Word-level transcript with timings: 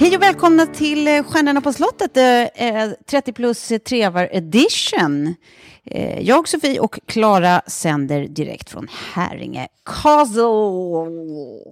Hej 0.00 0.16
och 0.16 0.22
välkomna 0.22 0.66
till 0.66 1.08
eh, 1.08 1.22
Stjärnorna 1.24 1.60
på 1.60 1.72
slottet, 1.72 2.16
eh, 2.16 2.90
30 3.06 3.32
plus 3.32 3.72
trevar 3.84 4.28
edition. 4.32 5.34
Eh, 5.84 6.20
Jag, 6.20 6.48
Sofie 6.48 6.80
och 6.80 6.98
Klara 7.06 7.62
sänder 7.66 8.28
direkt 8.28 8.70
från 8.70 8.88
Häringe 9.14 9.68
Castle. 9.84 10.42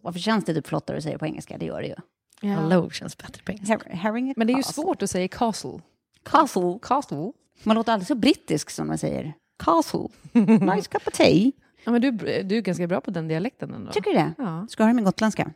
Varför 0.03 0.19
känns 0.19 0.45
det 0.45 0.55
typ 0.55 0.67
flottare 0.67 0.97
att 0.97 1.03
säga 1.03 1.19
på 1.19 1.27
engelska? 1.27 1.59
Det 1.59 1.67
gör 1.67 1.83
det 1.83 1.89
ju. 1.89 2.49
Hello 2.49 2.91
känns 2.91 3.19
bättre 3.19 3.43
på 3.43 3.53
engelska. 3.53 3.79
Här- 3.87 3.97
Häringe 3.97 4.35
Men 4.37 4.47
det 4.47 4.53
är 4.53 4.57
ju 4.57 4.63
Castle. 4.63 4.83
svårt 4.83 5.03
att 5.03 5.11
säga 5.11 5.29
castle. 5.29 5.79
Castle. 6.23 6.79
Castle? 6.83 7.33
Man 7.63 7.77
låter 7.77 7.93
aldrig 7.93 8.07
så 8.09 8.15
brittisk 8.15 8.71
som 8.71 8.87
man 8.87 8.99
säger. 8.99 9.33
Castle. 9.65 10.09
Nice 10.75 10.89
cup 10.91 11.07
of 11.07 11.13
tea. 11.15 11.53
Ja, 11.85 11.93
men 11.93 12.01
du, 12.01 12.11
du 12.43 12.57
är 12.57 12.61
ganska 12.61 12.87
bra 12.87 13.01
på 13.01 13.11
den 13.11 13.29
dialekten 13.29 13.75
ändå. 13.75 13.93
Tycker 13.93 14.11
du 14.11 14.17
det? 14.17 14.33
Ja. 14.39 14.67
Ska 14.71 14.83
jag 14.83 14.87
höra 14.87 14.95
min 14.95 15.05
gotländska? 15.05 15.51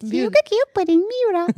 Bjud- 0.00 0.32
på 0.74 0.84
din 0.84 0.98
mura. 1.26 1.48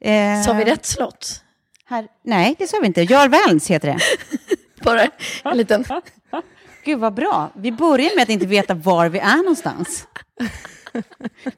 eh, 0.00 0.42
Sa 0.42 0.52
vi 0.52 0.64
rätt 0.64 0.86
slott? 0.86 1.42
Här, 1.84 2.06
nej, 2.24 2.54
det 2.58 2.66
sa 2.66 2.76
vi 2.80 2.86
inte. 2.86 3.02
Jarl 3.02 3.28
Välns 3.30 3.70
heter 3.70 3.88
det. 3.88 3.98
Bara 4.84 5.02
en 5.44 5.56
liten... 5.56 5.84
Gud 6.84 6.98
vad 6.98 7.14
bra. 7.14 7.52
Vi 7.56 7.72
börjar 7.72 8.16
med 8.16 8.22
att 8.22 8.28
inte 8.28 8.46
veta 8.46 8.74
var 8.74 9.08
vi 9.08 9.18
är 9.18 9.36
någonstans. 9.36 10.06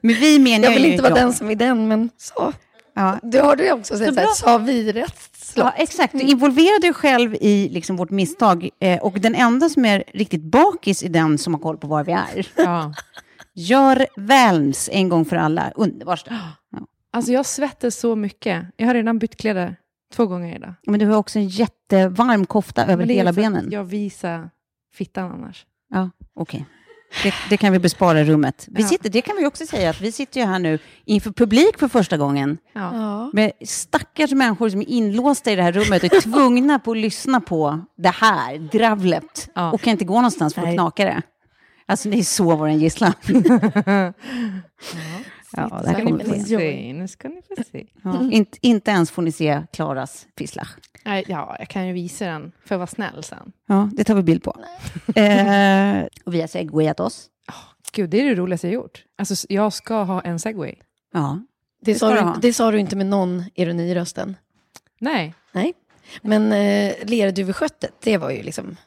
Men 0.01 0.15
vi 0.15 0.39
menar 0.39 0.63
Jag 0.67 0.73
vill 0.73 0.85
inte 0.85 1.03
vara 1.03 1.13
den 1.13 1.33
som 1.33 1.49
är 1.49 1.55
den, 1.55 1.87
men 1.87 2.09
så. 2.17 2.53
Ja. 2.95 3.19
Det 3.23 3.39
har 3.39 3.55
du 3.55 3.71
också 3.71 3.97
sett, 3.97 4.13
Så 4.13 4.19
här, 4.19 4.27
sa 4.27 4.57
vi 4.57 4.91
rätt 4.91 5.29
slott? 5.37 5.65
Ja, 5.65 5.83
exakt. 5.83 6.13
Du 6.13 6.19
involverade 6.19 6.79
dig 6.79 6.93
själv 6.93 7.35
i 7.35 7.69
liksom, 7.69 7.95
vårt 7.97 8.09
misstag. 8.09 8.69
Eh, 8.79 8.99
och 8.99 9.19
den 9.19 9.35
enda 9.35 9.69
som 9.69 9.85
är 9.85 10.03
riktigt 10.13 10.41
bakis 10.43 11.03
är 11.03 11.09
den 11.09 11.37
som 11.37 11.53
har 11.53 11.61
koll 11.61 11.77
på 11.77 11.87
var 11.87 12.03
vi 12.03 12.11
är. 12.11 12.47
Ja. 12.55 12.93
Gör 13.55 14.07
Välns 14.15 14.89
en 14.93 15.09
gång 15.09 15.25
för 15.25 15.35
alla. 15.35 15.71
Underbart. 15.75 16.27
Ja. 16.71 16.79
Alltså 17.17 17.31
jag 17.31 17.45
svettas 17.45 17.95
så 17.95 18.15
mycket. 18.15 18.65
Jag 18.77 18.87
har 18.87 18.93
redan 18.93 19.19
bytt 19.19 19.35
kläder 19.35 19.75
två 20.13 20.25
gånger 20.25 20.55
idag. 20.55 20.73
Men 20.87 20.99
du 20.99 21.05
har 21.05 21.17
också 21.17 21.39
en 21.39 21.47
jättevarm 21.47 22.45
kofta 22.45 22.85
över 22.85 23.05
hela 23.05 23.33
benen. 23.33 23.67
Jag 23.71 23.83
visar 23.83 24.49
fittan 24.93 25.31
annars. 25.31 25.65
Ja, 25.89 26.09
okej. 26.35 26.65
Det, 27.23 27.33
det 27.49 27.57
kan 27.57 27.71
vi 27.73 27.79
bespara 27.79 28.23
rummet. 28.23 28.67
Vi 28.71 28.81
Ja. 28.81 28.87
sitter, 28.87 29.09
det 29.09 29.21
kan 29.21 29.35
vi 29.37 29.45
också 29.45 29.65
säga, 29.65 29.89
att 29.89 30.01
vi 30.01 30.11
sitter 30.11 30.39
ju 30.39 30.45
här 30.45 30.59
nu 30.59 30.79
inför 31.05 31.31
publik 31.31 31.79
för 31.79 31.87
första 31.87 32.17
gången. 32.17 32.57
Ja. 32.73 32.95
Ja. 32.95 33.29
Med 33.33 33.51
stackars 33.65 34.31
människor 34.31 34.69
som 34.69 34.81
är 34.81 34.89
inlåsta 34.89 35.51
i 35.51 35.55
det 35.55 35.63
här 35.63 35.71
rummet 35.71 36.03
och 36.03 36.13
är 36.13 36.21
tvungna 36.21 36.79
på 36.79 36.91
att 36.91 36.97
lyssna 36.97 37.41
på 37.41 37.81
det 37.97 38.09
här 38.09 38.57
dravlet. 38.57 39.49
Ja. 39.55 39.71
Och 39.71 39.81
kan 39.81 39.91
inte 39.91 40.05
gå 40.05 40.15
någonstans 40.15 40.53
för 40.53 40.61
att 40.61 40.73
knaka 40.73 41.05
det. 41.05 41.21
Alltså 41.85 42.09
ni 42.09 42.19
är 42.19 42.23
så 42.23 42.55
vår 42.55 42.69
gisslan. 42.69 43.13
ja, 43.27 44.13
det 45.51 45.87
här 45.87 45.93
Ska 45.93 45.97
ni 45.97 46.05
kommer 46.11 46.23
få 46.23 46.31
vi 46.31 46.39
se. 46.39 46.57
se. 46.57 46.93
Nu 46.93 47.07
ska 47.07 47.29
ni 47.29 47.41
få 47.41 47.63
se. 47.71 47.85
Ja, 48.03 48.29
inte, 48.31 48.57
inte 48.61 48.91
ens 48.91 49.11
får 49.11 49.21
ni 49.21 49.31
se 49.31 49.63
Klaras 49.73 50.27
fisslach. 50.37 50.69
Nej, 51.05 51.23
Ja, 51.27 51.55
jag 51.59 51.67
kan 51.67 51.87
ju 51.87 51.93
visa 51.93 52.25
den 52.25 52.51
för 52.65 52.75
att 52.75 52.79
vara 52.79 52.87
snäll 52.87 53.23
sen. 53.23 53.51
Ja, 53.67 53.89
det 53.93 54.03
tar 54.03 54.15
vi 54.15 54.23
bild 54.23 54.43
på. 54.43 54.55
Eh, 55.15 56.03
och 56.25 56.33
vi 56.33 56.41
har 56.41 56.47
segwayat 56.47 56.99
oss. 56.99 57.29
Gud, 57.91 58.09
det 58.09 58.21
är 58.21 58.25
det 58.25 58.35
roligaste 58.35 58.67
jag 58.67 58.73
gjort. 58.73 59.03
Alltså, 59.17 59.47
jag 59.49 59.73
ska 59.73 60.03
ha 60.03 60.21
en 60.21 60.39
segway. 60.39 60.75
Ja. 61.13 61.39
Det, 61.81 61.95
sa 61.95 62.15
ska 62.15 62.25
du, 62.25 62.39
det 62.41 62.53
sa 62.53 62.71
du 62.71 62.79
inte 62.79 62.95
med 62.95 63.05
någon 63.05 63.43
ironi 63.55 63.83
i 63.91 63.95
rösten. 63.95 64.37
Nej. 64.99 65.33
Nej. 65.51 65.73
Men 66.21 66.51
eh, 66.51 66.93
lerduvesköttet, 67.05 67.93
det 68.03 68.17
var 68.17 68.29
ju 68.29 68.43
liksom... 68.43 68.77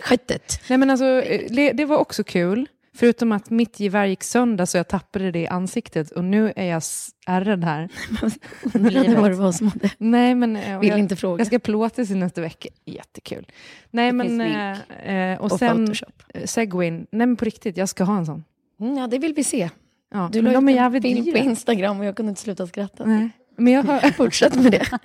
Sköttet. 0.00 0.60
Nej, 0.68 0.78
men 0.78 0.90
alltså, 0.90 1.06
eh, 1.06 1.74
det 1.74 1.84
var 1.84 1.96
också 1.96 2.24
kul. 2.24 2.66
Förutom 2.94 3.32
att 3.32 3.50
mitt 3.50 3.80
gevär 3.80 4.06
gick 4.06 4.22
sönder 4.22 4.64
så 4.64 4.76
jag 4.76 4.88
tappade 4.88 5.30
det 5.30 5.38
i 5.38 5.46
ansiktet 5.46 6.10
och 6.10 6.24
nu 6.24 6.52
är 6.56 6.64
jag 6.64 6.82
ärrad 7.26 7.64
här. 7.64 7.88
Undrade 8.74 9.16
vad 9.20 9.30
det 9.30 9.36
var 9.36 9.52
som 9.52 9.68
hade... 9.68 9.90
Nej, 9.98 10.34
men 10.34 10.56
eh, 10.56 10.80
Vill 10.80 10.88
jag, 10.88 10.98
inte 10.98 11.16
fråga. 11.16 11.40
jag 11.40 11.46
ska 11.46 11.58
plåtas 11.58 12.10
i 12.10 12.14
nästa 12.14 12.40
vecka. 12.40 12.68
Jättekul. 12.84 13.46
Nej, 13.90 14.06
Det 14.06 14.12
men... 14.12 14.26
finns 14.28 14.80
eh, 15.04 15.16
eh, 15.32 15.38
och, 15.38 15.52
Och 15.52 15.58
sen 15.58 15.76
Photoshop. 15.86 16.22
segwayn. 16.44 17.06
Nej, 17.10 17.26
men 17.26 17.36
på 17.36 17.44
riktigt, 17.44 17.76
jag 17.76 17.88
ska 17.88 18.04
ha 18.04 18.18
en 18.18 18.26
sån. 18.26 18.44
Mm, 18.80 18.96
ja, 18.96 19.06
det 19.06 19.18
vill 19.18 19.34
vi 19.34 19.44
se. 19.44 19.70
Ja, 20.14 20.28
Du 20.32 20.42
la 20.42 20.52
de 20.52 20.68
ut 20.68 20.76
en 20.78 21.02
film 21.02 21.32
på. 21.32 21.38
Instagram 21.38 21.98
och 22.00 22.04
jag 22.04 22.16
kunde 22.16 22.30
inte 22.30 22.40
sluta 22.40 22.66
skratta. 22.66 23.04
Nej. 23.04 23.30
Men 23.58 23.72
jag 23.72 23.82
har, 23.82 24.00
Fortsätt 24.16 24.62
med 24.62 24.72
det. 24.72 24.86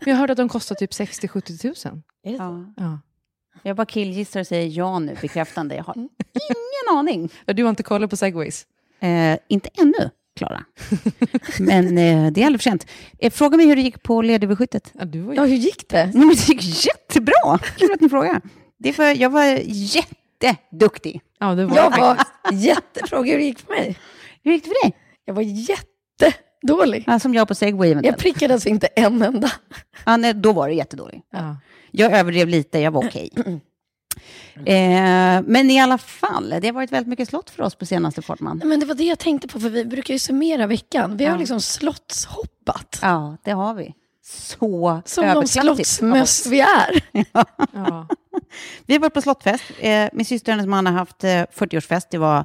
men 0.00 0.08
jag 0.10 0.16
hörde 0.16 0.32
att 0.32 0.36
de 0.36 0.48
kostar 0.48 0.74
typ 0.74 0.90
60-70 0.90 1.58
tusen. 1.62 2.02
Ja. 2.22 2.72
Ja. 2.76 3.00
Jag 3.66 3.76
bara 3.76 3.86
killgissar 3.86 4.40
och 4.40 4.46
säger 4.46 4.78
ja 4.78 4.98
nu, 4.98 5.16
bekräftande. 5.20 5.74
Jag 5.74 5.84
har 5.84 5.94
ingen 5.96 6.98
aning. 6.98 7.28
Ja, 7.46 7.52
Du 7.52 7.62
har 7.62 7.70
inte 7.70 7.82
kollat 7.82 8.10
på 8.10 8.16
segways? 8.16 8.66
Eh, 9.00 9.38
inte 9.48 9.68
ännu, 9.78 10.10
Klara. 10.36 10.64
Men 11.58 11.86
eh, 11.98 12.32
det 12.32 12.42
är 12.42 12.46
aldrig 12.46 12.60
för 12.60 12.70
sent. 12.70 12.86
Eh, 13.18 13.30
fråga 13.32 13.56
mig 13.56 13.66
hur 13.66 13.76
det 13.76 13.82
gick 13.82 14.02
på 14.02 14.22
lerduveskyttet. 14.22 14.92
Ja, 14.98 15.04
du 15.04 15.20
var 15.20 15.32
ju... 15.32 15.40
Ja, 15.40 15.44
hur 15.44 15.56
gick 15.56 15.88
det? 15.88 16.04
Nej, 16.06 16.14
men 16.14 16.28
det 16.28 16.48
gick 16.48 16.86
jättebra. 16.86 17.58
Kul 17.78 17.92
att 17.92 18.00
ni 18.00 18.08
frågar. 18.08 18.40
Det 18.78 18.98
var, 18.98 19.04
jag 19.06 19.30
var 19.30 19.44
jätteduktig. 19.66 21.20
Ja, 21.38 21.54
det 21.54 21.66
var 21.66 21.76
Jag 21.76 21.98
var 21.98 22.16
jättefråga 22.52 23.30
hur 23.32 23.38
det 23.38 23.44
gick 23.44 23.58
för 23.58 23.68
mig. 23.72 23.96
Hur 24.42 24.52
gick 24.52 24.64
det 24.64 24.68
för 24.70 24.84
dig? 24.88 24.96
Jag 25.24 25.34
var 25.34 25.42
jättedålig. 26.64 27.04
Ja, 27.06 27.18
som 27.18 27.34
jag 27.34 27.48
på 27.48 27.54
segway 27.54 27.96
Jag 28.02 28.18
prickade 28.18 28.54
alltså 28.54 28.68
inte 28.68 28.86
en 28.86 29.22
enda. 29.22 29.50
Ja, 30.06 30.16
nej, 30.16 30.34
då 30.34 30.52
var 30.52 30.68
det 30.68 30.74
jättedålig. 30.74 31.22
Ja. 31.32 31.56
Jag 31.90 32.12
överdrev 32.12 32.48
lite, 32.48 32.78
jag 32.78 32.90
var 32.90 33.06
okej. 33.06 33.30
Eh, 34.66 35.42
men 35.46 35.70
i 35.70 35.80
alla 35.80 35.98
fall, 35.98 36.54
det 36.60 36.66
har 36.68 36.72
varit 36.72 36.92
väldigt 36.92 37.08
mycket 37.08 37.28
slott 37.28 37.50
för 37.50 37.62
oss 37.62 37.74
på 37.74 37.86
senaste 37.86 38.22
Fortman. 38.22 38.60
Men 38.64 38.80
det 38.80 38.86
var 38.86 38.94
det 38.94 39.04
jag 39.04 39.18
tänkte 39.18 39.48
på, 39.48 39.60
för 39.60 39.68
vi 39.68 39.84
brukar 39.84 40.14
ju 40.14 40.18
summera 40.18 40.66
veckan. 40.66 41.16
Vi 41.16 41.24
har 41.24 41.32
Ja. 41.32 41.38
liksom 41.38 41.60
slottshoppat. 41.60 42.98
Ja, 43.02 43.36
det 43.44 43.50
har 43.50 43.74
vi. 43.74 43.94
Så 44.22 45.02
Som 45.04 45.26
de 45.26 45.46
slottsmöss 45.46 46.46
vi 46.46 46.60
är. 46.60 47.04
Ja. 47.72 48.06
Vi 48.86 48.94
har 48.94 49.00
varit 49.00 49.14
på 49.14 49.22
slottfest. 49.22 49.64
Eh, 49.78 50.08
min 50.12 50.26
syster 50.26 50.52
och 50.52 50.56
hennes 50.56 50.66
man 50.68 50.86
har 50.86 50.92
haft 50.92 51.24
eh, 51.24 51.28
40-årsfest. 51.28 52.06
Det 52.10 52.18
var 52.18 52.44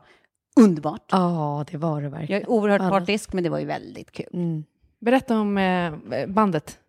underbart. 0.55 1.03
Ja, 1.11 1.65
det 1.71 1.77
var 1.77 2.01
det 2.01 2.03
Jag 2.05 2.11
verkligen. 2.11 2.41
är 2.41 2.49
oerhört 2.49 2.81
Alla. 2.81 2.89
partisk, 2.89 3.33
men 3.33 3.43
det 3.43 3.49
var 3.49 3.59
ju 3.59 3.65
väldigt 3.65 4.11
kul. 4.11 4.29
Mm. 4.33 4.63
Berätta 4.99 5.39
om 5.39 5.57
eh, 5.57 5.93
bandet. 6.27 6.79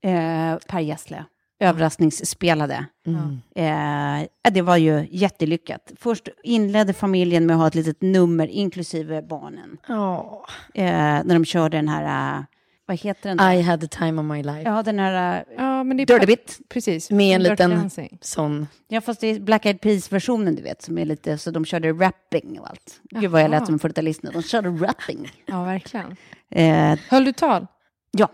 Eh, 0.00 0.56
per 0.68 0.80
Gessle. 0.80 1.24
Överraskningsspelade. 1.60 2.86
Mm. 3.06 3.40
Eh, 3.54 4.50
det 4.52 4.62
var 4.62 4.76
ju 4.76 5.06
jättelyckat. 5.10 5.92
Först 5.96 6.28
inledde 6.42 6.92
familjen 6.92 7.46
med 7.46 7.54
att 7.54 7.60
ha 7.60 7.68
ett 7.68 7.74
litet 7.74 8.02
nummer, 8.02 8.46
inklusive 8.46 9.22
barnen. 9.22 9.76
Ja. 9.88 10.46
Eh, 10.74 10.84
när 11.24 11.34
de 11.34 11.44
körde 11.44 11.76
den 11.76 11.88
här, 11.88 12.38
uh, 12.38 12.44
vad 12.86 12.96
heter 13.00 13.34
den? 13.34 13.52
I 13.52 13.62
had 13.62 13.80
the 13.80 13.88
time 13.88 14.20
of 14.20 14.26
my 14.26 14.42
life. 14.42 14.62
Ja, 14.70 14.82
den 14.82 14.98
här 14.98 15.40
uh, 15.48 15.54
Ja, 15.56 15.84
men 15.84 15.96
det 15.96 16.02
är 16.02 16.06
Dirty 16.06 16.26
Bit. 16.26 16.58
Precis. 16.68 17.10
Med 17.10 17.34
en 17.36 17.40
Dirty 17.42 17.50
liten 17.50 17.70
Dancing. 17.70 18.18
sån. 18.20 18.66
Ja, 18.88 19.00
fast 19.00 19.20
det 19.20 19.26
är 19.26 19.40
Black 19.40 19.66
Eyed 19.66 19.80
Peas-versionen, 19.80 20.54
du 20.54 20.62
vet, 20.62 20.82
som 20.82 20.98
är 20.98 21.04
lite, 21.04 21.38
så 21.38 21.50
de 21.50 21.64
körde 21.64 21.92
rapping 21.92 22.60
och 22.60 22.70
allt. 22.70 23.00
Gud 23.10 23.30
vad 23.30 23.42
jag 23.42 23.50
lät 23.50 23.66
som 23.66 23.74
en 23.74 23.78
40-talist 23.78 24.20
nu. 24.22 24.30
De 24.30 24.42
körde 24.42 24.68
rapping. 24.68 25.30
Ja, 25.46 25.64
verkligen. 25.64 26.16
Eh, 26.50 26.98
Höll 27.10 27.24
du 27.24 27.32
tal? 27.32 27.66
ja, 28.10 28.28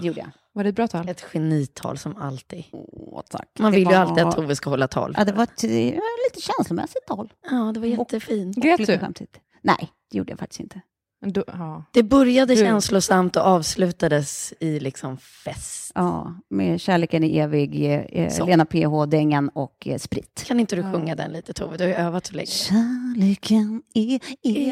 det 0.00 0.06
gjorde 0.06 0.20
jag. 0.20 0.30
Var 0.52 0.62
det 0.64 0.68
ett 0.68 0.76
bra 0.76 0.88
tal? 0.88 1.08
Ett 1.08 1.20
genital 1.20 1.98
som 1.98 2.16
alltid. 2.16 2.64
Åh, 2.72 3.22
tack. 3.30 3.48
Man 3.58 3.72
Det 3.72 3.78
vill 3.78 3.86
ju 3.88 3.92
var- 3.94 4.00
alltid 4.00 4.24
att 4.24 4.36
Tove 4.36 4.56
ska 4.56 4.70
hålla 4.70 4.88
tal. 4.88 5.14
Ja, 5.18 5.24
det 5.24 5.32
var 5.32 5.42
ett 5.42 5.62
lite 5.62 6.40
känslomässigt 6.58 7.06
tal. 7.06 7.32
Ja, 7.50 7.70
det 7.74 7.80
var 7.80 7.86
jättefint. 7.86 8.56
Grät 8.56 8.86
du? 8.86 9.26
Nej, 9.62 9.90
det 10.10 10.18
gjorde 10.18 10.32
jag 10.32 10.38
faktiskt 10.38 10.60
inte. 10.60 10.80
Du, 11.22 11.44
ja. 11.46 11.84
Det 11.92 12.02
började 12.02 12.54
Du- 12.54 12.60
känslosamt 12.60 13.36
och 13.36 13.42
avslutades 13.42 14.54
i 14.60 14.80
liksom 14.80 15.16
fest. 15.16 15.92
Ja, 15.94 16.34
med 16.48 16.80
Kärleken 16.80 17.24
är 17.24 17.42
evig, 17.44 17.84
eh. 18.12 18.46
Lena 18.46 18.64
PH, 18.64 19.06
Dängan 19.08 19.48
och 19.48 19.86
eh, 19.88 19.98
Sprit. 19.98 20.44
Kan 20.46 20.60
inte 20.60 20.76
du 20.76 20.82
sjunga 20.82 21.14
den 21.14 21.32
lite 21.32 21.52
Tove? 21.52 21.76
Du 21.76 21.84
har 21.84 21.88
ju 21.88 21.94
övat 21.94 22.26
så 22.26 22.34
länge. 22.34 22.46
Kärleken 22.46 23.82
är 23.94 24.20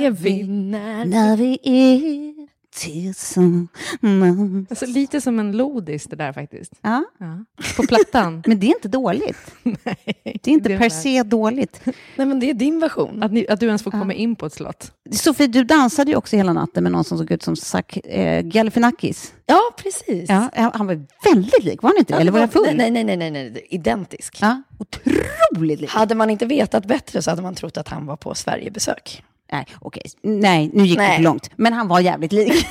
evig 0.06 0.48
när... 0.48 1.04
när 1.04 1.36
vi 1.36 1.58
är 1.62 2.48
Alltså, 4.70 4.86
lite 4.86 5.20
som 5.20 5.38
en 5.40 5.52
lodis 5.56 6.04
det 6.04 6.16
där 6.16 6.32
faktiskt. 6.32 6.72
Ja, 6.82 7.04
Ja. 7.18 7.44
På 7.76 7.82
plattan. 7.82 8.42
men 8.46 8.60
det 8.60 8.66
är 8.66 8.74
inte 8.74 8.88
dåligt. 8.88 9.36
Nej, 9.62 9.76
Det 10.24 10.48
är 10.50 10.52
inte 10.52 10.68
det 10.68 10.78
per 10.78 10.84
är- 10.84 10.90
se 10.90 11.22
dåligt. 11.22 11.80
Nej 12.16 12.26
men 12.26 12.40
det 12.40 12.50
är 12.50 12.54
din 12.54 12.80
version. 12.80 13.22
Att, 13.22 13.32
ni, 13.32 13.46
att 13.48 13.60
du 13.60 13.66
ens 13.66 13.82
får 13.82 13.94
Ja. 13.94 14.00
komma 14.00 14.12
in 14.12 14.36
på 14.36 14.46
ett 14.46 14.52
slott. 14.52 14.92
Sofie, 15.10 15.46
du 15.46 15.64
dansade 15.64 16.10
ju 16.10 16.16
också 16.16 16.36
hela 16.36 16.52
natten 16.52 16.82
med 16.82 16.92
någon 16.92 17.04
som 17.04 17.18
såg 17.18 17.30
ut 17.30 17.42
som 17.42 17.56
Zak 17.56 17.96
eh, 17.96 18.42
Galifianakis. 18.42 19.34
Ja, 19.46 19.60
precis. 19.76 20.28
Ja, 20.28 20.50
han 20.74 20.86
var 20.86 21.06
väldigt 21.34 21.64
lik, 21.64 21.82
var 21.82 21.90
han 21.90 21.98
inte 21.98 22.14
det? 22.14 22.20
Eller 22.20 22.32
var 22.32 22.40
jag 22.40 22.52
full? 22.52 22.76
Nej, 22.76 22.90
nej, 22.90 23.04
nej, 23.04 23.16
nej, 23.16 23.30
nej. 23.30 23.66
identisk. 23.70 24.36
Ja, 24.40 24.62
otroligt 24.78 25.80
lik. 25.80 25.90
Hade 25.90 26.14
man 26.14 26.30
inte 26.30 26.46
vetat 26.46 26.86
bättre 26.86 27.22
så 27.22 27.30
hade 27.30 27.42
man 27.42 27.54
trott 27.54 27.76
att 27.76 27.88
han 27.88 28.06
var 28.06 28.16
på 28.16 28.34
Sverigebesök. 28.34 29.22
Nej, 29.52 29.66
okej. 29.80 30.02
Nej, 30.22 30.70
nu 30.74 30.84
gick 30.84 30.98
det 30.98 31.02
Nej. 31.04 31.16
för 31.16 31.22
långt. 31.24 31.50
Men 31.56 31.72
han 31.72 31.88
var 31.88 32.00
jävligt 32.00 32.32
lik. 32.32 32.52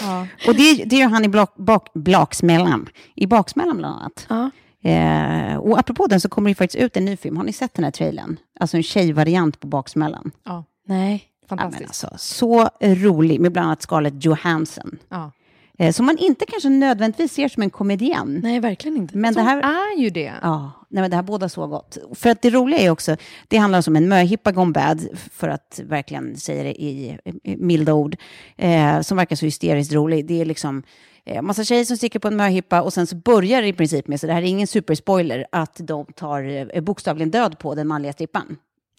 Ja. 0.00 0.26
Och 0.46 0.54
det, 0.54 0.84
det 0.84 0.96
gör 0.96 1.08
han 1.08 1.24
i 1.24 1.28
blak, 1.28 1.56
bak, 1.56 1.88
Blaksmällan. 1.94 2.88
I 3.14 3.26
Baksmällan 3.26 3.76
bland 3.76 3.94
annat. 4.00 4.26
Ja. 4.28 4.50
Eh, 4.90 5.56
och 5.56 5.78
apropå 5.78 6.06
den 6.06 6.20
så 6.20 6.28
kommer 6.28 6.50
det 6.50 6.54
faktiskt 6.54 6.84
ut 6.84 6.96
en 6.96 7.04
ny 7.04 7.16
film. 7.16 7.36
Har 7.36 7.44
ni 7.44 7.52
sett 7.52 7.74
den 7.74 7.84
här 7.84 7.90
trailern? 7.90 8.36
Alltså 8.60 8.76
en 8.76 8.82
tjejvariant 8.82 9.60
på 9.60 9.66
Baksmällan. 9.66 10.30
ja. 10.44 10.64
Nej. 10.86 11.24
Ja, 11.40 11.48
Fantastiskt. 11.48 12.04
alltså, 12.04 12.10
så 12.18 12.68
rolig, 12.80 13.40
med 13.40 13.52
bland 13.52 13.66
annat 13.66 13.82
Scarlett 13.82 14.24
Johansson. 14.24 14.98
Ja. 15.08 15.32
Eh, 15.78 15.92
som 15.92 16.06
man 16.06 16.18
inte 16.18 16.46
kanske 16.48 16.68
nödvändigtvis 16.68 17.32
ser 17.32 17.48
som 17.48 17.62
en 17.62 17.70
komedian. 17.70 18.40
Nej, 18.42 18.60
verkligen 18.60 18.96
inte. 18.96 19.18
Men 19.18 19.34
det 19.34 19.42
här... 19.42 19.58
är 19.58 19.98
ju 19.98 20.10
det. 20.10 20.32
Ja, 20.42 20.70
nej, 20.94 21.02
men 21.02 21.10
det 21.10 21.16
här 21.16 21.22
båda 21.22 21.48
så 21.48 21.66
gott. 21.66 21.98
För 22.14 22.30
att 22.30 22.42
det 22.42 22.50
roliga 22.50 22.78
är 22.78 22.90
också, 22.90 23.16
det 23.48 23.56
handlar 23.56 23.88
om 23.88 23.96
en 23.96 24.08
möhippa 24.08 24.52
gone 24.52 24.72
bad, 24.72 25.08
för 25.32 25.48
att 25.48 25.80
verkligen 25.84 26.36
säga 26.36 26.62
det 26.62 26.82
i, 26.82 27.18
milda 27.42 27.94
ord, 27.94 28.16
eh, 28.56 29.00
som 29.00 29.16
verkar 29.16 29.36
så 29.36 29.44
hysteriskt 29.44 29.92
rolig. 29.92 30.26
Det 30.26 30.40
är 30.40 30.44
liksom 30.44 30.82
eh, 31.24 31.42
massa 31.42 31.64
tjejer 31.64 31.84
som 31.84 31.96
sticker 31.96 32.18
på 32.18 32.28
en 32.28 32.36
möhippa 32.36 32.82
och 32.82 32.92
sen 32.92 33.06
så 33.06 33.16
börjar 33.16 33.62
det 33.62 33.68
i 33.68 33.72
princip 33.72 34.08
med, 34.08 34.20
så 34.20 34.26
det 34.26 34.32
här 34.32 34.42
är 34.42 34.46
ingen 34.46 34.66
superspoiler, 34.66 35.46
att 35.52 35.80
de 35.82 36.06
tar 36.06 36.68
eh, 36.74 36.80
bokstavligen 36.80 37.30
död 37.30 37.58
på 37.58 37.74
den 37.74 37.88
manliga 37.88 38.12
strippan. 38.12 38.56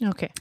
Okej. 0.09 0.31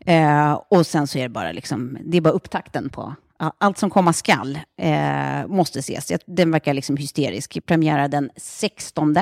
Eh, 0.00 0.52
och 0.68 0.86
sen 0.86 1.06
så 1.06 1.18
är 1.18 1.22
det 1.22 1.28
bara 1.28 1.52
liksom, 1.52 1.98
det 2.04 2.16
är 2.16 2.20
bara 2.20 2.34
upptakten 2.34 2.88
på 2.88 3.14
allt 3.38 3.78
som 3.78 3.90
komma 3.90 4.12
skall. 4.12 4.58
Eh, 4.78 5.46
måste 5.46 5.78
ses. 5.78 6.12
Den 6.26 6.50
verkar 6.50 6.74
liksom 6.74 6.96
hysterisk. 6.96 7.58
Premiär 7.66 8.08
den 8.08 8.30
16. 8.36 9.12
Det 9.12 9.20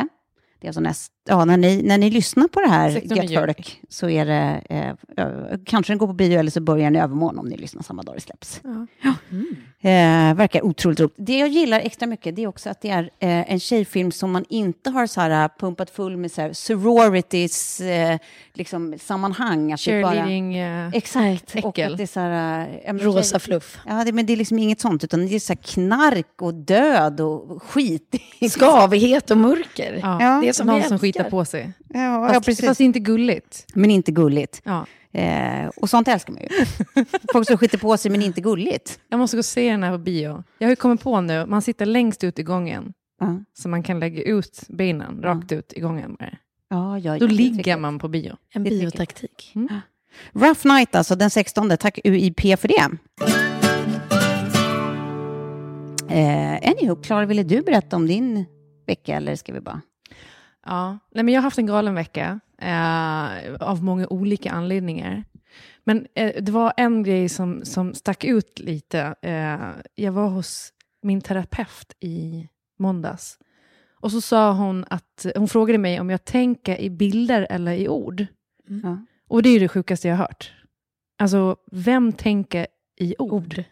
är 0.61 0.67
alltså 0.67 0.81
näst, 0.81 1.13
ja, 1.25 1.45
när, 1.45 1.57
ni, 1.57 1.83
när 1.83 1.99
ni 1.99 2.11
lyssnar 2.11 2.49
på 2.49 2.61
det 2.61 2.69
här, 2.69 2.91
16 2.91 3.17
Get. 3.17 3.41
Folk, 3.41 3.81
så 3.89 4.09
är 4.09 4.27
det, 4.27 4.61
eh, 4.71 4.89
eh, 5.25 5.59
kanske 5.67 5.93
den 5.93 5.99
går 5.99 6.07
på 6.07 6.13
bio 6.13 6.39
eller 6.39 6.51
så 6.51 6.61
börjar 6.61 6.85
den 6.85 6.97
i 6.97 7.01
övermorgon 7.01 7.39
om 7.39 7.47
ni 7.49 7.57
lyssnar 7.57 7.83
samma 7.83 8.03
dag 8.03 8.15
det 8.17 8.21
släpps. 8.21 8.61
Ja. 9.03 9.15
Eh, 9.85 10.35
verkar 10.35 10.65
otroligt 10.65 11.01
roligt. 11.01 11.15
Det 11.17 11.39
jag 11.39 11.49
gillar 11.49 11.81
extra 11.81 12.07
mycket 12.07 12.37
det 12.37 12.43
är 12.43 12.47
också 12.47 12.71
att 12.71 12.81
det 12.81 12.91
är 12.91 13.03
eh, 13.03 13.53
en 13.53 13.61
tjejfilm 13.61 14.13
som 14.13 14.33
man 14.33 14.45
inte 14.49 14.91
har 14.91 15.07
så 15.07 15.21
här, 15.21 15.49
pumpat 15.59 15.91
full 15.91 16.17
med 16.17 16.33
så 16.33 16.41
här, 16.41 16.53
sororities 16.53 17.81
eh, 17.81 18.19
liksom, 18.55 18.95
sammanhang. 19.01 19.73
Att 19.73 19.85
det 19.85 20.03
bara, 20.03 20.13
Cheerleading. 20.13 20.57
eh, 20.57 20.89
Exakt. 20.93 21.55
Och 21.65 21.79
Äckel. 21.79 21.93
att 21.93 21.97
det 21.99 22.03
är 22.05 22.07
så 22.07 22.21
här, 22.21 22.61
eh, 22.69 22.75
ja, 22.87 22.93
men 22.93 22.99
Rosa 23.05 23.39
fluff. 23.39 23.79
Ja, 23.87 24.05
det, 24.05 24.13
men 24.13 24.27
det 24.27 24.33
är 24.33 24.37
liksom 24.37 24.59
inget 24.59 24.81
sånt, 24.81 25.05
utan 25.05 25.27
det 25.27 25.35
är 25.35 25.41
så 25.41 25.53
här 25.53 25.61
knark 25.63 26.43
och 26.43 26.55
död 26.55 27.21
och 27.21 27.63
skit. 27.63 28.15
Skavighet 28.51 29.31
och 29.31 29.39
mörker. 29.39 29.99
ja. 30.03 30.23
Ja, 30.23 30.41
det 30.43 30.49
är 30.49 30.53
som 30.53 30.83
som 30.89 30.99
skitar 31.19 31.31
på 31.31 31.45
sig. 31.45 31.73
Ja, 31.89 32.21
Fast, 32.23 32.35
ja, 32.35 32.41
precis. 32.41 32.67
fast 32.67 32.81
inte 32.81 32.99
gulligt. 32.99 33.67
Men 33.75 33.91
inte 33.91 34.13
gulligt. 34.13 34.63
Ja. 34.65 34.87
Eh, 35.13 35.67
och 35.77 35.91
sånt 35.91 36.09
älskar 36.09 36.33
man 36.33 36.43
ju. 36.43 36.49
Folk 37.33 37.47
som 37.49 37.59
skiter 37.59 37.79
på 37.79 37.97
sig, 37.97 38.11
men 38.11 38.23
inte 38.23 38.41
gulligt. 38.41 38.99
Jag 39.09 39.19
måste 39.19 39.37
gå 39.37 39.39
och 39.39 39.45
se 39.45 39.71
den 39.71 39.83
här 39.83 39.93
på 39.93 39.99
bio. 39.99 40.45
Jag 40.59 40.67
har 40.67 40.71
ju 40.73 40.77
kommit 40.77 41.01
på 41.01 41.21
nu, 41.21 41.47
man 41.47 41.63
sitter 41.63 41.87
längst 41.87 42.25
ut 42.25 42.39
i 42.39 42.43
gången. 42.43 42.93
Ja, 43.21 43.39
Så 43.53 43.69
man 43.69 43.83
kan 43.83 44.01
lägga 44.01 44.23
ut 44.23 44.61
benen 44.69 45.23
rakt 45.23 45.53
ut 45.53 45.73
i 45.77 45.81
gången. 45.81 46.17
Ja, 46.71 46.99
ja, 46.99 47.19
Då 47.19 47.27
ligger 47.27 47.77
man 47.77 47.99
på 47.99 48.09
bio. 48.09 48.37
En 48.55 48.65
Det 48.65 48.71
tycker 48.71 48.83
jag. 48.85 48.91
biotaktik. 48.93 49.53
Rough 50.33 50.67
Night, 50.67 50.95
alltså 50.95 51.15
den 51.17 51.31
16. 51.31 51.77
Tack 51.81 51.99
UIP 52.05 52.41
för 52.41 52.69
det. 52.69 52.89
Eh, 56.11 56.71
anywho, 56.71 56.97
Klara, 56.97 57.27
ville 57.27 57.43
du 57.43 57.63
berätta 57.63 57.97
om 57.97 58.07
din 58.07 58.45
vecka 58.87 59.17
eller 59.17 59.37
ska 59.37 59.53
vi 59.53 59.61
bara... 59.61 59.81
Ja, 60.65 60.99
Nej, 61.11 61.25
men 61.25 61.35
jag 61.35 61.41
har 61.41 61.45
haft 61.45 61.59
en 61.59 61.67
galen 61.67 61.95
vecka 61.95 62.41
eh, 62.59 63.55
av 63.61 63.85
många 63.85 64.07
olika 64.07 64.51
anledningar. 64.51 65.25
Men 65.85 66.07
eh, 66.15 66.43
det 66.43 66.53
var 66.53 66.73
en 66.77 67.03
grej 67.03 67.29
som, 67.29 67.65
som 67.65 67.95
stack 67.95 68.25
ut 68.25 68.59
lite. 68.59 69.15
Eh, 69.23 69.71
jag 69.95 70.13
var 70.13 70.29
hos 70.29 70.73
min 71.03 71.21
terapeut 71.21 71.97
i 72.01 72.49
måndags. 72.79 73.39
Och 74.01 74.11
så 74.11 74.21
sa 74.21 74.53
hon 74.53 74.85
att, 74.91 75.27
hon 75.37 75.49
frågade 75.49 75.79
mig 75.79 76.01
om 76.01 76.11
jag 76.11 76.25
tänker 76.25 76.81
i 76.81 76.91
bilder 76.91 77.47
eller 77.51 77.73
i 77.73 77.89
ord. 77.89 78.27
Ja. 78.83 78.99
Och 79.29 79.43
det 79.43 79.49
är 79.49 79.53
ju 79.53 79.59
det 79.59 79.69
sjukaste 79.69 80.09
jag 80.09 80.17
har 80.17 80.25
hört. 80.25 80.53
Alltså, 81.19 81.57
vem 81.73 82.13
tänker 82.13 82.67
i 82.97 83.15
ord? 83.19 83.33
Ord. 83.33 83.65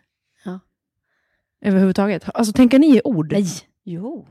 Överhuvudtaget. 1.60 2.24
Alltså, 2.34 2.52
tänker 2.52 2.78
ni 2.78 2.96
i 2.96 3.00
ord? 3.04 3.32
Nej. 3.32 3.46
Jo. 3.84 4.26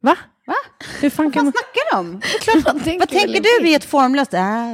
Va? 0.00 0.16
Va? 0.46 0.54
Hur 1.00 1.10
fan 1.10 1.30
kan 1.32 1.44
Vad 1.44 1.44
man... 1.44 1.52
snackar 1.52 1.96
de? 1.96 2.20
Vad 2.74 2.84
tänker, 2.84 2.98
Vad 2.98 3.08
tänker 3.08 3.60
du 3.60 3.68
i 3.68 3.74
ett 3.74 3.84
formlöst... 3.84 4.34
Ah, 4.34 4.66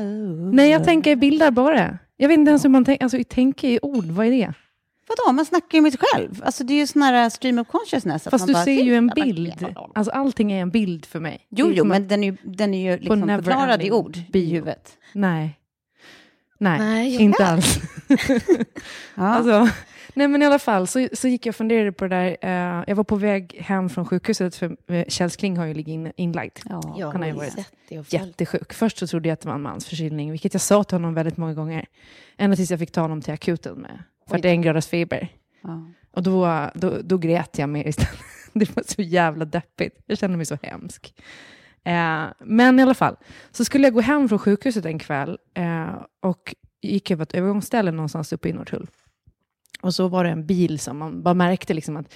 Nej, 0.52 0.70
jag 0.70 0.84
tänker 0.84 1.10
i 1.10 1.16
bilder 1.16 1.50
bara. 1.50 1.98
Jag 2.16 2.28
vet 2.28 2.38
inte 2.38 2.48
ens 2.48 2.64
hur 2.64 2.70
man 2.70 2.84
tänker. 2.84 3.04
Alltså, 3.04 3.18
tänker 3.28 3.68
i 3.68 3.78
ord, 3.82 4.04
vad 4.04 4.26
är 4.26 4.30
det? 4.30 4.52
Vadå, 5.08 5.32
man 5.32 5.44
snackar 5.44 5.78
ju 5.78 5.82
med 5.82 5.92
sig 5.92 6.00
själv. 6.12 6.42
Alltså 6.44 6.64
det 6.64 6.74
är 6.74 6.78
ju 6.78 6.86
sån 6.86 7.02
här 7.02 7.30
stream 7.30 7.58
of 7.58 7.68
consciousness. 7.68 8.24
Fast 8.30 8.46
du 8.46 8.52
bara 8.52 8.64
ser 8.64 8.82
ju 8.82 8.94
en 8.94 9.06
bild. 9.14 9.66
Alltså 9.94 10.12
allting 10.12 10.52
är 10.52 10.62
en 10.62 10.70
bild 10.70 11.06
för 11.06 11.20
mig. 11.20 11.46
Jo, 11.50 11.70
jo, 11.72 11.84
men 11.84 12.08
den 12.08 12.24
är 12.24 12.30
ju, 12.30 12.36
den 12.42 12.74
är 12.74 12.90
ju 12.92 12.98
liksom 12.98 13.28
förklarad 13.28 13.82
i 13.82 13.90
ord 13.90 14.18
i 14.32 14.50
huvudet. 14.50 14.96
Nej. 15.12 15.58
Nej, 16.60 16.78
Nej, 16.78 17.16
inte 17.16 17.46
alls. 17.46 17.78
Ja. 19.14 19.26
Alltså, 19.26 19.68
nej, 20.14 20.28
men 20.28 20.42
i 20.42 20.46
alla 20.46 20.58
fall 20.58 20.86
så, 20.86 21.08
så 21.12 21.28
gick 21.28 21.46
jag 21.46 21.52
och 21.52 21.56
funderade 21.56 21.92
på 21.92 22.04
det 22.04 22.16
där. 22.16 22.36
Eh, 22.40 22.84
jag 22.86 22.96
var 22.96 23.04
på 23.04 23.16
väg 23.16 23.56
hem 23.60 23.88
från 23.88 24.06
sjukhuset, 24.06 24.56
för 24.56 24.76
uh, 24.90 25.04
Kjell 25.08 25.30
Kling 25.30 25.56
har 25.56 25.66
ju 25.66 25.74
ligget 25.74 25.92
in, 25.92 26.12
inlagd. 26.16 26.58
ja. 26.64 26.94
Jag 26.98 27.10
Han 27.10 27.20
har 27.20 27.28
ju 27.28 27.34
varit. 27.34 28.12
Jättesjuk. 28.12 28.72
Först 28.72 28.98
så 28.98 29.06
trodde 29.06 29.28
jag 29.28 29.34
att 29.34 29.40
det 29.40 29.48
var 29.48 29.54
en 29.54 29.62
mansförkylning, 29.62 30.30
vilket 30.30 30.54
jag 30.54 30.60
sa 30.60 30.84
till 30.84 30.94
honom 30.94 31.14
väldigt 31.14 31.36
många 31.36 31.54
gånger. 31.54 31.86
Ända 32.36 32.56
tills 32.56 32.70
jag 32.70 32.80
fick 32.80 32.92
ta 32.92 33.00
honom 33.00 33.22
till 33.22 33.34
akuten 33.34 33.74
med 33.74 34.02
41 34.30 34.64
graders 34.64 34.86
feber. 34.86 35.28
Ja. 35.62 35.90
Och 36.10 36.22
då, 36.22 36.70
då, 36.74 36.98
då 37.02 37.18
grät 37.18 37.58
jag 37.58 37.68
mer 37.68 37.88
istället. 37.88 38.20
Det 38.52 38.76
var 38.76 38.82
så 38.86 39.02
jävla 39.02 39.44
deppigt. 39.44 40.00
Jag 40.06 40.18
kände 40.18 40.36
mig 40.36 40.46
så 40.46 40.58
hemsk. 40.62 41.14
Eh, 41.84 42.24
men 42.38 42.78
i 42.78 42.82
alla 42.82 42.94
fall, 42.94 43.16
så 43.50 43.64
skulle 43.64 43.84
jag 43.84 43.94
gå 43.94 44.00
hem 44.00 44.28
från 44.28 44.38
sjukhuset 44.38 44.84
en 44.84 44.98
kväll 44.98 45.38
eh, 45.54 45.94
och 46.20 46.54
gick 46.80 47.10
över 47.10 47.22
ett 47.22 47.34
övergångsställe 47.34 47.90
någonstans 47.90 48.32
uppe 48.32 48.48
i 48.48 48.52
Norrtull. 48.52 48.86
Och 49.80 49.94
så 49.94 50.08
var 50.08 50.24
det 50.24 50.30
en 50.30 50.46
bil 50.46 50.78
som 50.78 50.98
man 50.98 51.22
bara 51.22 51.34
märkte 51.34 51.74
liksom 51.74 51.96
att 51.96 52.14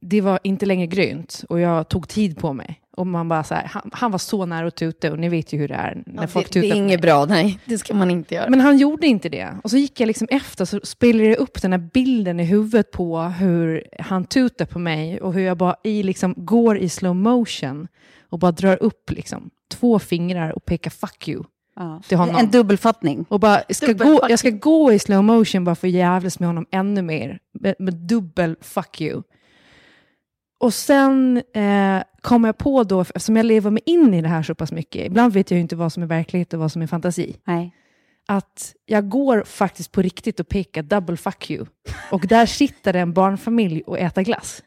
det 0.00 0.20
var 0.20 0.38
inte 0.42 0.66
längre 0.66 0.86
grönt 0.86 1.44
och 1.48 1.60
jag 1.60 1.88
tog 1.88 2.08
tid 2.08 2.38
på 2.38 2.52
mig. 2.52 2.80
Och 2.90 3.06
man 3.06 3.28
bara 3.28 3.44
så 3.44 3.54
här, 3.54 3.64
han, 3.66 3.90
han 3.92 4.10
var 4.10 4.18
så 4.18 4.46
nära 4.46 4.66
att 4.66 4.76
tuta 4.76 5.12
och 5.12 5.18
ni 5.18 5.28
vet 5.28 5.52
ju 5.52 5.58
hur 5.58 5.68
det 5.68 5.74
är 5.74 6.02
när 6.06 6.22
Ja, 6.22 6.28
folk 6.28 6.46
det, 6.46 6.52
tutar 6.52 6.68
det 6.68 6.74
är 6.74 6.76
inget 6.76 7.02
bra, 7.02 7.24
nej. 7.24 7.58
Det 7.64 7.78
ska 7.78 7.94
man 7.94 8.10
inte 8.10 8.34
göra. 8.34 8.50
Men 8.50 8.60
han 8.60 8.78
gjorde 8.78 9.06
inte 9.06 9.28
det. 9.28 9.54
Och 9.64 9.70
så 9.70 9.76
gick 9.76 10.00
jag 10.00 10.06
liksom 10.06 10.28
efter 10.30 10.64
så 10.64 10.80
spelade 10.82 11.28
jag 11.28 11.38
upp 11.38 11.62
den 11.62 11.72
här 11.72 11.88
bilden 11.92 12.40
i 12.40 12.44
huvudet 12.44 12.90
på 12.90 13.20
hur 13.20 13.84
han 13.98 14.24
tutar 14.24 14.66
på 14.66 14.78
mig 14.78 15.20
och 15.20 15.32
hur 15.32 15.42
jag 15.42 15.56
bara 15.56 15.76
i, 15.84 16.02
liksom, 16.02 16.34
går 16.36 16.78
i 16.78 16.88
slow 16.88 17.16
motion 17.16 17.88
och 18.30 18.38
bara 18.38 18.52
drar 18.52 18.82
upp 18.82 19.10
liksom, 19.10 19.50
två 19.68 19.98
fingrar 19.98 20.50
och 20.50 20.64
pekar 20.64 20.90
fuck 20.90 21.28
you. 21.28 21.44
Ja. 21.78 22.02
till 22.08 22.18
honom. 22.18 22.36
En 22.36 22.50
dubbelfattning. 22.50 23.24
Och 23.28 23.40
bara, 23.40 23.62
ska 23.70 23.92
gå, 23.92 24.20
jag 24.28 24.38
ska 24.38 24.50
gå 24.50 24.92
i 24.92 24.98
slow 24.98 25.24
motion 25.24 25.64
bara 25.64 25.74
för 25.74 25.88
att 25.88 25.94
jävlas 25.94 26.38
med 26.38 26.48
honom 26.48 26.66
ännu 26.70 27.02
mer. 27.02 27.38
Med, 27.60 27.74
med 27.78 27.94
dubbel 27.94 28.56
fuck 28.60 29.00
you. 29.00 29.22
Och 30.60 30.74
sen 30.74 31.42
eh, 31.54 32.02
kom 32.20 32.44
jag 32.44 32.58
på 32.58 32.84
då, 32.84 33.00
eftersom 33.00 33.36
jag 33.36 33.46
lever 33.46 33.70
mig 33.70 33.82
in 33.86 34.14
i 34.14 34.22
det 34.22 34.28
här 34.28 34.42
så 34.42 34.54
pass 34.54 34.72
mycket, 34.72 35.06
ibland 35.06 35.32
vet 35.32 35.50
jag 35.50 35.56
ju 35.56 35.60
inte 35.62 35.76
vad 35.76 35.92
som 35.92 36.02
är 36.02 36.06
verklighet 36.06 36.54
och 36.54 36.60
vad 36.60 36.72
som 36.72 36.82
är 36.82 36.86
fantasi, 36.86 37.36
Nej. 37.44 37.74
att 38.28 38.74
jag 38.86 39.08
går 39.08 39.42
faktiskt 39.46 39.92
på 39.92 40.02
riktigt 40.02 40.40
och 40.40 40.48
pekar 40.48 40.82
double 40.82 41.16
fuck 41.16 41.50
you. 41.50 41.66
Och 42.10 42.26
där 42.26 42.46
sitter 42.46 42.94
en 42.94 43.12
barnfamilj 43.12 43.82
och 43.86 43.98
äter 43.98 44.22
glass. 44.22 44.62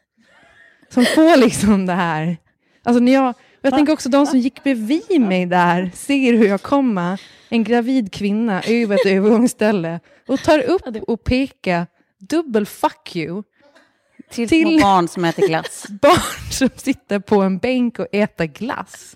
Som 0.88 1.04
får 1.04 1.36
liksom 1.36 1.86
det 1.86 1.92
här. 1.92 2.36
Alltså 2.82 3.02
när 3.02 3.12
jag, 3.12 3.34
jag 3.62 3.74
tänker 3.74 3.92
också 3.92 4.08
de 4.08 4.26
som 4.26 4.38
gick 4.38 4.62
bredvid 4.64 5.20
mig 5.20 5.46
där 5.46 5.90
ser 5.94 6.32
hur 6.32 6.46
jag 6.48 6.62
kommer, 6.62 7.20
en 7.48 7.64
gravid 7.64 8.12
kvinna 8.12 8.62
över 8.62 8.94
ett 8.94 9.06
övergångsställe 9.06 10.00
och 10.28 10.42
tar 10.42 10.58
upp 10.58 10.82
och 11.08 11.24
pekar 11.24 11.86
dubbel 12.20 12.66
fuck 12.66 13.16
you. 13.16 13.42
Till, 14.30 14.48
Till- 14.48 14.78
små 14.78 14.80
barn 14.80 15.08
som 15.08 15.24
äter 15.24 15.46
glass. 15.48 15.86
Barn 16.02 16.50
som 16.50 16.68
sitter 16.76 17.18
på 17.18 17.42
en 17.42 17.58
bänk 17.58 17.98
och 17.98 18.06
äter 18.12 18.44
glass. 18.44 19.14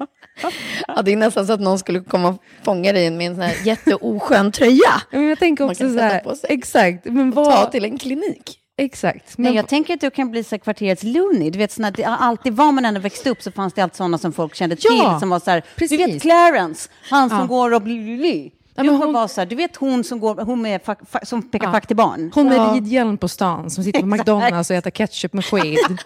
Ja, 0.89 1.03
det 1.03 1.13
är 1.13 1.17
nästan 1.17 1.47
så 1.47 1.53
att 1.53 1.61
någon 1.61 1.79
skulle 1.79 2.01
komma 2.01 2.29
och 2.29 2.43
fånga 2.65 2.93
dig 2.93 3.11
med 3.11 3.27
en 3.27 3.35
sån 3.35 3.43
här 3.43 3.57
jätteoskön 3.67 4.53
tröja. 4.53 4.79
Ja, 5.11 5.19
Men 5.19 5.29
jag 5.29 5.39
tänker 5.39 5.65
Man 5.65 5.71
också 5.71 5.85
kan 5.85 5.93
så 5.95 6.01
här, 6.01 6.21
på 6.21 6.35
sig. 6.35 6.51
exakt, 6.53 7.05
men 7.05 7.33
Ta 7.33 7.45
vad, 7.45 7.73
till 7.73 7.85
en 7.85 7.99
klinik. 7.99 8.59
Exakt. 8.79 9.39
Men, 9.39 9.45
Nej, 9.45 9.55
jag 9.57 9.69
tänker 9.69 9.95
att 9.95 10.01
du 10.01 10.11
kan 10.11 10.31
bli 10.31 10.45
så 10.45 10.59
kvarterets 10.59 11.03
Looney. 11.03 11.51
Du 11.51 11.59
vet, 11.59 11.73
såna, 11.73 11.91
det, 11.91 12.05
alltid 12.05 12.53
var 12.53 12.73
man 12.73 12.85
än 12.85 13.01
växte 13.01 13.31
upp 13.31 13.43
så 13.43 13.51
fanns 13.53 13.73
det 13.75 13.83
alltid 13.83 13.97
sådana 13.97 14.19
som 14.19 14.33
folk 14.33 14.55
kände 14.55 14.77
till. 14.77 14.85
Ja, 14.99 15.21
som 15.21 15.29
var 15.31 15.39
så 15.41 15.51
här, 15.51 15.61
du 15.61 15.67
precis. 15.77 16.01
vet 16.01 16.23
Clarence, 16.23 16.89
han 17.11 17.29
som 17.31 17.39
Ja. 17.39 17.45
går 17.47 17.75
och 17.75 17.83
blir 17.83 18.51
Ja, 18.79 18.83
du, 18.83 18.91
men 18.91 18.97
hon- 19.03 19.13
vara 19.13 19.29
så 19.29 19.41
här, 19.41 19.47
du 19.47 19.57
vet 19.57 19.77
hon 19.77 20.05
som, 20.05 20.21
går, 20.21 20.35
hon 20.35 20.63
med 20.63 20.83
fack, 20.85 20.99
fack, 21.11 21.27
som 21.29 21.51
pekar 21.51 21.67
Ja. 21.67 21.73
fack 21.73 21.87
till 21.87 21.97
barn. 21.97 22.31
Hon 22.35 22.47
med 22.49 22.57
Ja. 22.59 22.73
ridhjälm 22.75 23.19
på 23.19 23.29
stan 23.29 23.71
som 23.71 23.85
sitter 23.85 24.01
på 24.01 24.07
McDonalds 24.17 24.71
och 24.71 24.77
äter 24.77 24.91
ketchup 24.91 25.33
med 25.33 25.45
sked. 25.45 25.99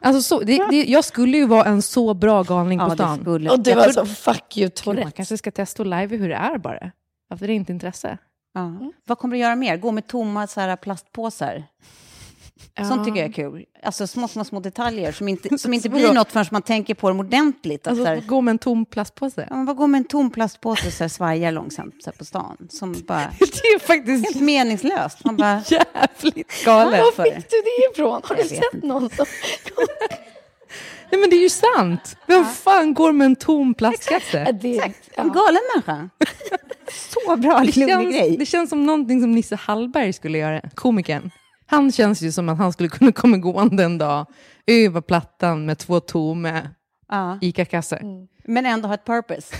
Alltså 0.00 0.22
så, 0.22 0.40
det, 0.44 0.66
det, 0.70 0.84
jag 0.84 1.04
skulle 1.04 1.36
ju 1.36 1.46
vara 1.46 1.64
en 1.64 1.82
så 1.82 2.14
bra 2.14 2.42
galning 2.42 2.78
på 2.78 2.84
Ja, 2.84 2.88
det 2.88 2.94
stan. 2.94 3.48
Och 3.50 3.60
du 3.60 3.74
var 3.74 3.88
så 3.92 4.06
fuck 4.06 4.56
you 4.56 4.70
Man 4.86 5.12
kanske 5.12 5.36
ska 5.38 5.50
testa 5.50 5.82
att 5.82 5.88
live 5.88 6.16
hur 6.16 6.28
det 6.28 6.34
är 6.34 6.58
bara. 6.58 6.90
Varför 7.28 7.46
det 7.46 7.52
är 7.52 7.54
inte 7.54 7.72
intresse. 7.72 8.18
Ja. 8.60 8.92
Vad 9.06 9.18
kommer 9.18 9.34
du 9.36 9.40
göra 9.40 9.56
mer? 9.56 9.76
Gå 9.76 9.92
med 9.92 10.06
tomma 10.06 10.46
så 10.46 10.60
här, 10.60 10.76
plastpåsar? 10.76 11.64
Sånt 12.88 13.04
tycker 13.04 13.20
jag 13.20 13.28
är 13.28 13.32
kul. 13.32 13.64
Alltså 13.82 14.06
små, 14.06 14.28
små, 14.28 14.44
små 14.44 14.60
detaljer 14.60 15.12
som 15.12 15.28
inte, 15.28 15.58
som 15.58 15.74
inte 15.74 15.88
blir 15.88 16.12
något 16.12 16.32
förrän 16.32 16.46
man 16.50 16.62
tänker 16.62 16.94
på 16.94 17.08
dem 17.08 17.20
ordentligt. 17.20 17.86
Att, 17.86 17.90
Alltså, 17.90 18.04
så 18.04 18.08
här, 18.08 18.20
gå 18.20 18.40
med 18.40 18.52
en 18.52 18.58
tom 18.58 18.84
plastpåse. 18.84 19.46
ja, 19.50 19.64
vad 19.66 19.76
går 19.76 19.86
med 19.86 19.98
en 19.98 20.04
tom 20.04 20.30
plastpåse 20.30 20.86
och 20.86 20.92
så 20.92 21.04
här, 21.04 21.08
svajar 21.08 21.52
långsamt 21.52 22.02
så 22.02 22.10
här, 22.10 22.16
på 22.16 22.24
stan? 22.24 22.68
Som 22.70 22.92
bara, 23.06 23.30
Det 23.38 23.68
är 23.68 23.78
faktiskt 23.78 24.24
helt 24.26 24.40
meningslöst. 24.44 25.24
Man 25.24 25.36
bara, 25.36 25.62
jävligt 25.70 26.64
galet. 26.64 27.00
Var 27.00 27.24
fick 27.24 27.50
du 27.50 27.56
det 27.62 27.92
ifrån? 27.92 28.20
Har 28.24 28.36
du 28.36 28.42
sett 28.44 28.82
någon 28.82 29.10
som... 29.10 29.26
Nej 31.10 31.20
men 31.20 31.30
det 31.30 31.36
är 31.36 31.42
ju 31.42 31.48
sant. 31.48 32.16
Vem 32.26 32.44
fan 32.44 32.94
går 32.94 33.12
med 33.12 33.24
en 33.24 33.36
tom 33.36 33.74
plastkasse? 33.74 34.42
Ja, 34.46 34.52
det, 34.52 34.78
en 34.78 34.92
ja. 35.16 35.22
galen 35.22 35.60
människa. 35.74 36.08
Så 36.90 37.36
bra 37.36 37.60
Det 37.60 37.72
klurig 37.72 37.88
känns, 37.90 38.14
grej. 38.16 38.36
det 38.38 38.46
känns 38.46 38.70
som 38.70 38.86
någonting 38.86 39.20
som 39.20 39.32
Nisse 39.32 39.56
Hallberg 39.56 40.12
skulle 40.12 40.38
göra, 40.38 40.60
komikern. 40.74 41.30
Han 41.66 41.92
känns 41.92 42.22
ju 42.22 42.32
som 42.32 42.48
att 42.48 42.58
han 42.58 42.72
skulle 42.72 42.88
kunna 42.88 43.12
komma 43.12 43.36
gående 43.36 43.84
en 43.84 43.98
dag 43.98 44.26
över 44.66 45.00
plattan 45.00 45.66
med 45.66 45.78
två 45.78 46.00
tomma 46.00 46.62
Ja. 47.08 47.38
ICA-kassar. 47.40 48.00
Men 48.44 48.66
ändå 48.66 48.88
ha 48.88 48.94
ett 48.94 49.04
purpose. 49.04 49.56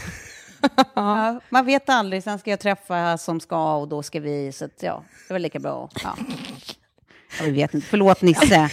ja, 0.95 1.41
man 1.49 1.67
vet 1.67 1.89
aldrig, 1.89 2.23
sen 2.23 2.39
ska 2.39 2.51
jag 2.51 2.61
träffa 2.61 3.19
som 3.19 3.41
ska 3.41 3.77
och 3.77 3.89
då 3.89 4.03
ska 4.03 4.21
vi, 4.21 4.53
så 4.53 4.65
att, 4.65 4.83
ja, 4.83 5.05
det 5.29 5.35
var 5.35 5.39
lika 5.39 5.59
bra. 5.59 5.91
Ja. 6.05 6.17
Ja, 7.39 7.45
vi 7.45 7.51
vet 7.51 7.75
inte, 7.75 7.87
förlåt 7.87 8.23
Nisse. 8.23 8.55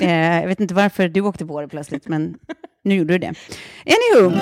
eh, 0.00 0.40
jag 0.40 0.46
vet 0.46 0.60
inte 0.60 0.74
varför 0.74 1.08
du 1.08 1.20
åkte 1.20 1.46
på 1.46 1.60
det 1.60 1.68
plötsligt, 1.68 2.08
men 2.08 2.38
nu 2.84 2.94
gjorde 2.94 3.14
du 3.14 3.18
det. 3.18 3.34
Anywho. 3.86 4.36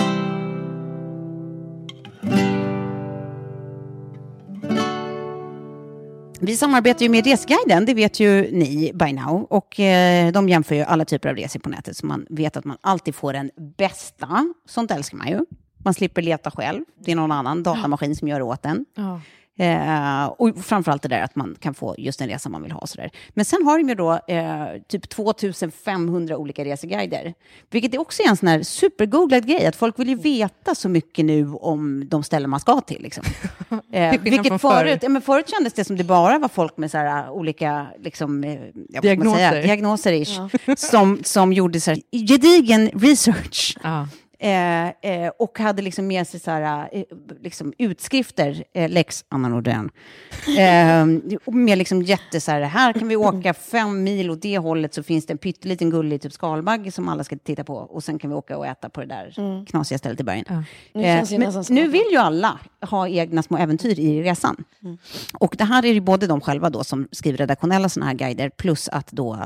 Vi 6.40 6.56
samarbetar 6.56 7.02
ju 7.02 7.08
med 7.08 7.26
Resguiden, 7.26 7.84
det 7.86 7.94
vet 7.94 8.20
ju 8.20 8.50
ni 8.50 8.92
by 8.94 9.12
now. 9.12 9.46
Och 9.50 9.80
eh, 9.80 10.32
de 10.32 10.48
jämför 10.48 10.74
ju 10.74 10.82
alla 10.82 11.04
typer 11.04 11.28
av 11.28 11.36
resor 11.36 11.60
på 11.60 11.68
nätet, 11.68 11.96
så 11.96 12.06
man 12.06 12.26
vet 12.30 12.56
att 12.56 12.64
man 12.64 12.76
alltid 12.80 13.14
får 13.14 13.32
den 13.32 13.50
bästa. 13.76 14.52
Sånt 14.68 14.90
älskar 14.90 15.18
man 15.18 15.28
ju. 15.28 15.40
Man 15.84 15.94
slipper 15.94 16.22
leta 16.22 16.50
själv. 16.50 16.84
Det 17.04 17.12
är 17.12 17.16
någon 17.16 17.32
annan 17.32 17.62
datamaskin 17.62 18.16
som 18.16 18.28
gör 18.28 18.38
det 18.38 18.44
åt 18.44 18.64
en. 18.66 18.84
Ja. 18.94 19.20
Eh, 19.58 20.24
och 20.24 20.64
framförallt 20.64 21.02
det 21.02 21.08
där 21.08 21.22
att 21.22 21.36
man 21.36 21.56
kan 21.60 21.74
få 21.74 21.94
just 21.98 22.18
den 22.18 22.28
resa 22.28 22.48
man 22.48 22.62
vill 22.62 22.72
ha. 22.72 22.86
Sådär. 22.86 23.10
Men 23.30 23.44
sen 23.44 23.64
har 23.64 23.78
de 23.78 23.88
ju 23.88 23.94
då 23.94 24.12
eh, 24.28 24.66
typ 24.88 25.08
2500 25.08 26.36
olika 26.36 26.64
reseguider. 26.64 27.34
Vilket 27.70 27.94
är 27.94 28.00
också 28.00 28.22
en 28.22 28.36
sån 28.36 28.48
här 28.48 28.62
supergooglad 28.62 29.46
grej, 29.46 29.66
att 29.66 29.76
folk 29.76 29.98
vill 29.98 30.08
ju 30.08 30.14
veta 30.14 30.74
så 30.74 30.88
mycket 30.88 31.24
nu 31.24 31.48
om 31.48 32.08
de 32.08 32.22
ställen 32.22 32.50
man 32.50 32.60
ska 32.60 32.80
till. 32.80 33.02
Liksom. 33.02 33.24
Eh, 33.92 34.20
vilket 34.20 34.60
förut, 34.60 34.98
ja, 35.02 35.08
men 35.08 35.22
förut 35.22 35.48
kändes 35.48 35.72
det 35.72 35.84
som 35.84 35.96
det 35.96 36.04
bara 36.04 36.38
var 36.38 36.48
folk 36.48 36.76
med 36.76 36.90
så 36.90 36.98
här, 36.98 37.30
olika 37.30 37.86
liksom, 38.00 38.44
eh, 38.44 38.58
ja, 38.88 39.00
Diagnoser. 39.00 39.50
Säga, 39.50 39.62
diagnoser 39.62 40.12
ish, 40.12 40.40
som, 40.76 41.20
som 41.24 41.52
gjorde 41.52 41.80
så 41.80 41.90
här, 41.90 42.00
gedigen 42.12 42.88
research. 42.88 43.76
Ja. 43.82 44.08
Eh, 44.44 44.88
eh, 44.88 45.32
och 45.38 45.58
hade 45.58 45.82
liksom 45.82 46.06
med 46.06 46.26
sig 46.28 46.40
så 46.40 46.50
här, 46.50 46.88
eh, 46.92 47.02
liksom 47.42 47.72
utskrifter, 47.78 48.64
eh, 48.72 48.88
Lex 48.90 49.24
Anna 49.28 49.48
Nordén. 49.48 49.90
Eh, 50.58 51.06
med 51.46 51.78
liksom 51.78 52.02
jätte 52.02 52.40
så 52.40 52.50
här, 52.50 52.60
här 52.60 52.92
kan 52.92 53.08
vi 53.08 53.16
åka 53.16 53.54
fem 53.54 54.02
mil 54.04 54.30
åt 54.30 54.42
det 54.42 54.58
hållet 54.58 54.94
så 54.94 55.02
finns 55.02 55.26
det 55.26 55.32
en 55.32 55.38
pytteliten 55.38 55.90
gullig 55.90 56.22
typ 56.22 56.32
skalbagge 56.32 56.90
som 56.90 57.08
alla 57.08 57.24
ska 57.24 57.36
titta 57.36 57.64
på. 57.64 57.74
Och 57.76 58.04
sen 58.04 58.18
kan 58.18 58.30
vi 58.30 58.36
åka 58.36 58.58
och 58.58 58.66
äta 58.66 58.88
på 58.88 59.00
det 59.00 59.06
där 59.06 59.64
knasiga 59.66 59.98
stället 59.98 60.20
i 60.20 60.24
bergen. 60.24 60.64
Nu 60.92 61.26
som 61.26 61.64
nu 61.74 61.82
man- 61.82 61.90
vill 61.90 62.04
ju 62.10 62.16
alla 62.16 62.58
ha 62.80 63.08
egna 63.08 63.42
små 63.42 63.56
äventyr 63.58 64.00
i 64.00 64.22
resan. 64.22 64.64
Och 65.38 65.54
det 65.58 65.64
här 65.64 65.84
är 65.84 65.92
ju 65.92 66.00
både 66.00 66.26
de 66.26 66.40
själva 66.40 66.70
då 66.70 66.84
som 66.84 67.08
skriver 67.12 67.38
redaktionella 67.38 67.88
sådana 67.88 68.06
här 68.10 68.16
guider, 68.18 68.48
plus 68.48 68.88
att 68.88 69.12
då 69.12 69.38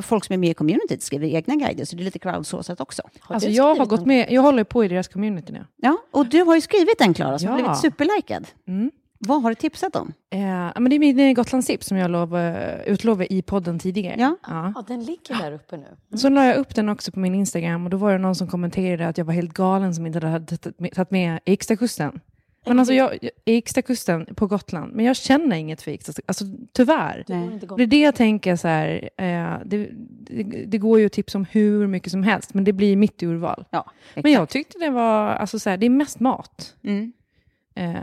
folk 0.00 0.24
som 0.24 0.32
är 0.32 0.38
med 0.38 0.50
i 0.50 0.54
communityt 0.54 1.02
skriver 1.02 1.26
egna 1.26 1.54
guider, 1.56 1.84
så 1.84 1.96
det 1.96 2.02
är 2.02 2.04
lite 2.04 2.18
crowdsourcat 2.18 2.80
också. 2.80 3.02
Har 3.20 3.34
Alltså 3.34 3.50
jag 3.50 3.74
har 3.74 3.86
gått 3.86 4.00
någon? 4.00 4.08
Med, 4.28 4.32
jag 4.36 4.42
håller 4.42 4.64
på 4.64 4.84
i 4.84 4.88
deras 4.88 5.08
community 5.08 5.52
nu. 5.52 5.64
Ja, 5.76 5.96
och 6.10 6.26
du 6.26 6.42
har 6.42 6.54
ju 6.54 6.60
skrivit 6.60 7.00
en, 7.00 7.14
Klara, 7.14 7.38
som 7.38 7.48
har 7.48 7.58
Ja. 7.58 7.62
blivit 7.64 7.78
superlikad. 7.80 8.46
Mm. 8.68 8.90
Vad 9.24 9.42
har 9.42 9.50
du 9.50 9.54
tipsat 9.54 9.96
om? 9.96 10.12
Eh, 10.30 10.40
ja, 10.48 10.72
men 10.80 10.90
det 10.90 10.96
är 10.96 10.98
min 10.98 11.20
eh, 11.20 11.32
Gotlandstips 11.32 11.86
som 11.86 11.96
jag 11.96 12.10
lov, 12.10 12.36
eh, 12.36 12.80
utlovade 12.86 13.32
i 13.32 13.42
podden 13.42 13.78
tidigare. 13.78 14.14
Ja. 14.18 14.36
Ja. 14.48 14.72
Ja, 14.74 14.84
den 14.88 15.04
ligger 15.04 15.34
där 15.42 15.52
uppe 15.52 15.76
nu. 15.76 16.16
Så 16.16 16.28
la 16.28 16.44
jag 16.46 16.56
upp 16.56 16.74
den 16.74 16.88
också 16.88 17.12
på 17.12 17.18
min 17.20 17.34
Instagram 17.34 17.84
och 17.84 17.90
då 17.90 17.96
var 17.96 18.12
det 18.12 18.18
någon 18.18 18.34
som 18.34 18.48
kommenterade 18.48 19.08
att 19.08 19.18
jag 19.18 19.24
var 19.24 19.32
helt 19.34 19.52
galen 19.52 19.94
som 19.94 20.06
inte 20.06 20.26
hade 20.26 20.46
tagit 20.56 20.80
med- 20.80 20.92
tagit 20.94 21.10
med 21.10 21.40
Ekstakusten. 21.44 22.20
Men 22.66 22.78
alltså 22.78 22.94
jag, 22.94 23.18
jag- 23.22 23.30
Ekstakusten 23.44 24.26
på 24.34 24.46
Gotland, 24.46 24.92
men 24.94 25.04
jag 25.04 25.16
känner 25.16 25.56
inget 25.56 25.82
för 25.82 25.90
Ekstakusten, 25.90 26.24
alltså 26.28 26.44
tyvärr. 26.72 27.24
Nej. 27.28 27.60
Det 27.76 27.82
är 27.82 27.86
det 27.86 28.00
jag 28.00 28.14
tänker 28.14 28.56
så 28.56 28.68
här, 28.68 29.10
eh, 29.16 29.56
det, 29.64 29.88
det, 29.92 30.42
det 30.66 30.78
går 30.78 31.00
ju 31.00 31.06
att 31.06 31.12
tipsa 31.12 31.38
om 31.38 31.44
hur 31.50 31.86
mycket 31.86 32.12
som 32.12 32.22
helst, 32.22 32.54
men 32.54 32.64
det 32.64 32.72
blir 32.72 32.96
mitt 32.96 33.22
urval. 33.22 33.64
Ja, 33.70 33.90
Men 34.14 34.32
jag 34.32 34.48
tyckte 34.48 34.78
det 34.78 34.90
var, 34.90 35.28
alltså 35.28 35.58
så 35.58 35.70
här, 35.70 35.76
det 35.76 35.86
är 35.86 35.90
mest 35.90 36.20
mat. 36.20 36.76
Mm. 36.82 37.12
Eh, 37.74 37.94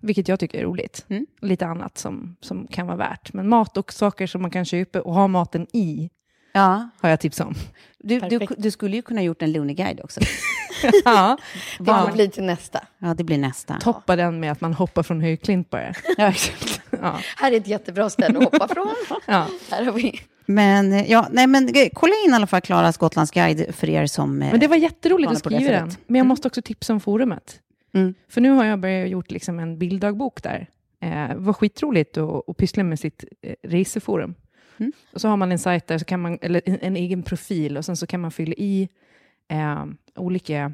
vilket 0.00 0.28
jag 0.28 0.40
tycker 0.40 0.58
är 0.58 0.62
roligt. 0.64 1.04
Mm. 1.08 1.26
Lite 1.40 1.66
annat 1.66 1.98
som, 1.98 2.36
som 2.40 2.66
kan 2.66 2.86
vara 2.86 2.96
värt. 2.96 3.32
Men 3.32 3.48
mat 3.48 3.76
och 3.76 3.92
saker 3.92 4.26
som 4.26 4.42
man 4.42 4.50
kan 4.50 4.64
köpa 4.64 5.00
och 5.00 5.14
ha 5.14 5.28
maten 5.28 5.66
i 5.72 6.10
Ja, 6.52 6.88
har 7.00 7.08
jag 7.10 7.20
tips 7.20 7.40
om. 7.40 7.54
du, 7.98 8.20
du, 8.20 8.46
du 8.58 8.70
skulle 8.70 8.96
ju 8.96 9.02
kunna 9.02 9.22
gjort 9.22 9.42
en 9.42 9.52
Looney-guide 9.52 10.00
också. 10.04 10.20
ja. 11.04 11.38
Det 11.78 11.84
får 11.84 12.12
bli 12.12 12.28
till 12.28 12.42
nästa. 12.42 12.80
Ja, 12.98 13.14
det 13.14 13.24
blir 13.24 13.38
nästa. 13.38 13.74
Toppa 13.80 14.16
den 14.16 14.40
med 14.40 14.52
att 14.52 14.60
man 14.60 14.74
hoppar 14.74 15.02
från 15.02 15.20
högklint 15.20 15.70
bara. 15.70 15.94
Ja. 16.16 16.32
Ja. 16.90 17.18
Här 17.36 17.52
är 17.52 17.56
ett 17.56 17.66
jättebra 17.66 18.10
ställe 18.10 18.38
att 18.38 18.44
hoppa 18.44 18.68
från. 18.68 18.94
Ja. 19.26 19.46
Här 19.70 19.84
har 19.84 19.92
vi... 19.92 20.20
Men, 20.46 20.92
eh, 20.92 21.10
ja, 21.10 21.28
nej, 21.30 21.46
men 21.46 21.68
eh, 21.68 21.88
kolla 21.94 22.12
in 22.26 22.32
i 22.32 22.34
alla 22.34 22.46
fall 22.46 22.60
Klaras 22.60 22.96
Gotlandsguide 22.96 23.74
för 23.74 23.88
er 23.88 24.06
som... 24.06 24.42
eh, 24.42 24.50
Men 24.50 24.60
det 24.60 24.66
var 24.68 24.76
jätteroligt 24.76 25.32
att 25.32 25.38
skriva 25.38 25.70
den. 25.70 25.86
Men 25.88 25.94
jag 26.06 26.16
Mm. 26.16 26.26
måste 26.28 26.48
också 26.48 26.62
tipsa 26.62 26.92
om 26.92 27.00
forumet. 27.00 27.60
Mm. 27.94 28.14
För 28.28 28.40
nu 28.40 28.50
har 28.50 28.64
jag 28.64 28.78
börjat 28.80 29.08
gjort 29.10 29.30
liksom 29.30 29.58
en 29.58 29.78
bilddagbok 29.78 30.42
där. 30.42 30.66
Eh, 31.02 31.28
det 31.28 31.34
var 31.36 31.52
skitroligt 31.52 32.16
att, 32.16 32.48
att 32.48 32.56
pyssla 32.56 32.82
med 32.84 32.98
sitt 33.00 33.24
eh, 33.42 33.54
reseforum. 33.68 34.34
Mm. 34.78 34.92
Och 35.12 35.20
så 35.20 35.28
har 35.28 35.36
man 35.36 35.52
en 35.52 35.58
sajt 35.58 35.86
där, 35.86 35.98
så 35.98 36.04
kan 36.04 36.20
man, 36.20 36.38
eller 36.42 36.62
en, 36.64 36.78
en 36.80 36.96
egen 36.96 37.22
profil, 37.22 37.76
och 37.76 37.84
sen 37.84 37.96
så 37.96 38.06
kan 38.06 38.20
man 38.20 38.30
fylla 38.30 38.54
i 38.56 38.88
eh, 39.48 39.84
olika 40.16 40.72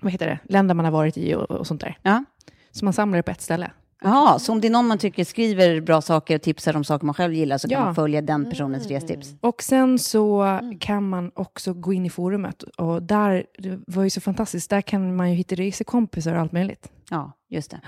vad 0.00 0.12
heter 0.12 0.26
det, 0.26 0.38
länder 0.44 0.74
man 0.74 0.84
har 0.84 0.92
varit 0.92 1.16
i 1.16 1.34
och, 1.34 1.50
och 1.50 1.66
sånt 1.66 1.80
där. 1.80 1.98
Ja. 2.02 2.24
Så 2.70 2.84
man 2.84 2.92
samlar 2.94 3.16
det 3.16 3.22
på 3.22 3.30
ett 3.30 3.40
ställe. 3.40 3.70
Jaha, 4.02 4.38
så 4.38 4.52
om 4.52 4.60
det 4.60 4.68
är 4.68 4.70
någon 4.70 4.86
man 4.86 4.98
tycker 4.98 5.24
skriver 5.24 5.80
bra 5.80 6.00
saker 6.00 6.34
och 6.36 6.42
tipsar 6.42 6.76
om 6.76 6.84
saker 6.84 7.06
man 7.06 7.14
själv 7.14 7.34
gillar 7.34 7.58
så 7.58 7.68
kan 7.68 7.78
Ja. 7.78 7.84
man 7.84 7.94
följa 7.94 8.22
den 8.22 8.50
personens 8.50 8.86
restips? 8.86 9.34
Och 9.40 9.62
sen 9.62 9.98
så 9.98 10.60
kan 10.80 11.08
man 11.08 11.30
också 11.34 11.74
gå 11.74 11.92
in 11.92 12.06
i 12.06 12.10
forumet. 12.10 12.62
Och 12.62 13.02
där, 13.02 13.46
det 13.58 13.80
var 13.86 14.04
ju 14.04 14.10
så 14.10 14.20
fantastiskt, 14.20 14.70
där 14.70 14.80
kan 14.80 15.16
man 15.16 15.30
ju 15.30 15.36
hitta 15.36 15.54
resekompisar 15.54 16.34
och 16.34 16.40
allt 16.40 16.52
möjligt. 16.52 16.92
Ja, 17.10 17.32
just 17.48 17.70
det. 17.70 17.80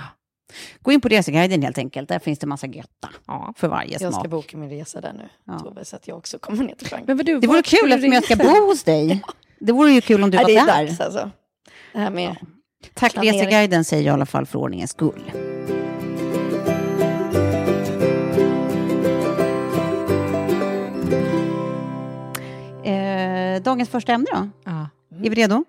Gå 0.83 0.93
in 0.93 1.01
på 1.01 1.09
Reseguiden 1.09 1.63
helt 1.63 1.79
enkelt. 1.79 2.09
Där 2.09 2.19
finns 2.19 2.39
det 2.39 2.47
massa 2.47 2.67
götta 2.67 3.09
Ja. 3.27 3.53
för 3.57 3.69
varje 3.69 3.91
Jag 3.93 4.01
ska 4.01 4.11
smak. 4.11 4.27
boka 4.27 4.57
min 4.57 4.71
resa 4.71 5.01
där 5.01 5.13
nu, 5.13 5.29
Ja. 5.47 5.59
Tove, 5.59 5.85
så 5.85 5.97
att 5.97 6.09
jag 6.09 6.17
också 6.19 6.39
kommer 6.39 6.65
ner 6.65 6.75
till 6.75 6.87
Frankrike. 6.87 7.07
Men 7.11 7.17
vad 7.17 7.27
du, 7.27 7.41
Det 7.41 7.47
vore 7.47 7.63
kul 7.63 7.93
eftersom 7.93 8.13
jag 8.13 8.25
ska 8.25 8.37
bo 8.37 8.67
hos 8.67 8.83
dig. 8.85 9.23
Det 9.61 9.73
vore 9.73 9.91
ju 9.91 10.01
kul 10.01 10.25
om 10.25 10.31
du 10.31 10.37
Nej, 10.37 10.45
var 10.45 10.51
det 10.53 10.57
är 10.59 10.67
där. 10.67 10.87
dags 10.87 11.01
alltså. 11.01 11.31
Det 11.93 11.99
här 11.99 12.11
med... 12.11 12.37
Tack 12.95 13.13
Planering. 13.13 13.39
Reseguiden 13.41 13.85
säger 13.85 14.03
jag 14.03 14.13
i 14.13 14.15
alla 14.15 14.27
fall 14.27 14.47
för 14.47 14.59
ordningens 14.59 14.91
skull. 14.91 15.23
Eh, 22.85 23.63
dagens 23.63 23.89
första 23.89 24.13
ämne 24.13 24.27
då? 24.35 24.49
Ja. 24.65 24.87
Är 25.25 25.31
vi 25.31 25.35
redo? 25.37 25.65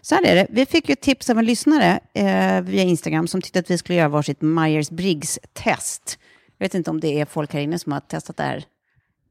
Så 0.00 0.14
här 0.14 0.22
är 0.26 0.34
det. 0.34 0.46
Vi 0.50 0.66
fick 0.66 0.88
ju 0.88 0.94
tips 0.94 1.30
av 1.30 1.38
en 1.38 1.44
lyssnare 1.44 2.00
eh, 2.14 2.60
via 2.62 2.82
Instagram 2.82 3.28
som 3.28 3.42
tyckte 3.42 3.58
att 3.58 3.70
vi 3.70 3.78
skulle 3.78 3.98
göra 3.98 4.08
varsitt 4.08 4.40
Myers-Briggs-test. 4.40 6.18
Jag 6.58 6.64
vet 6.64 6.74
inte 6.74 6.90
om 6.90 7.00
det 7.00 7.20
är 7.20 7.24
folk 7.24 7.52
här 7.52 7.60
inne 7.60 7.78
som 7.78 7.92
har 7.92 8.00
testat 8.00 8.36
det 8.36 8.42
här. 8.42 8.64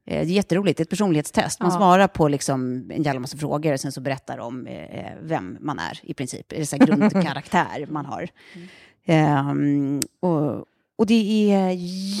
Eh, 0.06 0.30
jätteroligt, 0.30 0.76
det 0.76 0.80
är 0.80 0.84
ett 0.84 0.90
personlighetstest. 0.90 1.60
Man 1.60 1.70
Ja. 1.70 1.76
svarar 1.76 2.08
på 2.08 2.28
liksom 2.28 2.90
en 2.94 3.02
jävla 3.02 3.20
massa 3.20 3.36
frågor 3.36 3.72
och 3.72 3.80
sen 3.80 3.92
så 3.92 4.00
berättar 4.00 4.38
om 4.38 4.66
eh, 4.66 5.12
vem 5.22 5.56
man 5.60 5.78
är 5.78 6.00
i 6.02 6.14
princip. 6.14 6.48
Det 6.48 6.60
är 6.60 6.64
så 6.64 6.76
här 6.76 6.86
grundkaraktär 6.86 7.86
man 7.90 8.06
har. 8.06 8.28
Ehm, 9.06 10.00
och, 10.20 10.64
och 10.98 11.06
det 11.06 11.50
är 11.52 11.70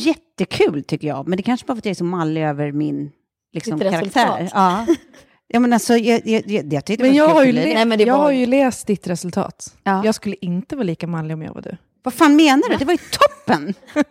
jättekul 0.06 0.84
tycker 0.84 1.08
jag, 1.08 1.28
men 1.28 1.36
det 1.36 1.42
kanske 1.42 1.66
bara 1.66 1.74
för 1.74 1.78
att 1.78 1.84
jag 1.84 1.90
är 1.90 1.94
så 1.94 2.04
mallig 2.04 2.42
över 2.44 2.72
min 2.72 3.10
liksom, 3.52 3.80
karaktär. 3.80 4.50
Ja. 4.54 4.86
ja, 5.48 5.60
men 5.60 5.72
alltså, 5.72 5.96
jag, 5.96 6.26
jag, 6.26 6.42
jag, 6.50 6.72
jag 6.72 6.84
tyckte 6.84 7.04
det 7.04 7.08
Men 7.08 7.16
jag 7.16 7.28
har, 7.28 7.44
ju 7.44 7.52
le- 7.52 7.74
Nej, 7.74 7.84
men 7.84 7.98
det 7.98 8.04
jag 8.04 8.14
var- 8.16 8.22
har 8.24 8.30
ju 8.32 8.46
läst 8.46 8.86
ditt 8.86 9.06
resultat. 9.06 9.76
Ja. 9.84 10.02
Jag 10.04 10.14
skulle 10.14 10.36
inte 10.40 10.76
vara 10.76 10.84
lika 10.84 11.06
manlig 11.06 11.34
om 11.34 11.42
jag 11.42 11.54
var 11.54 11.62
du. 11.62 11.76
Vad 12.02 12.14
fan 12.14 12.36
menar 12.36 12.70
du? 12.70 12.76
Det 12.76 12.84
var 12.84 12.92
ju 12.92 12.98
toppen! 12.98 13.74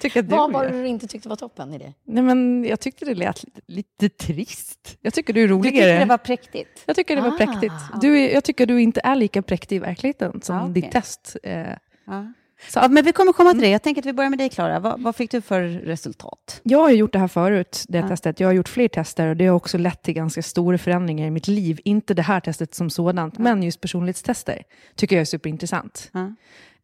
Tycker 0.00 0.22
du 0.22 0.28
Vad 0.28 0.52
var 0.52 0.64
det 0.64 0.70
du 0.82 0.86
inte 0.86 1.06
tyckte 1.06 1.28
var 1.28 1.36
toppen 1.36 1.74
i 1.74 1.78
det? 1.78 1.92
Nej, 2.06 2.22
men 2.22 2.64
jag 2.64 2.80
tyckte 2.80 3.04
det 3.04 3.14
lät 3.14 3.44
lite, 3.44 3.60
lite 3.66 4.08
trist. 4.08 4.98
Jag 5.00 5.14
tycker 5.14 5.32
du 5.32 5.42
är 5.42 5.48
Du 5.48 5.54
roligare. 5.54 5.72
tyckte 5.76 5.98
det 5.98 6.04
var 6.04 6.18
präktigt. 6.18 6.82
Jag 6.86 6.96
tycker 6.96 7.16
det 7.16 7.22
var 7.22 7.28
Ah. 7.28 7.36
präktigt. 7.36 7.72
Du 8.00 8.18
är, 8.20 8.34
jag 8.34 8.44
tycker 8.44 8.66
du 8.66 8.82
inte 8.82 9.00
är 9.04 9.16
lika 9.16 9.42
präktig 9.42 9.76
i 9.76 9.78
verkligheten 9.78 10.40
som 10.42 10.56
Ja, 10.56 10.62
okej. 10.62 10.72
ditt 10.82 10.90
test. 10.92 11.36
Eh, 11.42 11.52
Ja. 12.06 12.32
Så- 12.68 12.78
Ja, 12.78 12.88
men 12.88 13.04
vi 13.04 13.12
kommer 13.12 13.32
komma 13.32 13.50
till 13.52 13.60
det. 13.60 13.68
Jag 13.68 13.82
tänker 13.82 14.02
att 14.02 14.06
vi 14.06 14.12
börjar 14.12 14.30
med 14.30 14.38
dig, 14.38 14.48
Klara. 14.48 14.78
Vad, 14.80 15.00
vad 15.02 15.16
fick 15.16 15.30
du 15.30 15.40
för 15.40 15.62
resultat? 15.62 16.60
Jag 16.62 16.78
har 16.78 16.90
gjort 16.90 17.12
det 17.12 17.18
här 17.18 17.28
förut, 17.28 17.84
det 17.88 17.98
Ja. 17.98 18.08
testet. 18.08 18.40
Jag 18.40 18.48
har 18.48 18.52
gjort 18.52 18.68
fler 18.68 18.88
tester 18.88 19.26
och 19.26 19.36
det 19.36 19.46
har 19.46 19.54
också 19.56 19.78
lett 19.78 20.02
till 20.02 20.14
ganska 20.14 20.42
stora 20.42 20.78
förändringar 20.78 21.26
i 21.26 21.30
mitt 21.30 21.48
liv. 21.48 21.80
Inte 21.84 22.14
det 22.14 22.22
här 22.22 22.40
testet 22.40 22.74
som 22.74 22.90
sådant, 22.90 23.38
men 23.38 23.62
just 23.62 23.80
personlighetstester 23.80 24.62
tycker 24.96 25.16
jag 25.16 25.20
är 25.20 25.24
superintressant. 25.24 26.10
Ja. 26.12 26.34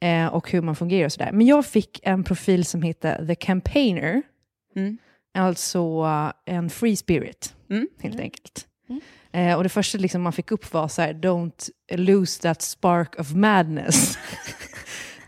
Eh, 0.09 0.27
och 0.27 0.51
hur 0.51 0.63
man 0.63 0.77
fungerar 0.77 1.05
och 1.07 1.13
sådär. 1.13 1.33
Men 1.33 1.47
jag 1.47 1.67
fick 1.67 2.01
en 2.03 2.25
profil 2.25 2.65
som 2.65 2.83
heter 2.83 3.27
The 3.27 3.35
Campaigner, 3.35 4.23
Mm. 4.77 4.99
alltså 5.35 6.05
eh, 6.47 6.55
en 6.57 6.71
free 6.71 6.97
spirit, 6.97 7.55
Mm. 7.71 7.89
helt 8.03 8.21
enkelt. 8.21 8.67
Eh, 9.33 9.55
och 9.57 9.63
det 9.63 9.69
första 9.69 9.99
liksom 9.99 10.23
man 10.23 10.33
fick 10.33 10.51
upp 10.51 10.73
var 10.73 10.89
så 10.89 11.03
här, 11.03 11.13
don't 11.15 11.71
lose 11.93 12.43
that 12.43 12.63
spark 12.63 13.21
of 13.21 13.33
madness. 13.33 14.19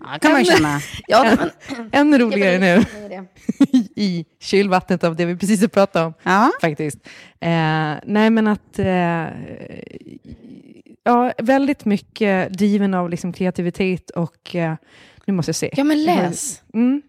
Ja, 0.00 0.18
kan 0.20 0.32
man 0.32 0.44
ju 0.44 0.46
känna. 0.46 0.80
Ja, 1.08 1.36
men... 1.38 1.50
Ännu 1.92 2.18
roligare 2.18 2.58
nu 2.58 2.84
i 3.96 4.24
kylvattnet 4.40 5.04
av 5.04 5.16
det 5.16 5.24
vi 5.24 5.36
precis 5.36 5.60
har 5.60 5.68
pratat 5.68 6.06
om. 6.06 6.14
Ja. 6.22 6.50
faktiskt. 6.60 6.98
Eh, 7.40 7.94
nej, 8.04 8.30
men 8.30 8.46
att... 8.46 8.78
Eh, 8.78 9.26
ja, 11.04 11.32
väldigt 11.38 11.84
mycket 11.84 12.52
driven 12.52 12.94
av 12.94 13.10
liksom, 13.10 13.32
kreativitet 13.32 14.10
och... 14.10 14.56
Eh, 14.56 14.75
nu 15.26 15.34
måste 15.34 15.49
jag 15.49 15.56
se. 15.56 15.71
Ja, 15.76 15.84
men 15.84 16.04
läs. 16.04 16.62
Mm. 16.75 17.02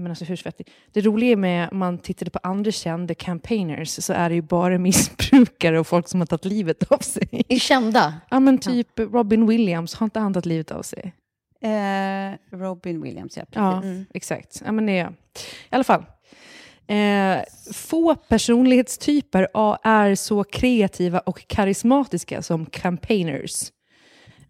Men 0.00 0.10
alltså, 0.10 0.24
hur 0.24 0.36
svettig. 0.36 0.70
Det 0.92 1.00
roliga 1.00 1.36
med 1.36 1.68
om 1.72 1.78
man 1.78 1.98
tittade 1.98 2.30
på 2.30 2.38
andra 2.42 2.70
kända 2.70 3.14
campaigners 3.14 3.88
så 4.04 4.12
är 4.12 4.28
det 4.28 4.34
ju 4.34 4.42
bara 4.42 4.78
missbrukare 4.78 5.80
och 5.80 5.86
folk 5.86 6.08
som 6.08 6.20
har 6.20 6.26
tagit 6.26 6.44
livet 6.44 6.92
av 6.92 6.98
sig. 6.98 7.28
Är 7.48 7.58
kända. 7.58 8.14
Ja, 8.30 8.40
men 8.40 8.58
typ 8.58 8.98
Robin 8.98 9.46
Williams, 9.46 9.94
har 9.94 10.04
inte 10.04 10.20
han 10.20 10.32
tagit 10.34 10.46
livet 10.46 10.70
av 10.70 10.82
sig? 10.82 11.12
Eh, 11.62 12.56
Robin 12.58 13.02
Williams, 13.02 13.36
ja. 13.36 13.44
Precis. 13.44 13.54
Ja, 13.54 14.04
exakt. 14.14 14.62
Ja, 14.64 14.72
men 14.72 14.86
det 14.86 14.98
är, 14.98 15.08
I 15.08 15.74
alla 15.74 15.84
fall. 15.84 16.04
Eh, 16.88 17.38
få 17.72 18.14
personlighetstyper 18.14 19.48
a- 19.54 19.78
är 19.82 20.14
så 20.14 20.44
kreativa 20.44 21.18
och 21.18 21.46
karismatiska 21.48 22.42
som 22.42 22.66
campaigners. 22.66 23.72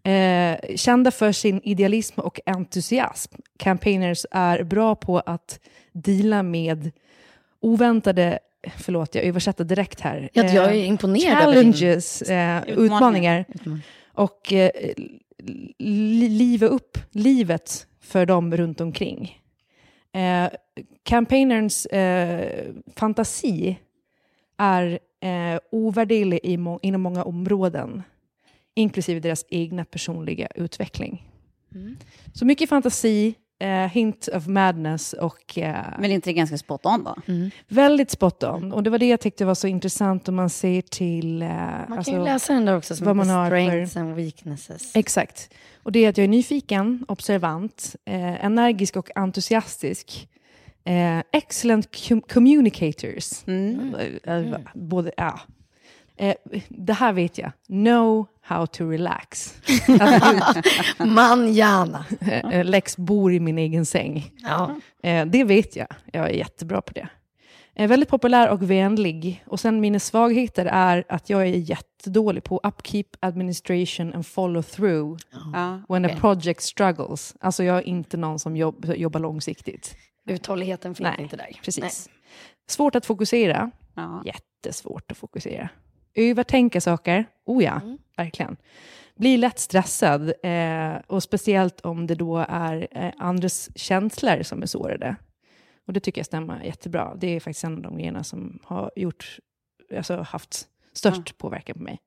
Eh, 0.03 0.75
kända 0.75 1.11
för 1.11 1.31
sin 1.31 1.61
idealism 1.63 2.19
och 2.19 2.39
entusiasm. 2.45 3.35
Campaigners 3.59 4.25
är 4.31 4.63
bra 4.63 4.95
på 4.95 5.19
att 5.19 5.59
deala 5.91 6.43
med 6.43 6.91
oväntade, 7.61 8.39
förlåt 8.77 9.15
jag 9.15 9.23
översätter 9.23 9.63
direkt 9.63 9.99
här, 10.01 10.29
Ja, 10.33 10.43
jag 10.43 10.65
är 10.65 10.69
Eh, 10.69 10.87
imponerad 10.87 11.37
challenges, 11.43 12.21
eh, 12.21 12.61
Utmaningar. 12.67 13.45
utmaningar 13.45 13.45
och 14.13 14.53
eh, 14.53 14.71
li- 15.79 16.29
liva 16.29 16.67
upp 16.67 16.97
livet 17.11 17.87
för 18.01 18.25
dem 18.25 18.57
runt 18.57 18.81
omkring. 18.81 19.41
Eh, 20.13 20.49
campaignerns 21.03 21.85
eh, 21.85 22.65
fantasi 22.95 23.77
är 24.57 24.99
eh, 25.21 25.59
ovärderlig 25.71 26.39
i 26.43 26.57
må- 26.57 26.79
inom 26.81 27.01
många 27.01 27.23
områden, 27.23 28.03
inklusive 28.77 29.19
deras 29.19 29.45
egna 29.49 29.85
personliga 29.85 30.47
utveckling. 30.55 31.23
Så 32.33 32.45
mycket 32.45 32.69
fantasi, 32.69 33.35
eh, 33.59 33.69
hint 33.69 34.29
of 34.33 34.47
madness 34.47 35.13
och 35.13 35.57
eh, 35.57 35.85
Men 35.99 36.11
är 36.11 36.15
inte 36.15 36.29
det 36.29 36.33
ganska 36.33 36.57
spot 36.57 36.85
on 36.85 37.03
då? 37.03 37.15
väldigt 37.67 38.11
spot 38.11 38.43
on. 38.43 38.71
Och 38.73 38.83
det 38.83 38.89
var 38.89 38.97
det 38.97 39.07
jag 39.07 39.19
tyckte 39.19 39.45
var 39.45 39.55
så 39.55 39.67
intressant 39.67 40.27
om 40.29 40.35
man 40.35 40.49
ser 40.49 40.81
till... 40.81 41.41
Eh, 41.41 41.47
Man 41.49 41.97
alltså- 41.97 42.11
kan 42.11 42.19
ju 42.19 42.25
läsa 42.25 42.53
den 42.53 42.65
där 42.65 42.77
också 42.77 42.95
som 42.95 43.05
vad 43.05 43.15
man 43.15 43.29
har 43.29 43.49
för- 43.49 43.57
Strengths 43.67 43.97
and 43.97 44.15
Weaknesses. 44.15 44.95
Exakt. 44.95 45.49
Och 45.83 45.91
det 45.91 46.05
är 46.05 46.09
att 46.09 46.17
jag 46.17 46.23
är 46.23 46.27
nyfiken, 46.29 47.05
observant, 47.07 47.95
eh, 48.05 48.45
energisk 48.45 48.95
och 48.95 49.09
entusiastisk. 49.17 50.29
Eh, 50.83 51.19
excellent 51.31 51.85
com- 51.95 52.21
communicators. 52.33 53.47
Mm. 53.47 53.95
Eh, 54.23 54.33
eh, 54.35 54.57
Både, 54.73 55.11
ja. 55.17 55.39
Eh, 56.17 56.35
det 56.69 56.93
här 56.93 57.13
vet 57.13 57.37
jag. 57.37 57.51
Know 57.67 58.25
how 58.41 58.65
to 58.67 58.89
relax. 58.89 59.55
Manjana. 60.97 62.05
Eh, 62.21 62.65
Lex 62.65 62.97
bor 62.97 63.33
i 63.33 63.39
min 63.39 63.57
egen 63.57 63.85
säng. 63.85 64.31
Ja. 64.37 64.75
Eh, 65.03 65.25
det 65.25 65.43
vet 65.43 65.75
jag. 65.75 65.87
Jag 66.05 66.25
är 66.25 66.33
jättebra 66.33 66.81
på 66.81 66.93
det. 66.93 67.09
Eh, 67.75 67.87
väldigt 67.89 68.09
populär 68.09 68.49
och 68.49 68.69
vänlig. 68.71 69.43
Och 69.47 69.59
sen 69.59 69.81
mina 69.81 69.99
svagheter 69.99 70.65
är 70.65 71.03
att 71.09 71.29
jag 71.29 71.41
är 71.41 71.45
jättedålig 71.45 72.43
på 72.43 72.59
upkeep, 72.63 73.07
administration 73.19 74.13
and 74.13 74.25
follow 74.27 74.61
through 74.61 75.19
Ja. 75.53 75.81
when 75.89 76.05
Okej. 76.05 76.17
a 76.17 76.19
project 76.21 76.61
struggles. 76.61 77.35
Alltså 77.39 77.63
jag 77.63 77.77
är 77.77 77.81
inte 77.87 78.17
någon 78.17 78.39
som 78.39 78.57
jobb, 78.57 78.85
jobbar 78.95 79.19
långsiktigt. 79.19 79.95
Uthålligheten 80.29 80.95
finns 80.95 81.09
Nej, 81.09 81.21
inte 81.23 81.35
där. 81.37 81.59
Precis. 81.63 82.09
Svårt 82.69 82.95
att 82.95 83.05
fokusera. 83.05 83.71
Ja. 83.95 84.21
Jättesvårt 84.25 85.11
att 85.11 85.17
fokusera. 85.17 85.69
Övertänka 86.17 86.81
saker. 86.81 87.25
Oh 87.45 87.63
ja, 87.63 87.81
verkligen. 88.17 88.57
Blir 89.15 89.37
lätt 89.37 89.59
stressad. 89.59 90.33
Eh, 90.43 90.93
och 91.07 91.23
speciellt 91.23 91.81
om 91.81 92.07
det 92.07 92.15
då 92.15 92.45
är 92.49 92.87
eh, 92.91 93.11
andras 93.17 93.69
känslor 93.75 94.43
som 94.43 94.61
är 94.61 94.65
sårade. 94.65 95.15
Och 95.87 95.93
det 95.93 95.99
tycker 95.99 96.19
jag 96.19 96.25
stämmer 96.25 96.63
jättebra. 96.63 97.15
Det 97.15 97.27
är 97.35 97.39
faktiskt 97.39 97.63
en 97.63 97.75
av 97.75 97.81
de 97.81 97.97
grejerna 97.97 98.23
som 98.23 98.59
har 98.63 98.91
gjort, 98.95 99.37
alltså 99.97 100.21
haft 100.21 100.67
störst 100.93 101.37
påverkan 101.37 101.77
på 101.77 101.83
mig. 101.83 101.99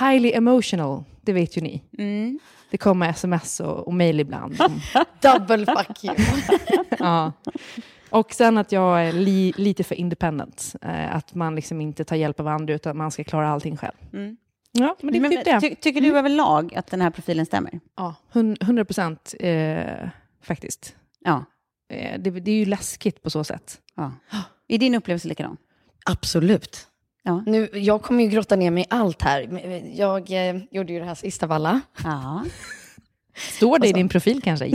Highly 0.00 0.32
emotional, 0.32 1.04
det 1.20 1.32
vet 1.32 1.56
ju 1.56 1.60
ni. 1.60 1.82
Mm. 1.98 2.38
Det 2.70 2.78
kommer 2.78 3.08
sms 3.10 3.60
och, 3.60 3.86
och 3.86 3.94
mejl 3.94 4.20
ibland. 4.20 4.60
om- 4.60 4.80
Double 5.22 5.66
fuck 5.66 6.04
you. 6.04 6.14
ja. 6.98 7.32
Och 8.12 8.32
sen 8.34 8.58
att 8.58 8.72
jag 8.72 9.04
är 9.08 9.12
li, 9.12 9.52
lite 9.56 9.84
för 9.84 9.94
independent. 9.94 10.76
Eh, 10.82 11.16
att 11.16 11.34
man 11.34 11.54
liksom 11.54 11.80
inte 11.80 12.04
tar 12.04 12.16
hjälp 12.16 12.40
av 12.40 12.48
andra 12.48 12.74
utan 12.74 12.96
man 12.96 13.10
ska 13.10 13.24
klara 13.24 13.48
allting 13.48 13.76
själv. 13.76 13.94
Mm. 14.12 14.36
Ja, 14.72 14.96
men 15.02 15.12
det 15.12 15.18
är 15.18 15.20
Men, 15.20 15.30
typ 15.30 15.44
det. 15.44 15.60
ty, 15.60 15.74
tycker 15.74 16.00
du 16.00 16.18
överlag 16.18 16.74
att 16.74 16.86
den 16.86 17.00
här 17.00 17.10
profilen 17.10 17.46
stämmer? 17.46 17.80
Ja, 17.96 18.14
hun- 18.32 18.56
100 18.60 18.84
procent 18.84 19.34
eh, 19.40 20.08
faktiskt. 20.42 20.96
Ja. 21.24 21.44
Eh, 21.90 22.20
det, 22.20 22.30
det 22.30 22.50
är 22.50 22.54
ju 22.54 22.64
läskigt 22.64 23.22
på 23.22 23.30
så 23.30 23.44
sätt. 23.44 23.80
Ja. 23.96 24.12
Är 24.68 24.78
din 24.78 24.94
upplevelse 24.94 25.28
likadan? 25.28 25.56
Absolut. 26.06 26.86
Ja. 27.22 27.42
Nu, 27.46 27.68
jag 27.72 28.02
kommer 28.02 28.24
ju 28.24 28.30
grotta 28.30 28.56
ner 28.56 28.70
mig 28.70 28.82
i 28.82 28.86
allt 28.90 29.22
här. 29.22 29.60
Jag 29.94 30.48
eh, 30.48 30.62
gjorde 30.70 30.92
ju 30.92 30.98
det 30.98 31.04
här 31.04 31.14
sista 31.14 31.46
av 31.46 31.52
alla. 31.52 31.80
Ja. 32.04 32.44
Står 33.34 33.78
det 33.78 33.88
i 33.88 33.92
din 33.92 34.08
profil 34.08 34.42
kanske? 34.42 34.72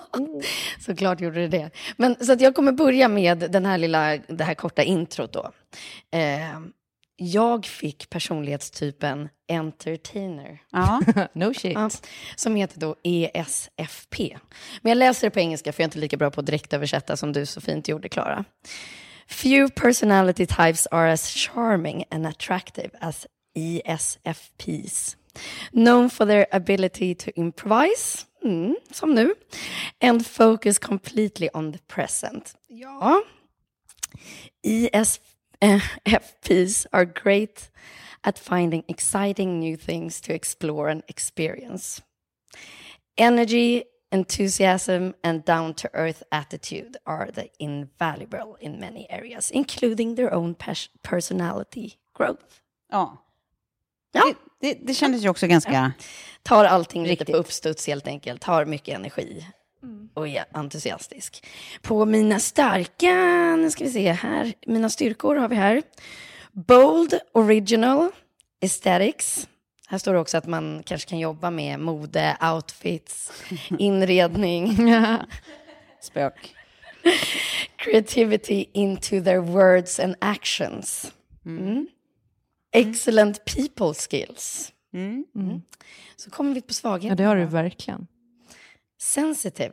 Såklart 0.80 1.20
gjorde 1.20 1.40
det 1.40 1.48
det. 1.48 1.70
Men, 1.96 2.26
så 2.26 2.36
jag 2.38 2.54
kommer 2.54 2.72
börja 2.72 3.08
med 3.08 3.38
den 3.38 3.66
här 3.66 3.78
lilla, 3.78 4.16
det 4.16 4.44
här 4.44 4.54
korta 4.54 4.82
introt 4.82 5.32
då. 5.32 5.50
Eh, 6.18 6.60
jag 7.16 7.66
fick 7.66 8.10
personlighetstypen 8.10 9.28
entertainer. 9.48 10.62
ja. 10.72 11.00
no 11.32 11.54
shit. 11.54 11.72
Ja, 11.72 11.90
som 12.36 12.56
heter 12.56 12.80
då 12.80 12.96
ESFP. 13.02 14.38
Men 14.82 14.90
jag 14.90 14.96
läser 14.96 15.26
det 15.26 15.30
på 15.30 15.40
engelska 15.40 15.72
för 15.72 15.80
jag 15.80 15.84
är 15.84 15.88
inte 15.88 15.98
lika 15.98 16.16
bra 16.16 16.30
på 16.30 16.40
att 16.40 16.46
direktöversätta 16.46 17.16
som 17.16 17.32
du 17.32 17.46
så 17.46 17.60
fint 17.60 17.88
gjorde, 17.88 18.08
Klara. 18.08 18.44
Few 19.28 19.74
personality 19.74 20.46
types 20.46 20.86
are 20.86 21.12
as 21.12 21.28
charming 21.28 22.04
and 22.10 22.26
attractive 22.26 22.90
as 23.00 23.26
ESFPs. 23.54 25.16
Known 25.72 26.08
for 26.08 26.24
their 26.26 26.46
ability 26.52 27.14
to 27.14 27.32
improvise, 27.36 28.26
mm, 28.44 28.74
som 28.90 29.14
nu, 29.14 29.34
and 30.00 30.26
focus 30.26 30.78
completely 30.78 31.48
on 31.54 31.72
the 31.72 31.78
present. 31.88 32.54
Ja, 32.68 33.22
ESFPs 34.64 35.26
are 36.92 37.04
great 37.04 37.70
at 38.24 38.38
finding 38.38 38.84
exciting 38.88 39.58
new 39.58 39.76
things 39.76 40.20
to 40.20 40.32
explore 40.34 40.88
and 40.88 41.02
experience. 41.08 42.02
Energy, 43.18 43.84
enthusiasm, 44.10 45.14
and 45.24 45.44
down 45.44 45.74
to 45.74 45.90
earth 45.94 46.22
attitude 46.30 46.96
are 47.06 47.30
the 47.32 47.50
invaluable 47.58 48.56
in 48.60 48.78
many 48.78 49.10
areas, 49.10 49.50
including 49.50 50.14
their 50.14 50.32
own 50.32 50.56
personality 51.02 51.98
growth. 52.14 52.62
ja. 52.90 53.18
Ja. 54.14 54.24
Det, 54.62 54.78
det, 54.82 54.94
kändes 54.94 55.24
ju 55.24 55.28
också 55.28 55.46
ganska... 55.46 55.92
Tar 56.42 56.64
allting 56.64 57.02
lite 57.02 57.12
Riktigt. 57.12 57.34
på 57.34 57.36
uppstuds 57.36 57.86
helt 57.86 58.06
enkelt, 58.06 58.44
har 58.44 58.64
mycket 58.64 58.94
energi 58.94 59.46
och 60.14 60.28
är 60.28 60.44
entusiastisk. 60.52 61.46
På 61.82 62.04
mina 62.04 62.38
starka, 62.38 63.14
nu 63.56 63.70
ska 63.70 63.84
vi 63.84 63.90
se 63.90 64.12
här, 64.12 64.52
mina 64.66 64.88
styrkor 64.90 65.36
har 65.36 65.48
vi 65.48 65.56
här. 65.56 65.82
Bold, 66.52 67.14
original, 67.32 68.10
aesthetics. 68.62 69.48
Här 69.88 69.98
står 69.98 70.12
det 70.12 70.20
också 70.20 70.38
att 70.38 70.46
man 70.46 70.82
kanske 70.86 71.08
kan 71.08 71.18
jobba 71.18 71.50
med 71.50 71.80
mode, 71.80 72.36
outfits, 72.54 73.32
inredning, 73.78 74.78
Spök. 76.00 76.54
creativity 77.76 78.66
into 78.72 79.24
their 79.24 79.38
words 79.40 80.00
and 80.00 80.14
actions. 80.20 81.12
Mm. 81.46 81.86
Excellent 82.72 83.44
people 83.44 83.94
skills. 83.94 84.72
Mm. 84.94 85.24
Så 86.16 86.30
kommer 86.30 86.54
vi 86.54 86.60
på 86.60 86.66
Ja, 86.68 86.72
svagheten. 86.74 87.16
det 87.16 87.24
har 87.24 87.36
du 87.36 87.44
verkligen. 87.44 88.06
Sensitive. 89.02 89.72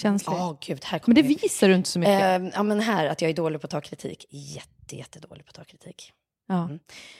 Känsligt. 0.00 0.36
Ja, 0.38 0.58
gud, 0.66 0.84
här 0.84 1.00
Men 1.06 1.14
det 1.14 1.22
vi. 1.22 1.34
visar 1.42 1.68
du 1.68 1.74
inte 1.74 1.88
så 1.88 1.98
mycket. 1.98 2.22
Eh, 2.42 2.48
ja, 2.54 2.62
men 2.62 2.80
här, 2.80 3.06
att 3.06 3.20
jag 3.22 3.30
är 3.30 3.34
dålig 3.34 3.60
på 3.60 3.64
att 3.64 3.70
ta 3.70 3.80
kritik. 3.80 4.26
Jätte, 4.30 4.96
jättedålig 4.96 5.44
på 5.44 5.48
att 5.48 5.54
ta 5.54 5.64
kritik. 5.64 6.12
ja. 6.48 6.68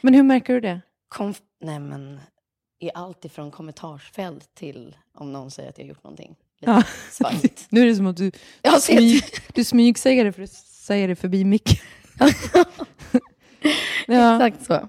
Men 0.01 0.14
hur 0.14 0.23
märker 0.23 0.55
du 0.55 0.61
det? 0.61 0.81
Konf- 1.14 1.40
Nej, 1.61 1.79
men 1.79 2.21
i 2.81 2.90
allt 2.95 3.25
ifrån 3.25 3.51
kommentarsfält 3.51 4.55
till 4.55 4.97
om 5.14 5.33
någon 5.33 5.51
säger 5.51 5.69
att 5.69 5.79
jag 5.79 5.85
har 5.85 5.88
gjort 5.88 6.05
någonting. 6.05 6.37
Lite 6.61 6.85
Ja. 7.21 7.29
Nu 7.69 7.81
är 7.83 7.87
det 7.87 7.97
som 7.97 8.07
att 8.07 8.16
du, 8.16 8.31
Jag 8.62 8.83
smyg, 8.83 9.23
du 9.55 9.64
smygsäger 9.64 10.25
det 10.25 10.33
för 10.33 10.42
att 10.42 10.51
säga 10.53 11.07
det 11.07 11.16
förbi 11.16 11.45
micken. 11.45 11.77
ja. 14.07 14.47
Exakt 14.47 14.66
så. 14.66 14.88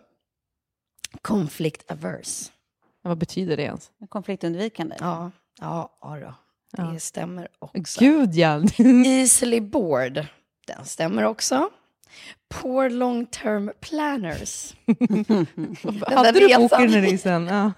Conflict 1.22 1.92
averse. 1.92 2.52
Vad 3.02 3.18
betyder 3.18 3.58
det 3.58 3.64
ens? 3.64 3.92
Konfliktundvikande. 4.10 4.96
Ja, 5.00 5.32
ja, 5.62 5.98
ja 6.02 6.16
då. 6.20 6.34
Det 6.84 6.94
Ja. 6.94 7.00
stämmer 7.00 7.48
också. 7.60 8.00
Gud, 8.00 8.36
ja. 8.36 8.62
Easily 9.06 9.62
bored. 9.62 10.28
Den 10.68 10.86
stämmer 10.86 11.24
också. 11.24 11.70
Poor 12.50 12.90
long 12.90 13.26
term 13.26 13.72
planners. 13.80 14.74
Hade 16.16 16.32
du 16.32 16.48
resan. 16.48 16.62
boken 16.62 17.06
i 17.06 17.18
sen? 17.18 17.48
Ja. 17.48 17.72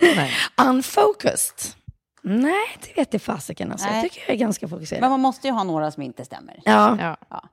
Nej. 0.16 0.32
Unfocused. 0.68 1.74
Nej, 2.22 2.76
det 2.86 2.96
vet 3.00 3.12
jag 3.12 3.22
fasiken. 3.22 3.72
Alltså. 3.72 3.88
Jag 3.88 4.02
tycker 4.02 4.20
jag 4.20 4.30
är 4.34 4.38
ganska 4.38 4.68
fokuserad. 4.68 5.00
Men 5.00 5.10
man 5.10 5.20
måste 5.20 5.46
ju 5.48 5.52
ha 5.52 5.64
några 5.64 5.90
som 5.90 6.02
inte 6.02 6.24
stämmer. 6.24 6.60
Ja, 6.64 7.16
Ja. 7.30 7.48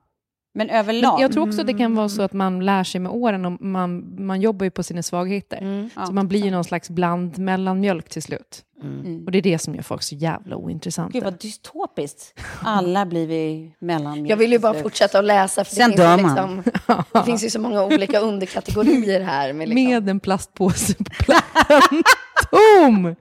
Men 0.58 0.70
överlag... 0.70 1.14
Men 1.14 1.22
jag 1.22 1.32
tror 1.32 1.48
också 1.48 1.62
att 1.62 1.68
det 1.68 1.74
kan 1.74 1.96
vara 1.96 2.10
så 2.10 2.22
att 2.22 2.34
man 2.34 2.66
lär 2.66 2.84
sig 2.84 3.02
med 3.02 3.12
åren 3.12 3.46
och 3.46 3.62
man, 3.62 4.16
man 4.26 4.42
jobbar 4.42 4.64
ju 4.64 4.70
på 4.70 4.84
sina 4.84 5.04
svagheter. 5.04 5.58
Mm. 5.58 5.90
Så 6.08 6.14
man 6.14 6.28
blir 6.28 6.46
ju 6.46 6.52
någon 6.52 6.64
slags 6.64 6.90
bland 6.90 7.38
mellanmjölk 7.38 8.10
till 8.10 8.24
slut. 8.24 8.64
Mm. 8.84 9.26
Och 9.26 9.32
det 9.32 9.38
är 9.38 9.42
det 9.42 9.60
som 9.60 9.76
gör 9.76 9.82
folk 9.82 10.04
så 10.04 10.16
jävla 10.16 10.56
ointressanta. 10.56 11.14
Gud 11.14 11.24
vad 11.24 11.40
dystopiskt. 11.40 12.40
Alla 12.62 13.06
blir 13.06 13.28
vi 13.28 13.72
mellan... 13.80 14.26
jag 14.26 14.38
vill 14.38 14.52
ju 14.52 14.60
bara 14.60 14.74
fortsätta 14.74 15.20
att 15.20 15.26
läsa. 15.26 15.64
För 15.64 15.76
Sen 15.76 15.92
det, 15.92 15.98
finns 15.98 16.08
dör 16.08 16.18
ju 16.18 16.24
man. 16.24 16.56
liksom, 16.56 17.04
det 17.14 17.24
finns 17.24 17.44
ju 17.44 17.50
så 17.50 17.60
många 17.60 17.84
olika 17.84 18.20
underkategorier 18.20 19.22
här. 19.22 19.54
Med 19.54 19.70
liksom, 19.70 19.84
Med 19.84 20.10
en 20.10 20.20
plastpåse 20.20 20.94
på 20.94 21.04
plattan. 21.20 22.04
Tom! 22.52 23.16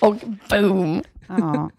Och 0.00 0.16
boom! 0.50 1.02
Ja. 1.28 1.70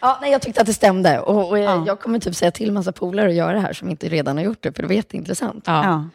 Ja, 0.00 0.18
nej, 0.20 0.32
jag 0.32 0.42
tyckte 0.42 0.60
att 0.60 0.66
det 0.66 0.74
stämde. 0.74 1.20
Och, 1.20 1.48
och 1.50 1.58
Ja. 1.58 1.84
jag 1.86 2.00
kommer 2.00 2.18
typ 2.18 2.34
säga 2.34 2.50
till 2.50 2.72
massa 2.72 2.92
polare 2.92 3.28
att 3.28 3.34
göra 3.34 3.52
det 3.52 3.60
här 3.60 3.72
som 3.72 3.90
inte 3.90 4.08
redan 4.08 4.36
har 4.36 4.44
gjort 4.44 4.62
det, 4.62 4.72
för 4.72 4.82
det 4.82 4.94
är 4.94 4.96
jätteintressant. 4.96 5.64
Ja. 5.66 5.84
Ja. 5.84 6.08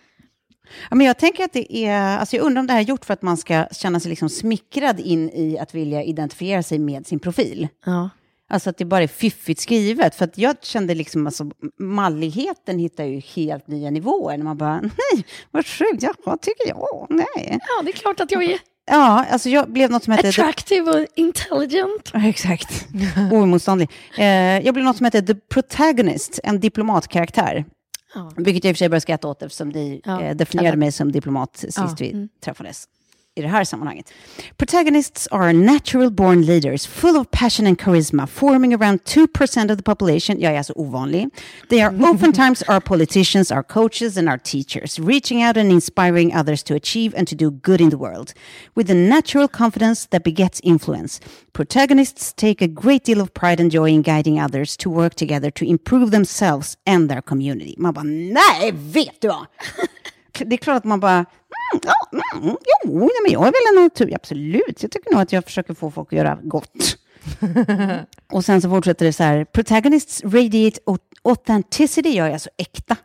Ja, 0.89 0.95
men 0.95 1.07
jag 1.07 1.17
tänker 1.17 1.43
att 1.43 1.53
det 1.53 1.77
är, 1.85 2.17
alltså 2.17 2.35
jag 2.35 2.45
undrar 2.45 2.59
om 2.59 2.67
det 2.67 2.73
här 2.73 2.79
är 2.79 2.85
gjort 2.85 3.05
för 3.05 3.13
att 3.13 3.21
man 3.21 3.37
ska 3.37 3.65
känna 3.71 3.99
sig 3.99 4.09
liksom 4.09 4.29
smickrad 4.29 4.99
in 4.99 5.29
i 5.29 5.57
att 5.59 5.75
vilja 5.75 6.03
identifiera 6.03 6.63
sig 6.63 6.79
med 6.79 7.07
sin 7.07 7.19
profil. 7.19 7.67
Ja. 7.85 8.09
Alltså 8.49 8.69
att 8.69 8.77
det 8.77 8.85
bara 8.85 9.03
är 9.03 9.07
fiffigt 9.07 9.61
skrivet. 9.61 10.15
För 10.15 10.25
att 10.25 10.37
jag 10.37 10.55
kände 10.61 10.95
liksom, 10.95 11.25
alltså 11.27 11.43
malligheten 11.79 12.79
hittar 12.79 13.03
ju 13.03 13.19
helt 13.19 13.67
nya 13.67 13.89
nivåer. 13.89 14.37
När 14.37 14.43
man 14.43 14.57
bara, 14.57 14.81
nej, 14.81 15.25
vad 15.51 15.65
sjukt, 15.65 16.03
jaha, 16.03 16.37
tycker 16.41 16.67
jag, 16.67 17.07
nej. 17.09 17.59
ja, 17.59 17.83
det 17.83 17.89
är 17.89 17.93
klart 17.93 18.19
att 18.19 18.31
jag 18.31 18.43
är 18.43 18.59
Ja, 18.91 19.25
alltså 19.29 19.49
jag 19.49 19.71
blev 19.71 19.91
något 19.91 20.03
som 20.03 20.13
hette... 20.13 20.27
attractive 20.29 20.91
och 20.91 21.05
intelligent. 21.15 22.11
Exakt. 22.13 22.87
Oemotståndlig. 23.31 23.89
Eh, 24.17 24.25
jag 24.59 24.73
blev 24.73 24.85
något 24.85 24.97
som 24.97 25.05
heter 25.05 25.21
The 25.21 25.35
Protagonist, 25.35 26.39
en 26.43 26.59
diplomatkaraktär. 26.59 27.65
Ja. 28.15 28.31
Vilket 28.37 28.63
jag 28.63 28.71
i 28.71 28.73
och 28.73 28.75
för 28.75 28.79
sig 28.79 28.89
började 28.89 29.01
skratta 29.01 29.27
åt 29.27 29.41
eftersom 29.41 29.73
de 29.73 30.01
Ja. 30.05 30.21
eh, 30.21 30.35
definierade 30.35 30.77
mig 30.77 30.91
som 30.91 31.11
diplomat 31.11 31.57
sist 31.57 31.77
Ja. 31.77 31.95
vi 31.99 32.27
träffades 32.43 32.85
i 33.35 33.41
det 33.41 33.47
här 33.47 33.63
sammanhanget. 33.63 34.13
Protagonists 34.57 35.27
are 35.31 35.53
natural 35.53 36.11
born 36.11 36.45
leaders, 36.45 36.87
full 36.87 37.17
of 37.17 37.31
passion 37.31 37.67
and 37.67 37.79
charisma, 37.81 38.27
forming 38.27 38.73
around 38.73 38.99
2% 39.03 39.71
of 39.71 39.77
the 39.77 39.83
population. 39.83 40.39
Jag 40.39 40.53
är 40.53 40.57
alltså 40.57 40.73
ovanlig. 40.73 41.29
They 41.69 41.81
are 41.81 41.95
oftentimes 42.11 42.63
our 42.67 42.79
politicians, 42.79 43.51
our 43.51 43.63
coaches 43.63 44.17
and 44.17 44.29
our 44.29 44.37
teachers, 44.37 44.99
reaching 44.99 45.43
out 45.43 45.57
and 45.57 45.71
inspiring 45.71 46.35
others 46.35 46.63
to 46.63 46.75
achieve 46.75 47.17
and 47.17 47.27
to 47.27 47.35
do 47.35 47.51
good 47.51 47.81
in 47.81 47.89
the 47.89 47.97
world. 47.97 48.33
With 48.75 48.91
a 48.91 48.95
natural 48.95 49.47
confidence 49.47 50.07
that 50.09 50.23
begets 50.23 50.59
influence, 50.63 51.21
protagonists 51.53 52.33
take 52.33 52.61
a 52.61 52.67
great 52.67 53.05
deal 53.05 53.21
of 53.21 53.33
pride 53.33 53.61
and 53.61 53.71
joy 53.71 53.89
in 53.89 54.01
guiding 54.01 54.39
others 54.39 54.77
to 54.77 54.89
work 54.89 55.15
together 55.15 55.51
to 55.51 55.65
improve 55.65 56.11
themselves 56.11 56.77
and 56.85 57.09
their 57.09 57.21
community. 57.21 57.75
Man 57.77 57.93
bara, 57.93 58.03
nej, 58.03 58.71
vet 58.73 59.21
du 59.21 59.27
vad? 59.27 59.47
det 60.45 60.55
är 60.55 60.57
klart 60.57 60.77
att 60.77 60.83
man 60.83 60.99
bara, 60.99 61.25
ja, 61.83 62.19
mm, 62.41 62.55
jo, 62.85 62.99
nej, 62.99 63.09
men 63.23 63.31
jag 63.31 63.41
är 63.47 63.51
väl 63.51 63.77
en 63.77 63.83
natur, 63.83 64.15
absolut. 64.15 64.83
Jag 64.83 64.91
tycker 64.91 65.11
nog 65.11 65.21
att 65.21 65.31
jag 65.31 65.43
försöker 65.45 65.73
få 65.73 65.91
folk 65.91 66.13
att 66.13 66.17
göra 66.17 66.39
gott. 66.43 66.97
och 68.31 68.45
sen 68.45 68.61
så 68.61 68.69
fortsätter 68.69 69.05
det 69.05 69.13
så 69.13 69.23
här, 69.23 69.45
protagonists 69.45 70.23
radiate 70.23 70.79
au- 70.85 70.97
authenticity, 71.23 72.09
jag 72.09 72.27
är 72.27 72.33
alltså 72.33 72.49
äkta. 72.57 72.95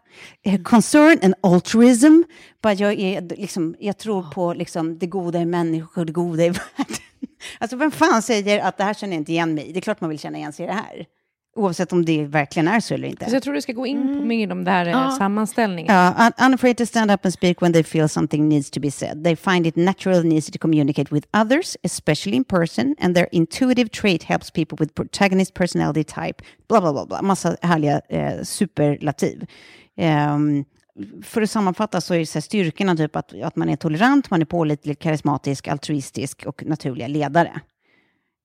Eh, 0.45 0.63
Concern 0.63 1.19
and 1.23 1.35
altruism, 1.43 2.23
bara 2.63 2.73
jag, 2.75 2.93
är, 3.01 3.21
liksom, 3.37 3.75
jag 3.79 3.99
tror 3.99 4.23
på 4.33 4.55
liksom, 4.55 4.99
det 4.99 5.07
goda 5.07 5.41
i 5.41 5.47
människor, 5.47 6.05
det 6.05 6.13
goda 6.13 6.45
i 6.45 6.49
världen. 6.77 6.97
Alltså 7.59 7.77
vem 7.77 7.91
fan 7.91 8.23
säger 8.23 8.61
att 8.61 8.79
det 8.79 8.85
här 8.85 8.95
känner 8.95 9.13
jag 9.13 9.21
inte 9.21 9.33
igen 9.33 9.55
mig? 9.55 9.71
Det 9.73 9.79
är 9.79 9.81
klart 9.81 10.01
man 10.01 10.11
vill 10.11 10.19
känna 10.19 10.39
igen 10.39 10.53
sig 10.53 10.65
i 10.65 10.69
det 10.69 10.75
här. 10.75 11.07
Oavsett 11.57 11.93
om 11.93 12.05
det 12.05 12.25
verkligen 12.25 12.69
är 12.69 12.81
så 12.81 12.95
eller 12.95 13.09
inte. 13.09 13.31
Så 13.31 13.37
jag 13.37 13.43
tror 13.43 13.55
du 13.55 13.61
ska 13.63 13.73
gå 13.73 13.87
in 13.87 14.17
på 14.21 14.27
mer 14.27 14.47
de 14.47 14.65
där 14.65 14.87
eh, 14.87 15.17
sammanställningarna. 15.17 16.15
Ja, 16.19 16.25
un- 16.31 16.47
unafraid 16.47 16.77
to 16.77 16.87
stand 16.87 17.11
up 17.11 17.25
and 17.25 17.35
speak 17.35 17.63
when 17.63 17.73
they 17.73 17.83
feel 17.85 18.09
something 18.09 18.49
needs 18.49 18.71
to 18.71 18.81
be 18.81 18.91
said. 18.91 19.25
They 19.25 19.37
find 19.37 19.67
it 19.67 19.77
natural 19.77 20.19
and 20.19 20.33
easy 20.33 20.53
to 20.53 20.59
communicate 20.59 21.15
with 21.15 21.29
others, 21.43 21.77
especially 21.83 22.37
in 22.37 22.45
person, 22.45 22.95
and 23.01 23.15
their 23.15 23.29
intuitive 23.33 23.91
trait 23.91 24.23
helps 24.23 24.51
people 24.51 24.77
with 24.81 24.95
protagonist 24.95 25.55
personality 25.55 26.05
type. 26.05 26.43
Bla, 26.69 26.81
bla, 26.81 26.93
bla, 26.93 27.07
bla. 27.07 27.23
Massa 27.23 27.57
härliga 27.63 28.01
eh, 28.09 28.43
superlativ. 28.43 29.47
Ehm, 29.97 30.65
för 31.23 31.43
att 31.43 31.51
sammanfatta 31.51 32.01
så 32.01 32.15
är 32.15 32.19
det 32.19 32.27
så 32.27 32.41
styrkorna 32.41 32.97
typ 32.97 33.17
att, 33.17 33.43
att 33.43 33.57
man 33.57 33.69
är 33.69 33.77
tolerant, 33.77 34.31
man 34.31 34.41
är 34.41 34.45
pålitlig, 34.47 34.99
karismatisk, 34.99 35.69
altruistisk 35.69 36.47
och 36.47 36.63
naturliga 36.67 37.09
ledare. 37.09 37.61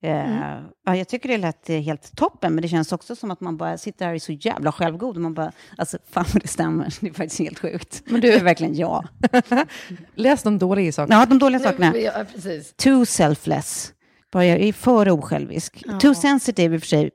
Eh, 0.03 0.59
ja, 0.85 0.95
jag 0.95 1.07
tycker 1.07 1.29
det 1.29 1.37
lät 1.37 1.69
eh, 1.69 1.79
helt 1.79 2.15
toppen, 2.15 2.55
men 2.55 2.61
det 2.61 2.67
känns 2.67 2.91
också 2.91 3.15
som 3.15 3.31
att 3.31 3.41
man 3.41 3.57
bara 3.57 3.77
sitter 3.77 4.05
här 4.05 4.11
och 4.11 4.15
är 4.15 4.19
så 4.19 4.31
jävla 4.31 4.71
självgod. 4.71 5.15
Och 5.15 5.21
man 5.21 5.33
bara, 5.33 5.51
alltså 5.77 5.97
fan 6.11 6.25
vad 6.33 6.41
det 6.41 6.47
stämmer. 6.47 6.93
Det 7.01 7.07
är 7.07 7.13
faktiskt 7.13 7.39
helt 7.39 7.59
sjukt. 7.59 8.03
Men 8.05 8.21
du- 8.21 8.31
Det 8.31 8.33
är 8.37 8.43
verkligen 8.43 8.75
jag. 8.75 9.07
Läs 10.15 10.43
de 10.43 10.59
dåliga 10.59 10.91
sakerna. 10.91 11.19
Ja, 11.19 11.25
de 11.25 11.39
dåliga 11.39 11.59
sakerna. 11.59 11.97
Ja, 11.97 12.11
precis. 12.33 12.73
Too 12.77 13.05
selfless. 13.05 13.93
Bara 14.31 14.45
jag 14.45 14.59
är 14.59 14.73
för 14.73 15.09
osjälvisk. 15.09 15.83
Too 15.99 16.13
sensitive 16.15 16.75
i 16.75 16.77
och 16.77 16.81
för 16.81 16.87
sig. 16.87 17.11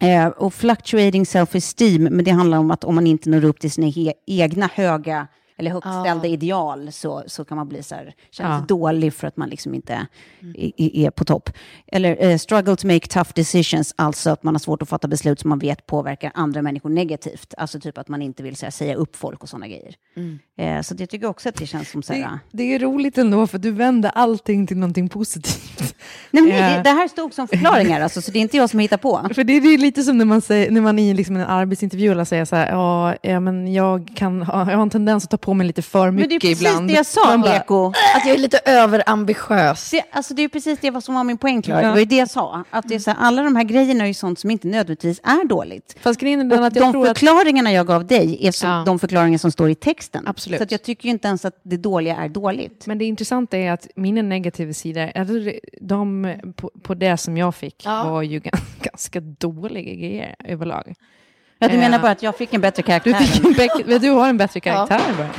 Eh, 0.00 0.26
och 0.26 0.54
fluctuating 0.54 1.24
self-esteem, 1.24 2.10
men 2.10 2.24
det 2.24 2.30
handlar 2.30 2.58
om 2.58 2.70
att 2.70 2.84
om 2.84 2.94
man 2.94 3.06
inte 3.06 3.30
når 3.30 3.44
upp 3.44 3.60
till 3.60 3.70
sina 3.70 4.12
egna 4.26 4.70
höga 4.74 5.26
eller 5.58 5.70
högt 5.70 5.86
ställda 6.04 6.26
ideal 6.28 6.92
så, 6.92 7.22
så 7.26 7.44
kan 7.44 7.56
man 7.56 7.68
bli 7.68 7.82
så 7.82 7.94
här, 7.94 8.14
känna 8.30 8.48
sig 8.58 8.60
Ja. 8.68 8.76
dålig 8.76 9.14
för 9.14 9.26
att 9.26 9.36
man 9.36 9.48
liksom 9.48 9.74
inte 9.74 10.06
är, 10.56 10.96
är 10.96 11.10
på 11.10 11.24
topp. 11.24 11.50
Eller 11.86 12.24
eh, 12.30 12.36
struggle 12.38 12.76
to 12.76 12.86
make 12.86 13.06
tough 13.08 13.30
decisions, 13.34 13.94
alltså 13.96 14.30
att 14.30 14.42
man 14.42 14.54
har 14.54 14.58
svårt 14.58 14.82
att 14.82 14.88
fatta 14.88 15.08
beslut 15.08 15.40
som 15.40 15.48
man 15.50 15.58
vet 15.58 15.86
påverkar 15.86 16.32
andra 16.34 16.62
människor 16.62 16.90
negativt. 16.90 17.54
Alltså 17.58 17.80
typ 17.80 17.98
att 17.98 18.08
man 18.08 18.22
inte 18.22 18.42
vill 18.42 18.56
så 18.56 18.66
här, 18.66 18.70
säga 18.70 18.94
upp 18.94 19.16
folk 19.16 19.42
och 19.42 19.48
sådana 19.48 19.68
grejer. 19.68 19.94
Eh, 20.58 20.80
så 20.82 20.94
jag 20.98 21.10
tycker 21.10 21.26
också 21.26 21.48
att 21.48 21.54
det 21.54 21.66
känns 21.66 21.90
som 21.90 22.02
så 22.02 22.12
här, 22.12 22.20
Det, 22.20 22.38
det 22.50 22.74
är 22.74 22.78
roligt 22.78 23.18
ändå, 23.18 23.46
för 23.46 23.58
du 23.58 23.70
vänder 23.70 24.10
allting 24.14 24.66
till 24.66 24.76
någonting 24.76 25.08
positivt. 25.08 25.94
Nej, 26.30 26.42
men 26.42 26.48
nej, 26.52 26.58
Eh. 26.70 26.76
det, 26.76 26.82
det 26.82 26.90
här 26.90 27.08
stod 27.08 27.34
som 27.34 27.48
förklaringar, 27.48 28.00
alltså, 28.00 28.22
så 28.22 28.30
det 28.30 28.38
är 28.38 28.40
inte 28.40 28.56
jag 28.56 28.70
som 28.70 28.78
hittar 28.80 28.96
på. 28.96 29.28
För 29.34 29.44
det, 29.44 29.60
det 29.60 29.68
är 29.68 29.78
lite 29.78 30.02
som 30.02 30.18
när 30.18 30.24
man, 30.24 30.40
säger, 30.40 30.70
när 30.70 30.80
man 30.80 30.98
i 30.98 31.14
liksom 31.14 31.36
en 31.36 31.42
arbetsintervju 31.42 32.24
säger 32.24 32.44
så 32.44 32.56
här, 32.56 32.70
ja, 32.70 33.14
ja, 33.22 33.40
men 33.40 33.72
jag, 33.72 34.08
kan 34.16 34.42
ha, 34.42 34.70
jag 34.70 34.76
har 34.76 34.82
en 34.82 34.90
tendens 34.90 35.24
att 35.24 35.30
ta 35.30 35.36
på 35.36 35.47
mig 35.54 35.66
lite 35.66 35.82
för 35.82 36.10
Men 36.10 36.16
det 36.16 36.22
är 36.22 36.26
mycket 36.28 36.40
precis 36.40 36.60
ibland. 36.68 36.88
det 36.88 36.94
jag 36.94 37.06
sa, 37.06 37.24
Man 37.26 37.40
bara, 37.40 37.56
Eko. 37.56 37.86
Att 37.88 38.26
jag 38.26 38.34
är 38.34 38.38
lite 38.38 38.58
överambitiös. 38.64 39.90
Det, 39.90 40.02
alltså, 40.12 40.34
det 40.34 40.42
är 40.42 40.48
precis 40.48 40.78
det 40.78 41.00
som 41.04 41.14
var 41.14 41.24
min 41.24 41.38
poäng, 41.38 41.62
Klara. 41.62 41.80
Ja. 41.82 41.86
Det 41.86 41.92
var 41.92 41.98
ju 41.98 42.04
det 42.04 42.16
jag 42.16 42.30
sa. 42.30 42.64
Att 42.70 42.88
det 42.88 42.94
är 42.94 42.98
så 42.98 43.10
här, 43.10 43.18
alla 43.20 43.42
de 43.42 43.56
här 43.56 43.64
grejerna 43.64 44.04
är 44.04 44.08
ju 44.08 44.14
sånt 44.14 44.38
som 44.38 44.50
inte 44.50 44.66
nödvändigtvis 44.68 45.20
är 45.24 45.48
dåligt. 45.48 45.96
Fast 46.00 46.20
grejen 46.20 46.52
är 46.52 46.62
att 46.62 46.76
jag 46.76 46.84
de 46.84 46.92
tror 46.92 47.08
att... 47.08 47.18
förklaringarna 47.18 47.72
jag 47.72 47.86
gav 47.86 48.06
dig 48.06 48.46
är 48.46 48.52
som 48.52 48.70
Ja. 48.70 48.82
de 48.86 48.98
förklaringar 48.98 49.38
som 49.38 49.50
står 49.52 49.70
i 49.70 49.74
texten. 49.74 50.24
Absolut. 50.26 50.58
Så 50.58 50.64
att 50.64 50.70
jag 50.72 50.82
tycker 50.82 51.04
ju 51.04 51.10
inte 51.10 51.28
ens 51.28 51.44
att 51.44 51.60
det 51.62 51.76
dåliga 51.76 52.16
är 52.16 52.28
dåligt. 52.28 52.86
Men 52.86 52.98
det 52.98 53.04
intressanta 53.04 53.56
är 53.58 53.72
att 53.72 53.88
mina 53.96 54.22
negativa 54.22 54.72
sidor, 54.72 55.10
eller 55.14 55.60
de 55.80 56.36
på, 56.56 56.70
på 56.82 56.94
det 56.94 57.16
som 57.16 57.36
jag 57.36 57.54
fick, 57.54 57.82
Ja. 57.84 58.10
var 58.10 58.22
ju 58.22 58.40
gan- 58.40 58.60
ganska 58.82 59.20
dåliga 59.20 59.94
grejer 59.94 60.34
överlag. 60.44 60.94
Ja, 61.58 61.68
du 61.68 61.74
Eh, 61.74 61.80
menar 61.80 61.98
bara 61.98 62.12
att 62.12 62.22
jag 62.22 62.36
fick 62.36 62.54
en 62.54 62.60
bättre 62.60 62.82
Du, 62.82 62.86
karaktär. 62.86 63.12
fick 63.18 63.44
en 63.44 63.52
bäck- 63.52 63.98
du 64.00 64.10
har 64.10 64.28
en 64.28 64.36
bättre 64.36 64.60
karaktär 64.60 65.00
bara. 65.18 65.30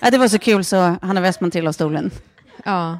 Ja, 0.00 0.10
det 0.10 0.18
var 0.18 0.28
så 0.28 0.38
kul 0.38 0.64
så 0.64 0.76
Hanna 1.02 1.20
Westman 1.20 1.50
trillade 1.50 1.68
av 1.68 1.72
stolen. 1.72 2.10
Ja. 2.64 2.98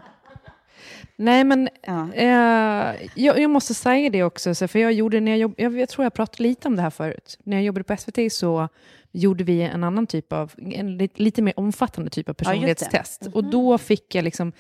Nej, 1.16 1.45
men 1.45 1.68
Ja. 1.87 2.09
eh, 2.14 2.95
jag, 3.14 3.38
jag 3.40 3.51
måste 3.51 3.75
säga 3.75 4.11
det 4.11 4.23
också, 4.23 4.55
så 4.55 4.68
för 4.68 4.79
jag, 4.79 4.92
gjorde, 4.92 5.21
när 5.21 5.33
jag, 5.33 5.38
jobb, 5.38 5.55
jag, 5.57 5.79
jag 5.81 5.88
tror 5.88 6.05
jag 6.05 6.14
pratade 6.14 6.42
lite 6.42 6.68
om 6.68 6.77
det 6.77 6.83
här 6.83 6.90
förut. 6.90 7.38
När 7.45 7.57
jag 7.57 7.64
jobbade 7.64 7.85
på 7.85 7.97
SVT 7.97 8.33
så 8.33 8.68
gjorde 9.12 9.45
vi 9.45 9.62
en 9.62 9.85
annan 9.85 10.07
typ 10.07 10.33
av, 10.33 10.53
en 10.73 10.97
lite, 10.99 11.23
lite 11.23 11.42
mer 11.42 11.55
omfattande 11.57 12.11
typ 12.11 12.29
av 12.29 12.35
personlighetstest. 12.35 13.27
Och 13.35 13.45
då 13.45 13.79
fick 13.79 14.14
jag 14.14 14.25
liksom 14.25 14.53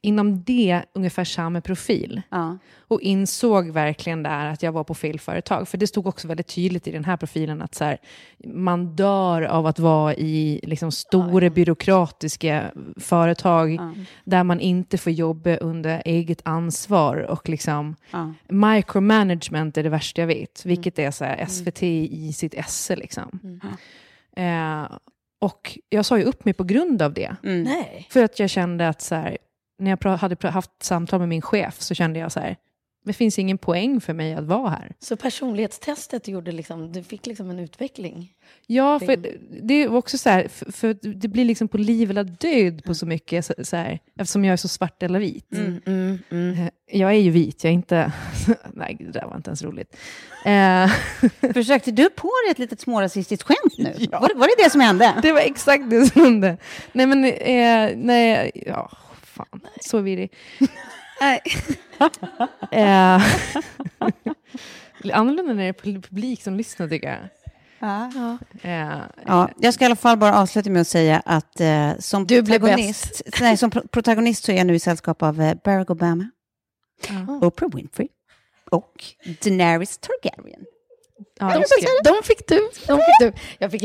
inom 0.00 0.44
det 0.44 0.82
ungefär 0.92 1.24
samma 1.24 1.60
profil. 1.60 2.22
Ja. 2.30 2.58
Och 2.78 3.00
insåg 3.00 3.70
verkligen 3.70 4.22
där 4.22 4.46
att 4.46 4.62
jag 4.62 4.72
var 4.72 4.84
på 4.84 4.94
fel 4.94 5.20
företag. 5.20 5.68
För 5.68 5.78
det 5.78 5.86
stod 5.86 6.06
också 6.06 6.28
väldigt 6.28 6.54
tydligt 6.54 6.86
i 6.86 6.90
den 6.90 7.04
här 7.04 7.16
profilen 7.16 7.62
att 7.62 7.74
så 7.74 7.84
här, 7.84 7.98
man 8.46 8.96
dör 8.96 9.42
av 9.42 9.66
att 9.66 9.78
vara 9.78 10.14
i 10.14 10.60
liksom, 10.62 10.92
stora 10.92 11.50
byråkratiska 11.50 12.70
företag 12.96 13.78
där 14.24 14.44
man 14.44 14.60
inte 14.60 14.98
får 14.98 15.12
jobba 15.12 15.56
under 15.56 16.02
eget 16.04 16.40
ansvar. 16.44 17.16
Och 17.16 17.48
liksom, 17.48 17.96
Ja. 18.10 18.32
micromanagement 18.48 19.76
är 19.78 19.82
det 19.82 19.88
värsta 19.88 20.20
jag 20.20 20.26
vet, 20.26 20.66
vilket 20.66 20.98
är 20.98 21.10
så 21.10 21.24
här, 21.24 21.46
SVT 21.46 21.82
i 21.82 22.32
sitt 22.32 22.54
esse. 22.54 22.96
Liksom. 22.96 23.60
Eh, 24.36 24.96
och 25.40 25.78
jag 25.88 26.04
sa 26.04 26.18
ju 26.18 26.24
upp 26.24 26.44
mig 26.44 26.54
på 26.54 26.64
grund 26.64 27.02
av 27.02 27.12
det. 27.14 27.36
Mm. 27.44 27.62
Nej. 27.62 28.06
För 28.10 28.24
att 28.24 28.38
jag 28.38 28.50
kände 28.50 28.88
att 28.88 29.02
så 29.02 29.14
här, 29.14 29.38
när 29.80 29.98
jag 30.04 30.16
hade 30.16 30.48
haft 30.48 30.70
samtal 30.82 31.18
med 31.20 31.28
min 31.28 31.42
chef 31.42 31.80
så 31.80 31.94
kände 31.94 32.18
jag 32.18 32.32
så 32.32 32.40
här, 32.40 32.56
det 33.04 33.12
finns 33.12 33.38
ingen 33.38 33.58
poäng 33.58 34.00
för 34.00 34.12
mig 34.12 34.34
att 34.34 34.44
vara 34.44 34.68
här. 34.70 34.92
Så 34.98 35.16
personlighetstestet 35.16 36.28
gjorde 36.28 36.52
liksom, 36.52 36.92
du 36.92 37.02
fick 37.02 37.26
liksom 37.26 37.50
en 37.50 37.58
utveckling? 37.58 38.32
Ja, 38.66 38.98
för 39.00 39.16
det- 39.62 39.74
är 39.74 39.94
också 39.94 40.18
så 40.18 40.30
här, 40.30 40.48
för, 40.48 40.72
för 40.72 40.96
det 41.02 41.28
blir 41.28 41.44
liksom 41.44 41.68
på 41.68 41.78
liv 41.78 42.10
eller 42.10 42.24
död 42.24 42.84
på 42.84 42.94
så 42.94 43.06
mycket, 43.06 43.44
så, 43.44 43.54
så 43.62 43.76
här, 43.76 43.98
eftersom 44.18 44.44
jag 44.44 44.52
är 44.52 44.56
så 44.56 44.68
svart 44.68 45.02
eller 45.02 45.18
vit. 45.18 45.52
Mm, 45.52 45.80
mm. 46.30 46.52
Eh, 46.52 46.68
Jag 46.98 47.10
är 47.10 47.18
ju 47.18 47.30
vit, 47.30 47.64
jag 47.64 47.70
är 47.70 47.74
inte... 47.74 48.12
Nej, 48.74 48.96
det 49.00 49.10
där 49.12 49.26
var 49.26 49.36
inte 49.36 49.48
ens 49.50 49.62
roligt. 49.62 49.96
Eh, 50.44 50.90
Försökte 51.54 51.90
du 51.90 52.10
på 52.10 52.30
dig 52.44 52.50
ett 52.50 52.58
litet 52.58 52.80
smårasistiskt 52.80 53.42
skämt 53.46 53.78
nu? 53.78 54.06
Var, 54.12 54.28
det, 54.28 54.34
var 54.34 54.46
det 54.56 54.64
det 54.64 54.70
som 54.70 54.80
hände? 54.80 55.14
det 55.22 55.32
var 55.32 55.40
exakt 55.40 55.90
det 55.90 56.06
som 56.06 56.22
hände. 56.22 56.56
Nej, 56.92 57.06
men... 57.06 57.24
Eh, 57.24 57.96
nej, 57.96 58.50
ja, 58.66 58.90
fan. 59.50 59.60
Så 59.80 59.98
virrig. 60.00 60.32
Nej. 61.20 61.40
Eh, 62.72 63.22
annorlunda 65.12 65.52
när 65.52 65.54
det 65.62 65.64
är 65.68 65.72
pub- 65.72 66.02
publik 66.08 66.42
som 66.42 66.56
lyssnar, 66.56 66.88
tycker 66.88 67.08
jag. 67.08 67.18
Ja. 67.78 68.38
Eh, 68.62 68.98
Ja, 69.26 69.50
jag 69.58 69.74
ska 69.74 69.84
i 69.84 69.86
alla 69.86 69.96
fall 69.96 70.16
bara 70.18 70.38
avsluta 70.38 70.70
med 70.70 70.80
att 70.80 70.88
säga 70.88 71.22
att 71.24 71.60
eh, 71.60 71.92
som, 71.98 72.26
Du 72.26 72.44
protagonist, 72.44 73.22
nej, 73.40 73.56
som 73.56 73.70
pro- 73.70 73.88
protagonist 73.88 74.44
så 74.44 74.52
är 74.52 74.56
jag 74.56 74.66
nu 74.66 74.74
i 74.74 74.78
sällskap 74.78 75.22
av 75.22 75.40
eh, 75.40 75.54
Barack 75.64 75.90
Obama, 75.90 76.30
Oprah 77.42 77.70
Winfrey 77.74 78.08
och 78.70 79.04
Daenerys 79.42 79.98
Targaryen. 79.98 80.60
ja, 81.40 81.48
De 81.48 81.54
fick, 81.54 81.88
de 82.04 82.22
fick 82.24 82.48
du. 82.48 82.68
De 82.86 82.96
fick 82.98 83.18
du. 83.20 83.32
Jag 83.58 83.70
fick 83.70 83.82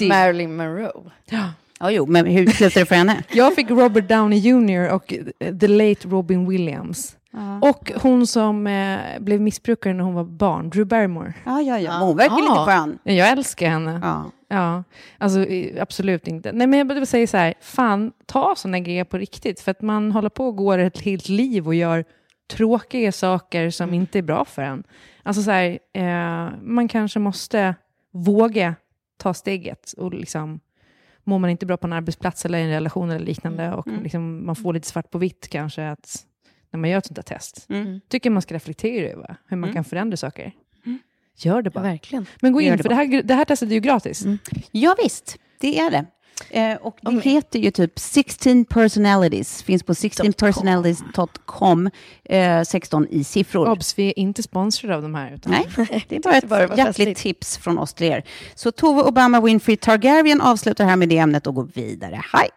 i. 0.00 0.08
Marilyn 0.08 0.56
Monroe. 0.56 1.10
ja. 1.24 1.50
Ja, 1.80 1.90
jo, 1.90 2.06
men 2.06 2.26
hur 2.26 2.46
slutade 2.46 2.80
det 2.80 2.86
för 2.86 2.94
henne? 2.94 3.22
Jag 3.32 3.54
fick 3.54 3.70
Robert 3.70 4.08
Downey 4.08 4.38
Jr 4.38 4.92
och 4.94 5.14
eh, 5.40 5.54
the 5.58 5.68
late 5.68 6.08
Robin 6.08 6.48
Williams. 6.48 7.14
Och 7.62 7.92
hon 8.02 8.26
som 8.26 8.66
eh, 8.66 8.98
blev 9.20 9.40
missbrukare 9.40 9.94
när 9.94 10.04
hon 10.04 10.14
var 10.14 10.24
barn, 10.24 10.70
Drew 10.70 10.86
Barrymore. 10.86 11.34
Ja, 11.44 11.60
ja, 11.60 11.78
ja. 11.78 11.98
Hon 11.98 12.16
verkar 12.16 12.36
lite 12.36 12.50
Ah. 12.52 12.66
skön. 12.66 12.98
Ja, 13.02 13.12
Jag 13.12 13.28
älskar 13.30 13.68
henne. 13.68 14.00
Ja. 14.02 14.30
Ja, 14.50 14.84
alltså 15.18 15.46
absolut 15.80 16.28
inte. 16.28 16.52
Nej, 16.52 16.66
men 16.66 16.88
jag 16.88 17.08
säga 17.08 17.26
så 17.26 17.36
här, 17.36 17.54
fan, 17.60 18.12
ta 18.26 18.54
sådana 18.56 18.78
grejer 18.78 19.04
på 19.04 19.18
riktigt. 19.18 19.60
För 19.60 19.70
att 19.70 19.82
man 19.82 20.12
håller 20.12 20.28
på 20.28 20.46
och 20.46 20.56
går 20.56 20.78
ett 20.78 21.00
helt 21.00 21.28
liv 21.28 21.66
och 21.66 21.74
gör 21.74 22.04
tråkiga 22.52 23.12
saker 23.12 23.70
som 23.70 23.94
inte 23.94 24.18
är 24.18 24.22
bra 24.22 24.44
för 24.44 24.62
en. 24.62 24.84
Alltså 25.22 25.42
så 25.42 25.50
här, 25.50 25.78
eh, 25.94 26.48
man 26.62 26.88
kanske 26.88 27.18
måste 27.18 27.74
våga 28.12 28.74
ta 29.16 29.34
steget 29.34 29.92
och 29.92 30.14
liksom 30.14 30.60
mår 31.28 31.38
man 31.38 31.50
inte 31.50 31.66
bra 31.66 31.76
på 31.76 31.86
en 31.86 31.92
arbetsplats 31.92 32.44
eller 32.44 32.58
i 32.58 32.62
en 32.62 32.70
relation 32.70 33.10
eller 33.10 33.26
liknande 33.26 33.72
och 33.72 33.86
liksom, 34.02 34.46
man 34.46 34.56
får 34.56 34.72
lite 34.72 34.88
svart 34.88 35.10
på 35.10 35.18
vitt 35.18 35.48
kanske 35.48 35.88
att 35.88 36.24
när 36.70 36.80
man 36.80 36.90
gör 36.90 36.98
ett 36.98 37.06
sånt 37.06 37.16
där 37.16 37.22
test. 37.22 37.66
Mm. 37.68 38.00
Tycker 38.08 38.30
man 38.30 38.42
ska 38.42 38.54
reflektera 38.54 39.12
över 39.12 39.36
hur 39.46 39.56
man 39.56 39.72
kan 39.72 39.84
förändra 39.84 40.16
saker. 40.16 40.52
Gör 41.36 41.62
det 41.62 41.70
bara. 41.70 41.82
Verkligen. 41.84 42.26
Men 42.40 42.52
gå 42.52 42.60
in, 42.60 42.76
det 42.76 42.82
för 42.82 42.88
det 42.88 42.94
här, 42.94 43.22
det 43.22 43.34
här 43.34 43.44
testet 43.44 43.68
är 43.70 43.74
ju 43.74 43.80
gratis. 43.80 44.24
ja, 44.70 44.96
visst. 45.02 45.38
Det 45.60 45.78
är 45.78 45.90
det. 45.90 46.06
Eh, 46.50 46.76
och 46.76 46.98
det 47.00 47.20
heter 47.20 47.58
ju 47.58 47.70
typ 47.70 47.98
16 47.98 48.64
personalities. 48.64 49.62
Finns 49.62 49.82
på 49.82 49.92
16personalities.com. 49.92 51.90
Eh, 52.24 52.62
16 52.62 53.06
i 53.10 53.24
siffror. 53.24 53.68
Obs, 53.68 53.98
vi 53.98 54.08
är 54.08 54.18
inte 54.18 54.42
sponsrade 54.42 54.96
av 54.96 55.02
de 55.02 55.14
här. 55.14 55.32
Utan 55.34 55.52
Nej, 55.52 55.66
det 56.08 56.16
är 56.16 56.20
bara 56.20 56.40
bara 56.46 56.64
ett 56.64 56.78
hjärtligt 56.78 56.96
festligt. 56.96 57.20
tips 57.20 57.58
från 57.58 57.78
oss 57.78 57.94
till 57.94 58.06
er. 58.06 58.24
Så 58.54 58.72
Tove 58.72 59.02
Obama 59.02 59.40
Winfrey 59.40 59.76
Targaryen 59.76 60.40
avslutar 60.40 60.84
här 60.84 60.96
med 60.96 61.08
det 61.08 61.18
ämnet 61.18 61.46
och 61.46 61.54
går 61.54 61.68
vidare. 61.74 62.22
Hej! 62.32 62.48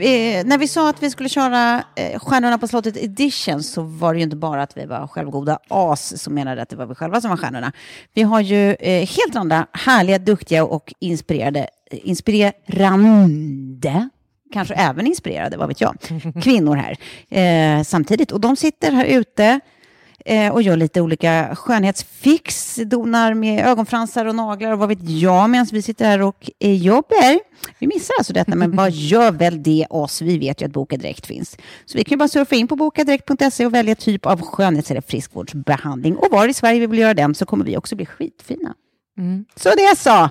Eh, 0.00 0.46
när 0.46 0.58
vi 0.58 0.68
sa 0.68 0.88
att 0.88 1.02
vi 1.02 1.10
skulle 1.10 1.28
köra 1.28 1.84
eh, 1.94 2.18
Stjärnorna 2.18 2.58
på 2.58 2.68
slottet 2.68 2.96
edition 2.96 3.62
så 3.62 3.82
var 3.82 4.14
det 4.14 4.18
ju 4.18 4.24
inte 4.24 4.36
bara 4.36 4.62
att 4.62 4.76
vi 4.76 4.86
var 4.86 5.06
självgoda 5.06 5.58
as 5.68 6.22
som 6.22 6.34
menade 6.34 6.62
att 6.62 6.68
det 6.68 6.76
var 6.76 6.86
vi 6.86 6.94
själva 6.94 7.20
som 7.20 7.30
var 7.30 7.36
stjärnorna. 7.36 7.72
Vi 8.14 8.22
har 8.22 8.40
ju 8.40 8.74
eh, 8.74 9.08
helt 9.08 9.36
andra 9.36 9.66
härliga, 9.72 10.18
duktiga 10.18 10.64
och 10.64 10.94
inspirerade, 10.98 11.68
eh, 11.90 11.98
inspirerande 12.02 14.08
kanske 14.52 14.74
även 14.74 15.06
inspirerade, 15.06 15.56
vad 15.56 15.68
vet 15.68 15.80
jag, 15.80 15.96
kvinnor 16.42 16.76
här 16.76 16.98
eh, 17.78 17.82
samtidigt. 17.82 18.32
Och 18.32 18.40
de 18.40 18.56
sitter 18.56 18.92
här 18.92 19.04
ute 19.04 19.60
eh, 20.26 20.52
och 20.52 20.62
gör 20.62 20.76
lite 20.76 21.00
olika 21.00 21.54
skönhetsfix, 21.56 22.74
donar 22.86 23.34
med 23.34 23.66
ögonfransar 23.66 24.26
och 24.26 24.34
naglar 24.34 24.72
och 24.72 24.78
vad 24.78 24.88
vet 24.88 25.10
jag, 25.10 25.50
medan 25.50 25.66
vi 25.72 25.82
sitter 25.82 26.04
här 26.04 26.22
och 26.22 26.50
eh, 26.58 26.72
jobbar. 26.76 27.38
Vi 27.78 27.86
missar 27.86 28.14
alltså 28.18 28.32
detta, 28.32 28.54
men 28.54 28.76
vad 28.76 28.90
gör 28.92 29.30
väl 29.32 29.62
det 29.62 29.86
oss? 29.90 30.22
Vi 30.22 30.38
vet 30.38 30.62
ju 30.62 30.66
att 30.66 30.72
Boka 30.72 30.96
Direkt 30.96 31.26
finns. 31.26 31.56
Så 31.84 31.98
vi 31.98 32.04
kan 32.04 32.10
ju 32.10 32.16
bara 32.18 32.28
surfa 32.28 32.54
in 32.56 32.68
på 32.68 32.76
bokadirekt.se 32.76 33.66
och 33.66 33.74
välja 33.74 33.94
typ 33.94 34.26
av 34.26 34.42
skönhets 34.42 34.90
eller 34.90 35.00
friskvårdsbehandling. 35.00 36.16
Och 36.16 36.28
var 36.30 36.48
i 36.48 36.54
Sverige 36.54 36.80
vi 36.80 36.86
vill 36.86 36.98
göra 36.98 37.14
den 37.14 37.34
så 37.34 37.46
kommer 37.46 37.64
vi 37.64 37.76
också 37.76 37.96
bli 37.96 38.06
skitfina. 38.06 38.74
Så 39.56 39.68
det 39.68 39.96
så. 39.98 40.28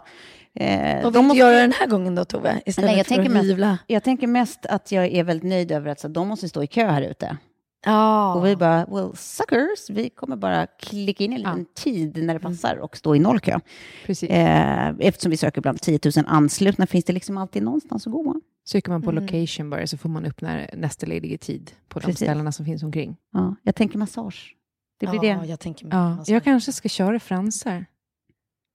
Eh, 0.60 1.04
Vad 1.04 1.04
de 1.04 1.04
vill 1.04 1.14
du 1.14 1.22
måste- 1.22 1.38
göra 1.40 1.58
den 1.62 1.72
här 1.80 1.88
gången 1.88 2.16
då, 2.16 2.26
Tove? 2.26 2.62
Istället 2.66 2.90
Nej, 2.90 2.98
jag, 2.98 3.06
för 3.08 3.16
tänker 3.16 3.30
att 3.30 3.34
mest, 3.34 3.46
hyvla? 3.50 3.78
jag 3.88 4.04
tänker 4.04 4.28
mest 4.28 4.66
att 4.66 4.92
jag 4.92 5.06
är 5.06 5.24
väldigt 5.24 5.50
nöjd 5.50 5.72
över 5.72 5.92
att 5.92 6.00
så, 6.00 6.08
de 6.08 6.28
måste 6.28 6.50
stå 6.50 6.64
i 6.64 6.68
kö 6.68 6.86
här 6.88 7.02
ute. 7.02 7.38
Ja. 7.86 8.34
Och 8.34 8.46
vi 8.46 8.56
bara, 8.56 8.86
well, 8.86 9.16
suckers, 9.16 9.90
vi 9.90 10.10
kommer 10.10 10.36
bara 10.36 10.68
klicka 10.68 11.24
in 11.24 11.34
en 11.34 11.40
liten 11.40 11.66
tid 11.66 12.24
när 12.24 12.34
det 12.34 12.40
passar 12.40 12.76
och 12.76 12.98
stå 12.98 13.16
i 13.16 13.20
nollkö. 13.20 13.60
Precis. 14.06 14.30
Eh, 14.30 14.94
eftersom 15.00 15.32
vi 15.32 15.38
söker 15.38 15.62
bland 15.62 15.82
10 15.82 16.00
000 16.16 16.26
anslutna 16.28 16.88
finns 16.88 17.06
det 17.06 17.14
liksom 17.14 17.38
alltid 17.38 17.64
någonstans 17.64 18.08
att 18.08 18.14
gå. 18.14 18.36
Söker 18.68 18.92
man 18.92 19.02
på 19.02 19.12
location 19.12 19.70
bara 19.70 19.88
så 19.88 19.98
får 19.98 20.10
man 20.10 20.26
upp 20.26 20.42
när 20.42 20.70
nästa 20.74 21.06
lediga 21.06 21.38
tid 21.38 21.72
på 21.88 22.00
de 22.00 22.06
Precis. 22.06 22.28
ställena 22.28 22.52
som 22.52 22.66
finns 22.66 22.84
omkring. 22.84 23.18
Ja, 23.34 23.56
jag 23.64 23.76
tänker 23.76 23.98
massage. 23.98 24.56
Det 25.00 25.08
blir 25.08 25.26
ja, 25.26 25.40
det. 25.42 25.48
jag 25.48 25.60
tänker 25.60 25.88
Ja, 25.92 26.24
jag 26.28 26.44
kanske 26.44 26.72
ska 26.72 26.90
köra 26.90 27.20
fransar. 27.20 27.86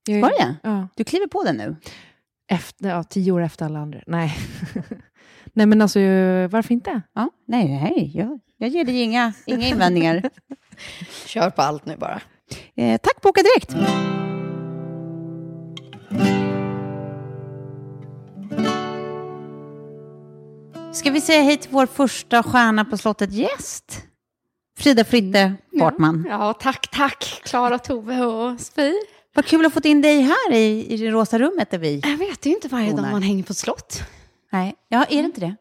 Jag, 0.08 0.24
Ska 0.32 0.44
det? 0.44 0.56
Ja. 0.62 0.88
Du 0.94 1.04
kliver 1.04 1.26
på 1.26 1.44
den 1.44 1.56
nu? 1.56 1.76
Efter, 2.48 2.88
ja, 2.88 3.04
tio 3.04 3.32
år 3.32 3.40
efter 3.40 3.66
alla 3.66 3.78
andra. 3.78 4.00
Nej. 4.06 4.36
Nej, 5.52 5.66
men 5.66 5.82
alltså 5.82 5.98
varför 6.50 6.72
inte? 6.72 7.02
Ja, 7.14 7.30
nej, 7.46 7.68
nej 7.68 8.10
jag, 8.14 8.40
jag 8.56 8.68
ger 8.68 8.84
dig 8.84 9.00
inga, 9.02 9.32
inga 9.46 9.68
invändningar. 9.68 10.22
Kör 11.26 11.50
på 11.50 11.62
allt 11.62 11.86
nu 11.86 11.96
bara. 11.96 12.20
Eh, 12.76 13.00
tack, 13.02 13.22
boka 13.22 13.40
direkt. 13.42 13.74
Ska 20.92 21.10
vi 21.10 21.20
säga 21.20 21.42
hej 21.42 21.56
till 21.56 21.70
vår 21.72 21.86
första 21.86 22.42
stjärna 22.42 22.84
på 22.84 22.96
slottet 22.96 23.32
gäst? 23.32 24.02
Frida 24.78 25.04
Fritte 25.04 25.54
Bartman. 25.78 26.26
Ja, 26.30 26.52
tack, 26.52 26.90
tack, 26.90 27.40
Klara, 27.44 27.78
Tove 27.78 28.24
och 28.24 28.60
Sofie. 28.60 28.94
Vad 29.34 29.44
kul 29.46 29.60
att 29.60 29.72
ha 29.72 29.74
fått 29.74 29.84
in 29.84 30.02
dig 30.02 30.20
här 30.20 30.52
i, 30.52 30.86
i 30.92 30.96
det 30.96 31.10
rosa 31.10 31.38
rummet 31.38 31.70
där 31.70 31.78
vi... 31.78 32.00
Jag 32.04 32.16
vet 32.16 32.46
ju 32.46 32.50
inte 32.50 32.68
varje 32.68 32.90
dag 32.90 33.06
är. 33.06 33.10
man 33.12 33.22
hänger 33.22 33.42
på 33.44 33.54
slott. 33.54 34.02
Nej, 34.50 34.74
ja, 34.88 35.04
är 35.04 35.16
det 35.16 35.26
inte 35.26 35.40
det? 35.40 35.56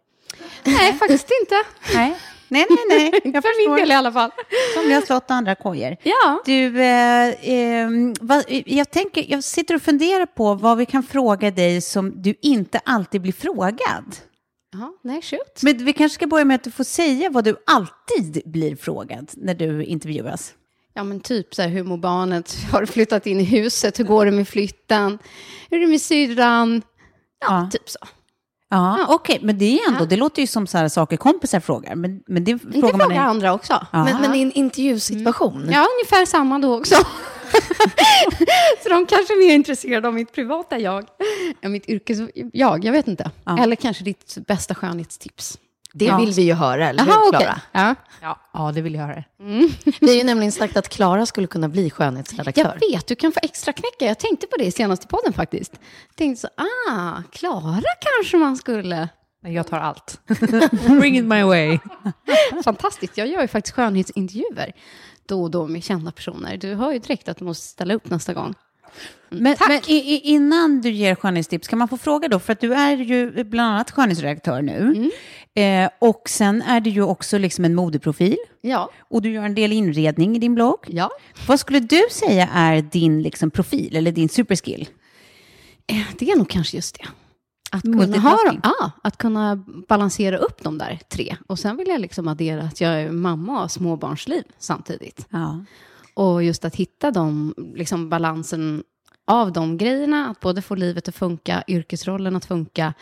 Nej, 0.63 0.93
faktiskt 0.93 1.29
inte. 1.41 1.55
Nej, 1.93 2.15
nej, 2.47 2.65
nej. 2.89 3.11
nej. 3.13 3.21
Jag 3.33 3.43
För 3.43 3.67
min 3.67 3.77
del 3.77 3.91
i 3.91 3.93
alla 3.93 4.11
fall. 4.11 4.31
Somliga 4.75 5.01
slott 5.01 5.23
och 5.29 5.31
andra 5.35 5.55
kojor. 5.55 5.95
Ja. 6.03 6.41
Du, 6.45 6.81
eh, 6.81 7.27
eh, 7.29 7.89
vad, 8.21 8.43
jag, 8.65 8.91
tänker, 8.91 9.25
jag 9.31 9.43
sitter 9.43 9.75
och 9.75 9.81
funderar 9.81 10.25
på 10.25 10.53
vad 10.53 10.77
vi 10.77 10.85
kan 10.85 11.03
fråga 11.03 11.51
dig 11.51 11.81
som 11.81 12.21
du 12.21 12.35
inte 12.41 12.79
alltid 12.85 13.21
blir 13.21 13.31
frågad. 13.33 14.15
ja, 14.73 14.93
nej, 15.03 15.21
shoot. 15.21 15.63
Men 15.63 15.85
vi 15.85 15.93
kanske 15.93 16.15
ska 16.15 16.27
börja 16.27 16.45
med 16.45 16.55
att 16.55 16.63
du 16.63 16.71
får 16.71 16.83
säga 16.83 17.29
vad 17.29 17.43
du 17.43 17.55
alltid 17.65 18.41
blir 18.51 18.75
frågad 18.75 19.31
när 19.33 19.53
du 19.53 19.83
intervjuas. 19.83 20.53
Ja, 20.93 21.03
men 21.03 21.19
typ 21.19 21.55
så 21.55 21.61
här, 21.61 21.69
hur 21.69 21.83
mår 21.83 21.97
barnet? 21.97 22.55
Har 22.71 22.81
du 22.81 22.87
flyttat 22.87 23.27
in 23.27 23.39
i 23.39 23.43
huset? 23.43 23.99
Hur 23.99 24.03
går 24.03 24.25
det 24.25 24.31
med 24.31 24.47
flytten? 24.47 25.19
Hur 25.69 25.77
är 25.77 25.81
det 25.81 25.87
med 25.91 26.01
syrran? 26.01 26.81
Ja, 27.39 27.47
Ja. 27.47 27.69
typ 27.71 27.89
så. 27.89 27.99
Ja, 28.71 28.97
Ja. 28.99 29.05
okej, 29.15 29.39
men 29.41 29.57
det 29.57 29.79
är 29.79 29.87
ändå, 29.87 29.99
Ja. 30.03 30.05
det 30.05 30.15
låter 30.17 30.41
ju 30.41 30.47
som 30.47 30.67
så 30.67 30.77
här 30.77 30.87
saker 30.89 31.17
kompisar 31.17 31.59
frågar. 31.59 31.95
Men, 31.95 32.23
men 32.27 32.43
det 32.43 32.53
Det 32.53 32.59
frågar 32.59 32.89
frågar 32.89 33.07
man... 33.15 33.17
andra 33.17 33.53
också. 33.53 33.85
Ja. 33.91 34.03
Men, 34.03 34.21
men 34.21 34.35
i 34.35 34.41
en 34.41 34.51
intervjusituation? 34.51 35.69
Ja, 35.71 35.85
ungefär 35.97 36.25
samma 36.25 36.59
då 36.59 36.77
också. 36.79 36.95
så 38.83 38.89
de 38.89 39.05
kanske 39.05 39.33
är 39.33 39.47
mer 39.47 39.53
intresserade 39.55 40.07
av 40.07 40.13
mitt 40.13 40.31
privata 40.33 40.79
jag 40.79 41.05
än 41.61 41.71
mitt 41.71 41.89
yrkes-jag. 41.89 42.85
Jag 42.85 42.91
vet 42.91 43.07
inte. 43.07 43.31
Ja. 43.45 43.63
Eller 43.63 43.75
kanske 43.75 44.03
ditt 44.03 44.37
bästa 44.47 44.75
skönhetstips. 44.75 45.57
Det 45.99 46.05
Ja. 46.05 46.17
vill 46.17 46.31
vi 46.31 46.41
ju 46.41 46.53
höra, 46.53 46.89
eller 46.89 47.03
hur 47.03 47.11
Jaha, 47.11 47.27
okej. 47.27 47.39
Klara? 47.39 47.61
Ja. 47.71 47.95
Ja, 48.21 48.39
ja 48.53 48.71
det 48.71 48.81
vill 48.81 48.93
jag 48.93 49.01
höra. 49.01 49.23
Vi 49.99 50.07
har 50.07 50.13
ju 50.15 50.23
nämligen 50.23 50.51
sagt 50.51 50.77
att 50.77 50.89
Klara 50.89 51.25
skulle 51.25 51.47
kunna 51.47 51.69
bli 51.69 51.83
Jag 51.83 51.91
skönhetsredaktör. 51.93 52.77
vet, 52.91 53.07
du 53.07 53.15
kan 53.15 53.31
få 53.31 53.39
extra 53.43 53.73
knäcka. 53.73 54.05
Jag 54.05 54.19
tänkte 54.19 54.47
på 54.47 54.55
det 54.57 54.65
i 54.65 54.71
senaste 54.71 55.07
podden 55.07 55.33
faktiskt. 55.33 55.71
Jag 56.07 56.15
tänkte 56.15 56.41
så, 56.41 56.47
ah, 56.91 57.21
Klara 57.31 57.83
kanske 58.01 58.37
man 58.37 58.57
skulle. 58.57 59.09
Men 59.43 59.53
Jag 59.53 59.67
tar 59.67 59.79
allt. 59.79 60.19
Bring 60.99 61.17
it 61.17 61.25
my 61.25 61.43
way. 61.43 61.79
Fantastiskt, 62.63 63.17
jag 63.17 63.27
gör 63.27 63.41
ju 63.41 63.47
faktiskt 63.47 63.75
skönhetsintervjuer 63.75 64.71
då 65.27 65.43
och 65.43 65.51
då 65.51 65.67
med 65.67 65.83
kända 65.83 66.11
personer. 66.11 66.57
Du 66.57 66.73
hör 66.75 66.91
ju 66.91 66.99
direkt 66.99 67.29
att 67.29 67.37
du 67.37 67.45
måste 67.45 67.67
ställa 67.67 67.93
upp 67.93 68.09
nästa 68.09 68.33
gång. 68.33 68.53
Men, 69.29 69.55
men 69.67 69.81
i, 69.87 69.93
i, 69.95 70.19
innan 70.19 70.81
du 70.81 70.89
ger 70.89 71.15
skönhetstips, 71.15 71.67
kan 71.67 71.79
man 71.79 71.87
få 71.87 71.97
fråga 71.97 72.27
då? 72.27 72.39
För 72.39 72.53
att 72.53 72.59
du 72.61 72.73
är 72.73 72.97
ju 72.97 73.43
bland 73.43 73.73
annat 73.73 73.91
skönhetsredaktör 73.91 74.61
nu. 74.61 75.11
Eh, 75.55 75.89
och 75.99 76.21
sen 76.29 76.61
är 76.61 76.79
du 76.81 76.89
ju 76.89 77.01
också 77.03 77.37
liksom 77.37 77.65
en 77.65 77.75
modeprofil. 77.75 78.37
Ja, 78.61 78.89
Och 79.09 79.21
du 79.21 79.31
gör 79.31 79.43
en 79.43 79.55
del 79.55 79.71
inredning 79.71 80.35
i 80.35 80.39
din 80.39 80.55
blogg. 80.55 80.79
ja. 80.87 81.09
Vad 81.47 81.59
skulle 81.59 81.79
du 81.79 82.01
säga 82.11 82.49
är 82.53 82.81
din 82.81 83.21
liksom, 83.21 83.51
profil 83.51 83.95
eller 83.95 84.11
din 84.11 84.29
superskill? 84.29 84.89
Eh, 85.87 85.97
Det 86.19 86.31
är 86.31 86.35
nog 86.37 86.49
kanske 86.49 86.77
just 86.77 86.95
det. 86.99 87.05
Att 87.71 87.81
kunna, 87.81 88.17
ha, 88.19 88.37
ja, 88.63 88.91
att 89.03 89.17
kunna 89.17 89.55
balansera 89.87 90.37
upp 90.37 90.63
de 90.63 90.77
där 90.77 90.99
tre. 91.11 91.35
Och 91.47 91.59
sen 91.59 91.77
vill 91.77 91.87
jag 91.87 92.01
liksom 92.01 92.27
addera 92.27 92.61
att 92.63 92.81
jag 92.81 93.01
är 93.01 93.11
mamma 93.11 93.53
har 93.59 93.67
småbarnsliv 93.67 94.43
samtidigt. 94.57 95.27
Ja. 95.29 95.65
Och 96.13 96.43
just 96.43 96.65
att 96.65 96.75
hitta 96.75 97.11
de, 97.11 97.53
liksom 97.75 98.09
balansen 98.09 98.83
av 99.27 99.51
de 99.51 99.77
grejerna, 99.77 100.27
att 100.29 100.39
både 100.39 100.61
få 100.61 100.75
livet 100.75 101.07
att 101.07 101.15
funka, 101.15 101.63
yrkesrollen 101.67 102.35
att 102.35 102.45
funka 102.45 102.93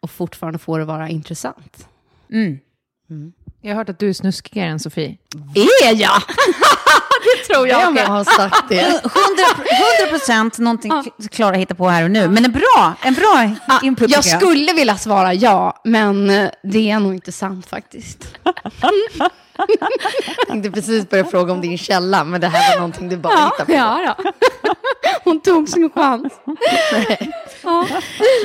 och 0.00 0.10
fortfarande 0.10 0.58
få 0.58 0.78
det 0.78 0.84
vara 0.84 1.08
intressant. 1.08 1.88
Mm. 2.32 2.58
Jag 3.62 3.70
har 3.70 3.76
hört 3.76 3.88
att 3.88 3.98
du 3.98 4.08
är 4.08 4.12
snuskigare 4.12 4.68
än 4.68 4.80
Sofie. 4.80 5.16
Är 5.54 5.94
jag? 5.94 6.12
det 7.22 7.54
tror 7.54 7.66
Vem 7.94 8.10
har 8.10 8.24
sagt 8.24 8.68
det? 8.68 8.80
100 8.80 9.02
procent 10.10 10.58
någonting 10.58 10.92
Klara 11.30 11.56
hittar 11.56 11.74
på 11.74 11.88
här 11.88 12.04
och 12.04 12.10
nu. 12.10 12.28
Men 12.28 12.44
en 12.44 12.52
bra, 12.52 12.94
en 13.02 13.14
bra 13.14 13.56
input 13.82 14.10
Jag 14.10 14.22
tycker 14.22 14.36
skulle 14.36 14.72
vilja 14.72 14.96
svara 14.96 15.34
ja, 15.34 15.80
men 15.84 16.30
eh, 16.30 16.50
det 16.62 16.90
är 16.90 17.00
nog 17.00 17.14
inte 17.14 17.32
sant 17.32 17.66
faktiskt. 17.66 18.38
Jag 20.38 20.48
tänkte 20.48 20.70
precis 20.70 21.08
börja 21.08 21.24
fråga 21.24 21.52
om 21.52 21.60
din 21.60 21.78
källa, 21.78 22.24
men 22.24 22.40
det 22.40 22.48
här 22.48 22.74
var 22.74 22.80
någonting 22.80 23.08
du 23.08 23.16
bara 23.16 23.34
hittade 23.34 23.64
på. 23.64 23.72
ja 23.72 24.14
då. 24.18 24.32
Hon 25.24 25.40
tog 25.40 25.68
sin 25.68 25.90
chans. 25.90 26.32
Ja. 27.62 27.86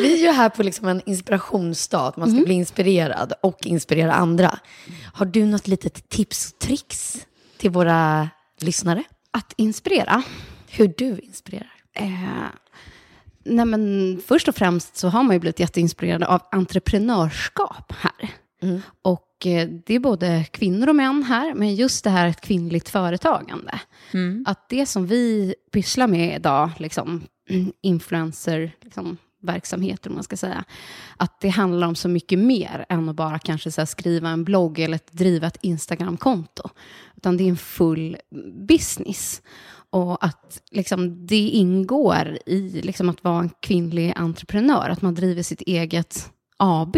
Vi 0.02 0.14
är 0.14 0.18
ju 0.18 0.32
här 0.32 0.50
på 0.50 0.64
liksom 0.64 0.88
en 0.88 1.02
inspirationsdag, 1.06 2.08
att 2.08 2.18
man 2.18 2.32
ska 2.32 2.42
bli 2.46 2.54
inspirerad 2.54 3.34
och 3.42 3.66
inspirera 3.66 4.14
andra. 4.14 4.60
Har 5.14 5.26
du 5.26 5.46
något 5.46 5.68
litet 5.68 6.10
tips 6.10 6.52
och 6.52 6.60
tricks 6.60 7.18
till 7.58 7.70
våra 7.72 8.30
lyssnare? 8.62 9.04
Att 9.32 9.54
inspirera. 9.58 10.24
Hur 10.70 10.94
du 10.98 11.20
inspirerar? 11.20 11.72
Eh, 11.94 12.10
nej 13.44 13.66
men 13.66 14.22
först 14.28 14.48
och 14.48 14.56
främst 14.56 14.98
så 14.98 15.08
har 15.08 15.24
man 15.24 15.36
ju 15.36 15.40
blivit 15.40 15.60
jätteinspirerad 15.60 16.24
av 16.24 16.42
entreprenörskap 16.52 17.94
här. 18.00 18.30
Och 19.02 19.22
eh, 19.22 19.35
det 19.86 19.94
är 19.94 20.00
både 20.00 20.46
kvinnor 20.52 20.90
och 20.90 20.96
män 20.96 21.24
här, 21.24 21.54
men 21.54 21.76
just 21.76 22.04
det 22.04 22.10
här 22.10 22.28
ett 22.28 22.42
kvinnligt 22.42 22.90
företagande. 22.90 23.80
Att 24.46 24.70
det 24.70 24.86
som 24.86 25.08
vi 25.08 25.56
pysslar 25.72 26.08
med 26.08 26.36
idag, 26.36 26.70
liksom, 26.78 27.24
mm, 27.50 27.72
influencer, 27.82 28.72
liksom, 28.82 29.18
verksamheter 29.42 30.10
om 30.10 30.16
man 30.16 30.24
ska 30.24 30.38
säga, 30.38 30.64
att 31.18 31.40
det 31.42 31.50
handlar 31.50 31.88
om 31.88 31.96
så 31.96 32.10
mycket 32.10 32.40
mer 32.40 32.86
än 32.90 33.10
att 33.10 33.16
bara 33.16 33.40
kanske 33.40 33.72
så 33.72 33.86
skriva 33.86 34.30
en 34.30 34.44
blogg 34.44 34.80
eller 34.80 34.96
att 34.96 35.12
driva 35.12 35.48
ett 35.48 35.58
Instagramkonto. 35.62 36.70
Utan 37.18 37.38
det 37.38 37.44
är 37.44 37.50
en 37.50 37.58
full 37.58 38.18
business. 38.68 39.42
Och 39.90 40.26
att 40.26 40.62
liksom, 40.72 41.28
det 41.28 41.48
ingår 41.48 42.38
i 42.46 42.82
liksom, 42.84 43.10
att 43.10 43.24
vara 43.24 43.40
en 43.40 43.50
kvinnlig 43.60 44.14
entreprenör, 44.16 44.90
att 44.90 45.02
man 45.02 45.16
driver 45.16 45.44
sitt 45.44 45.62
eget 45.62 46.32
AB. 46.58 46.98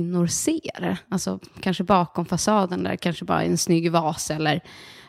Kvinnor 0.00 0.26
ser. 0.26 0.96
Alltså 1.08 1.38
kanske 1.60 1.84
bakom 1.84 2.26
fasaden 2.26 2.82
där 2.82 2.96
kanske 2.96 3.24
bara 3.24 3.42
en 3.42 3.58
snygg 3.58 3.92
vas 3.92 4.30
eller 4.30 4.60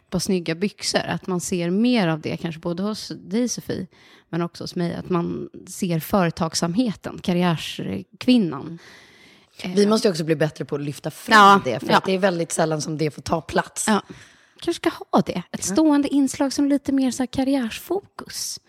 par 0.10 0.20
snygga 0.20 0.56
byxor. 0.56 1.06
Att 1.08 1.28
man 1.28 1.42
ser 1.42 1.70
mer 1.70 2.08
av 2.08 2.22
det, 2.22 2.38
kanske 2.38 2.62
både 2.62 2.84
hos 2.84 3.12
dig 3.16 3.50
Sofie, 3.50 3.88
men 4.30 4.42
också 4.42 4.64
hos 4.64 4.76
mig. 4.76 4.96
Att 4.96 5.10
man 5.10 5.50
ser 5.68 6.00
företagsamheten, 6.00 7.20
karriärskvinnan. 7.24 8.80
Vi 9.76 9.88
måste 9.88 10.10
också 10.10 10.24
bli 10.24 10.36
bättre 10.36 10.66
på 10.66 10.76
att 10.76 10.82
lyfta 10.82 11.12
fram 11.12 11.38
Ja, 11.38 11.62
det, 11.66 11.80
för 11.80 11.90
ja. 11.90 11.98
att 11.98 12.06
det 12.06 12.12
är 12.12 12.20
väldigt 12.20 12.52
sällan 12.52 12.82
som 12.82 12.98
det 12.98 13.12
får 13.12 13.22
ta 13.22 13.42
plats. 13.42 13.88
Ja, 13.88 14.02
kanske 14.62 14.90
ska 14.90 14.92
ha 15.12 15.22
det. 15.22 15.44
Ett 15.52 15.64
stående 15.64 16.08
inslag 16.08 16.54
som 16.54 16.68
lite 16.68 16.92
mer 16.92 17.12
så 17.12 17.24
här 17.24 17.28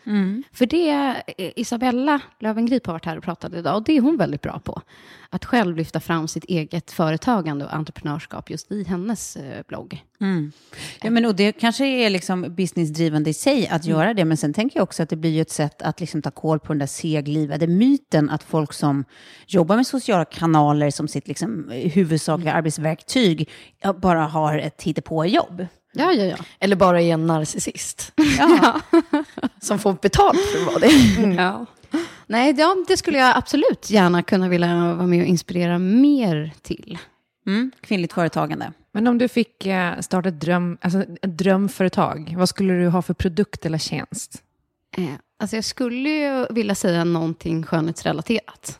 karriärsfokus. 0.05 0.59
För 0.59 0.67
det, 0.67 0.91
eh, 1.39 1.53
Isabella 1.57 2.21
Löwengrip 2.39 2.87
har 2.87 2.93
varit 2.95 3.05
här 3.07 3.17
och 3.17 3.25
pratat 3.25 3.55
idag 3.55 3.77
och 3.77 3.85
det 3.85 3.97
är 3.97 4.01
hon 4.01 4.17
väldigt 4.17 4.43
bra 4.43 4.59
på. 4.65 4.83
Att 5.31 5.45
själv 5.45 5.77
lyfta 5.77 6.01
fram 6.01 6.29
sitt 6.29 6.45
eget 6.45 6.91
företagande 6.91 7.65
och 7.65 7.75
entreprenörskap 7.75 8.51
just 8.51 8.73
i 8.73 8.85
hennes 8.85 9.37
eh, 9.37 9.63
blogg. 9.69 10.05
Ja, 11.03 11.11
men, 11.11 11.25
och 11.25 11.35
det 11.37 11.53
kanske 11.53 11.87
är 11.87 12.11
liksom 12.11 12.55
businessdrivande 12.55 13.31
i 13.31 13.35
sig 13.35 13.69
att 13.69 13.85
Mm. 13.85 13.97
göra 13.99 14.15
det, 14.15 14.25
men 14.25 14.37
sen 14.37 14.53
tänker 14.55 14.77
jag 14.79 14.83
också 14.83 15.03
att 15.03 15.09
det 15.09 15.17
blir 15.17 15.31
ju 15.31 15.41
ett 15.41 15.51
sätt 15.51 15.83
att 15.83 16.01
liksom 16.01 16.23
ta 16.23 16.31
koll 16.31 16.59
på 16.61 16.73
den 16.73 16.79
där 16.79 16.87
seglivade 16.87 17.67
myten 17.67 18.31
att 18.31 18.43
folk 18.43 18.73
som 18.73 19.05
jobbar 19.47 19.77
med 19.77 19.87
sociala 19.87 20.25
kanaler 20.25 20.91
som 20.91 21.09
sitt 21.09 21.29
liksom 21.29 21.69
huvudsakliga 21.71 22.51
Mm. 22.51 22.59
arbetsverktyg 22.59 23.49
bara 24.03 24.21
har 24.27 24.59
ett 24.59 24.83
hittepåjobb. 24.83 25.67
Ja, 25.93 26.13
ja, 26.13 26.25
ja. 26.25 26.37
Eller 26.59 26.77
bara 26.77 27.03
är 27.03 27.13
en 27.15 27.27
narcissist 27.27 28.13
Ja. 28.39 28.81
som 29.61 29.79
får 29.79 29.93
betalt 30.03 30.39
för 30.53 30.59
att 30.61 30.67
vara 30.67 30.79
det. 30.79 31.35
ja. 31.43 31.67
Nej, 32.27 32.55
ja, 32.59 32.77
det 32.89 32.97
skulle 32.97 33.19
jag 33.19 33.37
absolut 33.37 33.91
gärna 33.91 34.23
kunna 34.23 34.49
vilja 34.49 34.95
vara 34.95 35.07
med 35.07 35.21
och 35.21 35.27
inspirera 35.27 35.79
mer 35.79 36.53
till. 36.63 36.99
Mm, 37.47 37.73
kvinnligt 37.81 38.13
företagande. 38.13 38.73
Men 38.93 39.07
om 39.07 39.19
du 39.19 39.29
fick 39.29 39.67
eh, 39.67 40.01
starta 40.01 40.29
ett, 40.29 40.41
dröm, 40.41 40.79
alltså 40.81 41.03
ett 41.03 41.39
drömföretag, 41.39 42.35
vad 42.39 42.49
skulle 42.49 42.73
du 42.75 42.89
ha 42.89 43.03
för 43.03 43.15
produkt 43.15 43.67
eller 43.67 43.79
tjänst? 43.79 44.43
Eh, 44.97 45.05
alltså 45.39 45.57
jag 45.57 45.65
skulle 45.65 46.09
ju 46.09 46.47
vilja 46.51 46.75
säga 46.75 47.05
någonting 47.05 47.63
skönhetsrelaterat. 47.65 48.79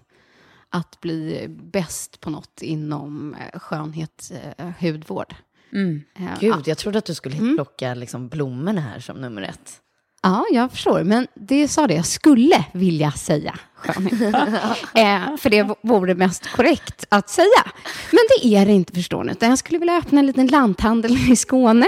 Att 0.71 1.01
bli 1.01 1.47
bäst 1.49 2.21
på 2.21 2.31
något 2.31 2.63
inom 2.63 3.35
eh, 3.35 3.59
skönhet, 3.61 4.33
eh, 4.59 4.71
hudvård. 4.81 5.35
Eh, 5.75 6.39
Gud, 6.41 6.63
jag 6.69 6.79
trodde 6.79 6.99
att 6.99 7.05
du 7.05 7.15
skulle 7.15 7.37
plocka 7.55 7.95
liksom 7.95 8.29
blommorna 8.29 8.81
här 8.81 9.01
som 9.01 9.21
nummer 9.21 9.43
ett. 9.43 9.73
Ja, 10.23 10.45
jag 10.51 10.71
förstår. 10.71 11.03
Men 11.05 11.27
det 11.35 11.69
sa 11.69 11.87
det 11.87 11.95
jag 11.95 12.07
skulle 12.07 12.65
vilja 12.73 13.13
säga. 13.13 13.59
eh, 14.95 15.37
för 15.37 15.51
det 15.51 15.77
vore 15.83 16.15
mest 16.15 16.47
korrekt 16.49 17.05
att 17.09 17.29
säga. 17.31 17.63
Men 18.11 18.21
det 18.41 18.55
är 18.57 18.67
det 18.67 18.73
inte, 18.73 18.93
förstår 18.93 19.25
ni. 19.25 19.33
Jag 19.41 19.59
skulle 19.59 19.79
vilja 19.79 19.97
öppna 19.97 20.21
en 20.21 20.27
liten 20.27 20.47
lanthandel 20.47 21.17
i 21.33 21.37
Skåne. 21.37 21.87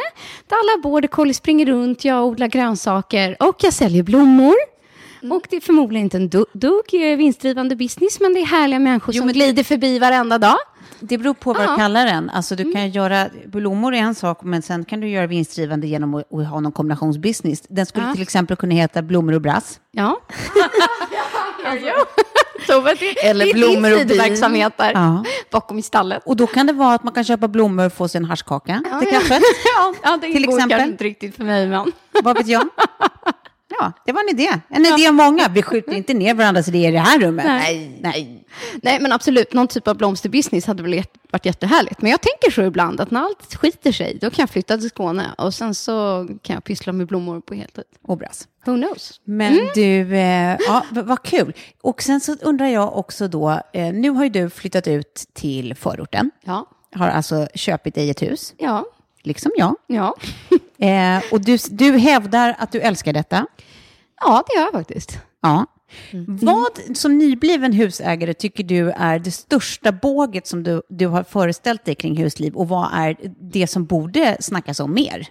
Där 0.48 0.56
alla 0.56 0.82
border 0.82 1.08
collie 1.08 1.34
springer 1.34 1.66
runt, 1.66 2.04
jag 2.04 2.24
odlar 2.26 2.46
grönsaker 2.46 3.36
och 3.42 3.56
jag 3.62 3.72
säljer 3.72 4.02
blommor. 4.02 4.54
Och 5.32 5.46
det 5.50 5.56
är 5.56 5.60
förmodligen 5.60 6.04
inte 6.04 6.16
en 6.16 6.28
du- 6.28 6.46
dugg 6.52 6.90
vinstdrivande 7.18 7.76
business, 7.76 8.20
men 8.20 8.34
det 8.34 8.40
är 8.40 8.46
härliga 8.46 8.78
människor 8.78 9.12
som 9.12 9.28
glider 9.32 9.62
förbi 9.64 9.98
varenda 9.98 10.38
dag. 10.38 10.56
Det 11.08 11.18
beror 11.18 11.34
på 11.34 11.52
vad 11.52 11.62
Ja. 11.64 11.70
du 11.70 11.76
kallar 11.76 12.06
den. 12.06 12.30
Alltså, 12.30 12.56
du 12.56 12.72
kan 12.72 12.90
göra, 12.90 13.28
blommor 13.46 13.94
är 13.94 13.98
en 13.98 14.14
sak, 14.14 14.38
men 14.42 14.62
sen 14.62 14.84
kan 14.84 15.00
du 15.00 15.08
göra 15.08 15.26
vinstdrivande 15.26 15.86
genom 15.86 16.14
att, 16.14 16.32
att 16.32 16.46
ha 16.46 16.60
någon 16.60 16.72
kombinationsbusiness. 16.72 17.62
Den 17.68 17.86
skulle 17.86 18.06
Ja. 18.06 18.12
till 18.12 18.22
exempel 18.22 18.56
kunna 18.56 18.74
heta 18.74 19.02
blommor 19.02 19.34
och 19.34 19.40
brass. 19.40 19.80
Ja. 19.92 20.20
Det, 23.00 23.26
Eller 23.26 23.54
blommor 23.54 23.92
och 23.92 23.98
bin. 23.98 24.08
sidoverksamhet 24.08 24.72
där, 24.76 24.92
Ja. 24.94 25.24
bakom 25.50 25.78
i 25.78 25.82
stallet. 25.82 26.22
Och 26.26 26.36
då 26.36 26.46
kan 26.46 26.66
det 26.66 26.72
vara 26.72 26.94
att 26.94 27.02
man 27.04 27.12
kan 27.14 27.24
köpa 27.24 27.48
blommor 27.48 27.86
och 27.86 27.92
få 27.92 28.08
sig 28.08 28.18
en 28.18 28.24
haschkaka 28.24 28.82
till 29.00 29.10
kaffet. 29.10 29.42
ja, 29.76 29.94
ja, 30.02 30.16
det 30.22 30.32
Till 30.32 30.46
går 30.46 30.54
exempel? 30.54 30.80
inte 30.88 31.04
riktigt 31.04 31.36
för 31.36 31.44
mig, 31.44 31.66
men... 31.68 31.92
Vad 32.22 32.36
vet 32.36 32.46
jag? 32.48 32.62
Ja, 33.80 33.92
det 34.06 34.12
var 34.12 34.20
en 34.22 34.28
idé. 34.28 34.60
En 34.68 34.86
idé 34.86 35.08
av 35.08 35.14
många. 35.14 35.48
Vi 35.48 35.62
skjuter 35.62 35.92
inte 35.92 36.14
ner 36.14 36.34
varandras 36.34 36.68
idéer 36.68 36.88
i 36.88 36.92
det 36.92 36.98
här 36.98 37.18
rummet. 37.20 37.44
Nej, 37.46 37.98
nej. 38.02 38.46
Nej, 38.82 39.00
men 39.00 39.12
absolut, 39.12 39.52
någon 39.52 39.68
typ 39.68 39.88
av 39.88 39.96
blomsterbusiness 39.96 40.66
hade 40.66 40.82
väl 40.82 41.02
varit 41.32 41.46
jättehärligt. 41.46 42.02
Men 42.02 42.10
jag 42.10 42.20
tänker 42.20 42.50
så 42.50 42.62
ibland 42.62 43.00
att 43.00 43.10
när 43.10 43.20
allt 43.20 43.54
skiter 43.54 43.92
sig, 43.92 44.18
då 44.20 44.30
kan 44.30 44.42
jag 44.42 44.50
flytta 44.50 44.78
till 44.78 44.88
Skåne 44.90 45.30
och 45.38 45.54
sen 45.54 45.74
så 45.74 46.26
kan 46.42 46.54
jag 46.54 46.64
pyssla 46.64 46.92
med 46.92 47.06
blommor 47.06 47.40
på 47.40 47.54
heltid. 47.54 47.84
Och 48.02 48.18
brass. 48.18 48.48
Who 48.66 48.76
knows? 48.76 49.20
Men 49.24 49.58
du, 49.74 50.16
eh, 50.16 50.56
ja, 50.68 50.84
vad 50.90 51.22
kul. 51.22 51.52
Och 51.82 52.02
sen 52.02 52.20
så 52.20 52.36
undrar 52.42 52.66
jag 52.66 52.96
också 52.98 53.28
då, 53.28 53.60
eh, 53.72 53.92
nu 53.92 54.10
har 54.10 54.24
ju 54.24 54.30
du 54.30 54.50
flyttat 54.50 54.88
ut 54.88 55.24
till 55.32 55.74
förorten. 55.74 56.30
Ja, 56.44 56.66
Har 56.94 57.08
alltså 57.08 57.46
köpt 57.54 57.94
dig 57.94 58.10
ett 58.10 58.22
hus, 58.22 58.54
ja, 58.58 58.84
liksom 59.22 59.52
jag. 59.56 59.76
ja. 59.86 60.14
Eh, 60.78 61.22
och 61.32 61.40
du, 61.40 61.58
du 61.70 61.98
hävdar 61.98 62.54
att 62.58 62.72
du 62.72 62.80
älskar 62.80 63.12
detta. 63.12 63.46
Ja, 64.20 64.44
det 64.46 64.58
gör 64.58 64.64
jag 64.64 64.72
faktiskt. 64.72 65.18
Ja. 65.42 65.66
Vad 66.26 66.96
som 66.96 67.18
nybliven 67.18 67.72
husägare 67.72 68.34
tycker 68.34 68.64
du 68.64 68.90
är 68.90 69.18
det 69.18 69.30
största 69.30 69.92
båget 69.92 70.46
som 70.46 70.62
du, 70.62 70.82
du 70.88 71.06
har 71.06 71.22
föreställt 71.22 71.84
dig 71.84 71.94
kring 71.94 72.16
husliv 72.16 72.54
och 72.54 72.68
vad 72.68 72.88
är 72.92 73.16
det 73.52 73.66
som 73.66 73.84
borde 73.84 74.36
snackas 74.40 74.80
om 74.80 74.94
mer? 74.94 75.28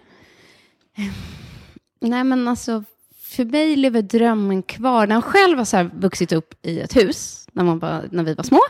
Nej, 2.02 2.24
men 2.24 2.48
alltså, 2.48 2.84
för 3.22 3.46
mig 3.46 3.76
lever 3.76 4.02
drömmen 4.02 4.64
kvar. 4.64 5.08
När 5.08 5.16
jag 5.16 5.24
själv 5.24 5.58
har 5.58 5.66
så 5.66 5.90
vuxit 5.94 6.32
upp 6.32 6.66
i 6.66 6.80
ett 6.80 6.96
hus, 6.96 7.48
när, 7.52 7.64
man 7.64 7.80
bara, 7.80 8.02
när 8.12 8.24
vi 8.24 8.34
var 8.34 8.44
små, 8.44 8.62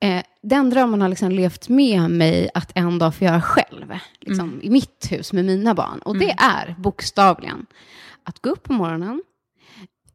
eh, 0.00 0.22
den 0.42 0.70
drömmen 0.70 1.00
har 1.02 1.08
liksom 1.08 1.30
levt 1.30 1.68
med 1.68 2.10
mig 2.10 2.50
att 2.54 2.72
en 2.74 2.98
dag 2.98 3.14
få 3.14 3.24
göra 3.24 3.42
själv, 3.42 3.98
liksom, 4.20 4.60
i 4.62 4.70
mitt 4.70 5.06
hus 5.10 5.32
med 5.32 5.44
mina 5.44 5.74
barn. 5.74 5.98
Och 5.98 6.18
det 6.18 6.30
är 6.30 6.74
bokstavligen 6.78 7.66
att 8.24 8.40
gå 8.42 8.50
upp 8.50 8.62
på 8.62 8.72
morgonen, 8.72 9.22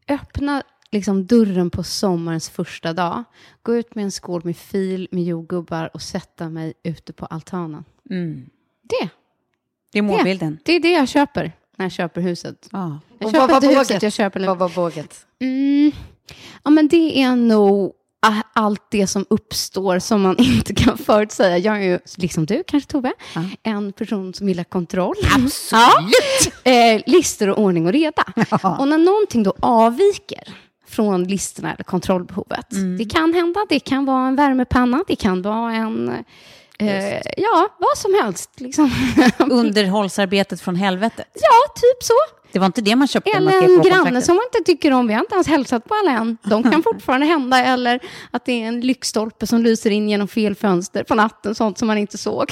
öppna 0.08 0.64
liksom, 0.92 1.26
dörren 1.26 1.70
på 1.70 1.84
sommarens 1.84 2.50
första 2.50 2.94
dag, 2.94 3.24
gå 3.62 3.76
ut 3.76 3.96
med 3.96 4.04
en 4.04 4.12
skål 4.12 4.42
med 4.44 4.58
fil 4.58 5.08
med 5.12 5.24
jordgubbar 5.24 5.90
och 5.94 6.02
sätta 6.02 6.50
mig 6.50 6.74
ute 6.84 7.14
på 7.14 7.26
altanen. 7.26 7.86
Det, 8.84 9.10
Det 9.92 9.98
är 10.00 10.02
målbilden. 10.02 10.60
det 10.66 10.74
är 10.74 10.80
det 10.80 10.92
jag 10.92 11.08
köper 11.10 11.52
när 11.76 11.86
jag 11.86 11.92
köper 11.92 12.22
huset. 12.22 12.70
Ja. 12.72 13.00
Jag 13.20 13.26
Och 13.26 13.32
köper 13.32 13.48
vad 13.54 13.64
var 13.64 13.80
huset, 13.80 14.04
jag 14.04 14.14
köper 14.14 14.46
Vad 14.48 14.58
var 14.58 14.70
våget? 14.70 15.26
Mm. 15.40 15.92
Ja, 16.64 16.70
men 16.70 16.88
det 16.88 17.22
är 17.22 17.36
nog 17.36 17.94
allt 18.54 18.84
det 18.92 19.08
som 19.08 19.26
uppstår 19.30 20.00
som 20.00 20.22
man 20.22 20.38
inte 20.40 20.74
kan 20.76 20.98
förutsäga. 20.98 21.58
Jag 21.58 21.78
är 21.78 21.82
ju, 21.82 22.00
liksom 22.18 22.46
du 22.46 22.64
kanske 22.68 22.90
Tove, 22.92 23.14
en 23.64 23.92
person 23.94 24.34
som 24.34 24.50
gillar 24.50 24.64
kontroll. 24.64 25.16
Absolut! 25.36 26.54
Ja. 26.64 26.72
Eh, 26.72 27.02
listor 27.06 27.50
och 27.50 27.60
ordning 27.60 27.86
och 27.86 27.92
reda. 27.92 28.24
Och 28.80 28.88
när 28.88 28.98
någonting 28.98 29.44
då 29.44 29.54
avviker 29.60 30.44
från 30.88 31.24
listorna 31.24 31.74
eller 31.74 31.84
kontrollbehovet. 31.84 32.66
Det 32.98 33.06
kan 33.06 33.34
hända, 33.34 33.66
det 33.70 33.80
kan 33.80 34.06
vara 34.06 34.28
en 34.28 34.36
värmepanna, 34.36 35.04
det 35.08 35.16
kan 35.16 35.42
vara 35.42 35.74
en... 35.74 36.10
Eh, 36.80 37.22
ja, 37.38 37.70
vad 37.78 37.98
som 37.98 38.14
helst. 38.24 38.50
Liksom. 38.60 38.92
Underhållsarbetet 39.40 40.62
från 40.62 40.76
helvetet. 40.76 41.28
ja, 41.34 41.74
typ 41.76 42.04
så. 42.04 42.14
Det 42.52 42.60
var 42.60 42.66
inte 42.66 42.82
det 42.82 42.96
man 42.96 43.08
köpte 43.08 43.32
Eller 43.32 43.64
en 43.64 43.78
på 43.84 43.90
granne 43.90 44.22
som 44.22 44.36
man 44.36 44.44
inte 44.54 44.72
tycker 44.72 44.92
om. 44.94 45.08
Vi 45.08 45.14
har 45.14 45.22
inte 45.22 45.34
ens 45.36 45.48
hälsat 45.48 45.86
på 45.86 45.94
alla 45.96 46.12
än. 46.12 46.38
De 46.44 46.64
kan 46.72 46.84
fortfarande 46.94 47.26
hända. 47.26 47.58
Eller 47.60 48.00
att 48.32 48.46
det 48.46 48.64
är 48.64 48.68
en 48.68 48.82
lyktstolpe 48.82 49.48
som 49.48 49.64
lyser 49.64 49.92
in 49.92 50.10
genom 50.10 50.28
fel 50.28 50.56
fönster 50.56 51.04
på 51.04 51.16
natten. 51.16 51.56
Sånt 51.56 51.78
som 51.78 51.88
man 51.88 51.98
inte 51.98 52.18
såg. 52.18 52.52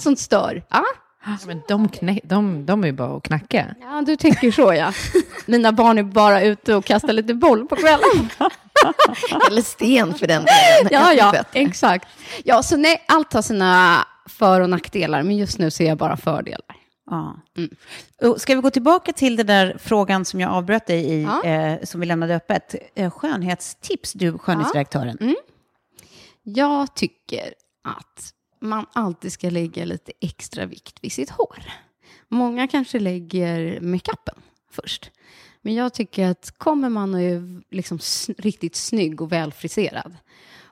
Sånt 0.00 0.18
stör. 0.18 0.62
Ja, 0.70 0.84
Men 1.46 1.62
de, 1.68 1.88
knä, 1.88 2.20
de, 2.24 2.66
de 2.66 2.82
är 2.82 2.86
ju 2.86 2.92
bara 2.92 3.16
att 3.16 3.22
knacka. 3.22 3.66
ja 3.80 4.02
du 4.06 4.16
tänker 4.16 4.50
så 4.50 4.74
ja. 4.74 4.92
Mina 5.46 5.72
barn 5.72 5.98
är 5.98 6.02
bara 6.02 6.42
ute 6.42 6.74
och 6.74 6.84
kastar 6.84 7.12
lite 7.12 7.34
boll 7.34 7.66
på 7.68 7.76
kvällen. 7.76 8.30
Eller 9.50 9.62
sten 9.62 10.14
för 10.14 10.26
den 10.26 10.44
delen. 10.44 10.88
Ja, 10.90 11.12
ja, 11.12 11.32
bättre. 11.32 11.60
exakt. 11.60 12.08
Ja, 12.44 12.62
så 12.62 12.76
nej, 12.76 13.04
allt 13.08 13.32
har 13.32 13.42
sina 13.42 13.98
för 14.26 14.60
och 14.60 14.70
nackdelar, 14.70 15.22
men 15.22 15.36
just 15.36 15.58
nu 15.58 15.70
ser 15.70 15.86
jag 15.88 15.98
bara 15.98 16.16
fördelar. 16.16 16.76
Ja. 17.10 17.36
Mm. 17.56 18.38
Ska 18.38 18.54
vi 18.54 18.60
gå 18.60 18.70
tillbaka 18.70 19.12
till 19.12 19.36
den 19.36 19.46
där 19.46 19.76
frågan 19.78 20.24
som 20.24 20.40
jag 20.40 20.50
avbröt 20.50 20.86
dig 20.86 21.04
i, 21.04 21.22
Ja. 21.22 21.44
eh, 21.44 21.82
som 21.84 22.00
vi 22.00 22.06
lämnade 22.06 22.36
öppet. 22.36 22.74
Eh, 22.94 23.10
skönhetstips, 23.10 24.12
du 24.12 24.38
skönhetsdirektören. 24.38 25.18
Mm. 25.20 25.36
Jag 26.42 26.94
tycker 26.94 27.54
att 27.84 28.34
man 28.60 28.86
alltid 28.92 29.32
ska 29.32 29.50
lägga 29.50 29.84
lite 29.84 30.12
extra 30.20 30.66
vikt 30.66 30.98
vid 31.02 31.12
sitt 31.12 31.30
hår. 31.30 31.62
Många 32.28 32.68
kanske 32.68 32.98
lägger 32.98 33.80
makeupen 33.80 34.34
först. 34.70 35.10
Men 35.62 35.74
jag 35.74 35.94
tycker 35.94 36.26
att 36.28 36.58
kommer 36.58 36.88
man 36.88 37.14
och 37.14 37.20
är 37.20 37.62
liksom 37.74 37.98
riktigt 38.38 38.76
snygg 38.76 39.20
och 39.20 39.32
välfriserad 39.32 40.16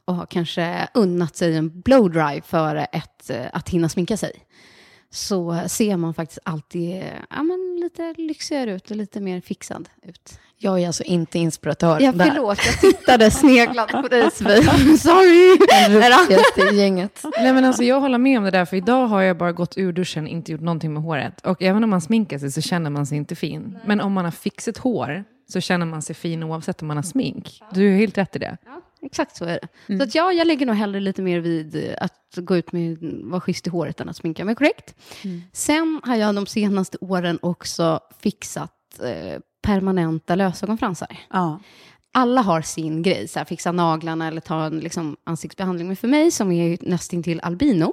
och 0.04 0.14
har 0.14 0.26
kanske 0.26 0.88
unnat 0.94 1.36
sig 1.36 1.56
en 1.56 1.80
blowdry 1.80 2.40
för 2.40 2.76
ett, 2.76 3.30
eh, 3.30 3.46
att 3.52 3.68
hinna 3.68 3.88
sminka 3.88 4.16
sig 4.16 4.32
så 5.12 5.60
ser 5.68 5.96
man 5.96 6.14
faktiskt 6.14 6.38
alltid 6.44 7.02
ja, 7.30 7.42
men 7.42 7.78
lite 7.80 8.14
lyxigare 8.18 8.72
ut 8.74 8.90
och 8.90 8.96
lite 8.96 9.20
mer 9.20 9.40
fixad 9.40 9.88
ut. 10.02 10.38
Jag 10.62 10.80
är 10.80 10.86
alltså 10.86 11.02
inte 11.02 11.38
inspiratör 11.38 12.00
Ja, 12.00 12.12
där. 12.12 12.26
förlåt, 12.30 12.58
jag 12.66 12.80
tittade 12.80 13.30
sneglat 13.30 13.90
på 13.90 14.08
dig 14.08 14.30
Sofie. 14.30 14.62
Sorry. 14.98 16.72
I 16.72 16.76
gänget. 16.80 17.24
Nej, 17.40 17.52
men 17.52 17.64
alltså, 17.64 17.82
jag 17.82 18.00
håller 18.00 18.18
med 18.18 18.38
om 18.38 18.44
det 18.44 18.50
där, 18.50 18.64
för 18.64 18.76
idag 18.76 19.06
har 19.06 19.22
jag 19.22 19.36
bara 19.36 19.52
gått 19.52 19.78
ur 19.78 19.92
duschen, 19.92 20.26
inte 20.26 20.52
gjort 20.52 20.60
någonting 20.60 20.92
med 20.92 21.02
håret. 21.02 21.46
Och 21.46 21.62
även 21.62 21.84
om 21.84 21.90
man 21.90 22.00
sminkar 22.00 22.38
sig 22.38 22.52
så 22.52 22.60
känner 22.60 22.90
man 22.90 23.06
sig 23.06 23.18
inte 23.18 23.36
fin. 23.36 23.78
Men 23.86 24.00
om 24.00 24.12
man 24.12 24.24
har 24.24 24.32
fixat 24.32 24.78
hår 24.78 25.24
så 25.48 25.60
känner 25.60 25.86
man 25.86 26.02
sig 26.02 26.14
fin 26.16 26.42
oavsett 26.42 26.82
om 26.82 26.88
man 26.88 26.96
har 26.96 27.04
smink. 27.04 27.62
Du 27.72 27.92
är 27.92 27.96
helt 27.96 28.18
rätt 28.18 28.36
i 28.36 28.38
det. 28.38 28.56
Exakt 29.02 29.36
så 29.36 29.44
är 29.44 29.58
det. 29.62 29.96
Så 29.96 30.02
att 30.02 30.14
ja, 30.14 30.32
jag 30.32 30.46
lägger 30.46 30.66
nog 30.66 30.76
hellre 30.76 31.00
lite 31.00 31.22
mer 31.22 31.40
vid 31.40 31.94
att 32.00 32.16
gå 32.36 32.56
ut 32.56 32.72
med 32.72 32.98
vara 33.24 33.40
schysst 33.40 33.66
i 33.66 33.70
håret 33.70 34.00
än 34.00 34.08
att 34.08 34.16
sminka 34.16 34.44
mig 34.44 34.54
korrekt. 34.54 34.94
Sen 35.52 36.00
har 36.04 36.16
jag 36.16 36.34
de 36.34 36.46
senaste 36.46 36.98
åren 37.00 37.38
också 37.42 38.00
fixat 38.22 39.00
eh, 39.02 39.40
permanenta 39.62 40.34
lösögonfransar. 40.34 41.16
Ja. 41.30 41.60
Alla 42.12 42.40
har 42.40 42.62
sin 42.62 43.02
grej, 43.02 43.28
så 43.28 43.38
här, 43.38 43.46
fixa 43.46 43.72
naglarna 43.72 44.28
eller 44.28 44.40
ta 44.40 44.64
en 44.64 44.78
liksom, 44.80 45.16
ansiktsbehandling. 45.26 45.86
Men 45.86 45.96
för 45.96 46.08
mig 46.08 46.30
som 46.30 46.52
är 46.52 46.78
nästintill 46.80 47.40
albino, 47.42 47.92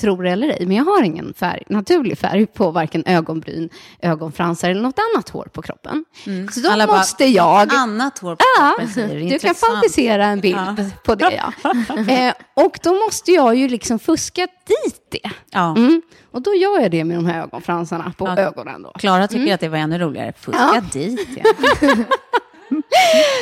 tror 0.00 0.22
det 0.22 0.30
eller 0.30 0.48
ej, 0.48 0.66
men 0.66 0.76
jag 0.76 0.84
har 0.84 1.02
ingen 1.02 1.34
färg, 1.34 1.62
naturlig 1.68 2.18
färg 2.18 2.46
på 2.46 2.70
varken 2.70 3.02
ögonbryn, 3.06 3.68
ögonfransar 4.02 4.70
eller 4.70 4.80
något 4.82 4.98
annat 5.14 5.28
hår 5.28 5.48
på 5.52 5.62
kroppen. 5.62 6.04
Så 6.52 6.60
då 6.60 6.70
Alla 6.70 6.86
bara, 6.86 6.96
måste 6.98 7.24
jag... 7.24 7.74
Annat 7.74 8.18
hår 8.18 8.34
på 8.36 8.44
Ja, 8.58 8.74
kroppen 8.78 8.94
säger 8.94 9.30
du 9.30 9.38
kan 9.38 9.54
fantisera 9.54 10.24
en 10.26 10.40
bild 10.40 10.90
på 11.04 11.14
det. 11.14 11.32
Ja. 11.62 11.72
Eh, 12.12 12.34
och 12.54 12.78
då 12.82 12.92
måste 12.94 13.32
jag 13.32 13.54
ju 13.54 13.68
liksom 13.68 13.98
fuska 13.98 14.42
dit 14.66 15.06
det. 15.10 15.30
Ja. 15.50 15.76
Mm. 15.76 16.02
Och 16.30 16.42
då 16.42 16.54
gör 16.54 16.80
jag 16.80 16.90
det 16.90 17.04
med 17.04 17.16
de 17.16 17.26
här 17.26 17.42
ögonfransarna 17.42 18.12
på 18.18 18.26
Ja. 18.26 18.38
ögonen. 18.38 18.82
Då. 18.82 18.92
Klara 18.92 19.28
tycker 19.28 19.54
att 19.54 19.60
det 19.60 19.68
var 19.68 19.78
ännu 19.78 19.98
roligare. 19.98 20.32
Fuska 20.38 20.70
Ja. 20.74 20.80
dit, 20.92 21.28
ja. 21.36 21.44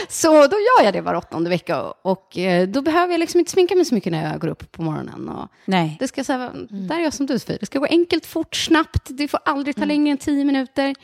Så 0.09 0.47
då 0.47 0.57
gör 0.57 0.85
jag 0.85 0.93
det 0.93 1.01
var 1.01 1.15
åttonde 1.15 1.51
vecka. 1.51 1.83
Och 1.83 2.39
eh, 2.39 2.69
då 2.69 2.83
behöver 2.83 3.13
jag 3.13 3.19
liksom 3.19 3.39
inte 3.39 3.53
sminka 3.53 3.77
mig 3.77 3.85
så 3.85 3.95
mycket 3.95 4.13
när 4.13 4.31
jag 4.31 4.41
går 4.41 4.49
upp 4.49 4.73
på 4.73 4.83
morgonen. 4.83 5.29
Och 5.29 5.49
Nej. 5.65 5.97
det 6.01 6.09
ska 6.09 6.25
så 6.25 6.33
här, 6.33 6.51
där 6.71 6.99
är 6.99 7.03
jag 7.03 7.15
som 7.15 7.27
du 7.27 7.39
Sofie. 7.39 7.57
Det 7.61 7.67
ska 7.67 7.79
gå 7.79 7.87
enkelt, 7.91 8.27
fort, 8.27 8.57
snabbt. 8.57 9.07
Det 9.09 9.29
får 9.29 9.41
aldrig 9.45 9.77
ta 9.77 9.85
längre 9.85 10.11
än 10.11 10.17
tio 10.19 10.45
minuter. 10.45 10.95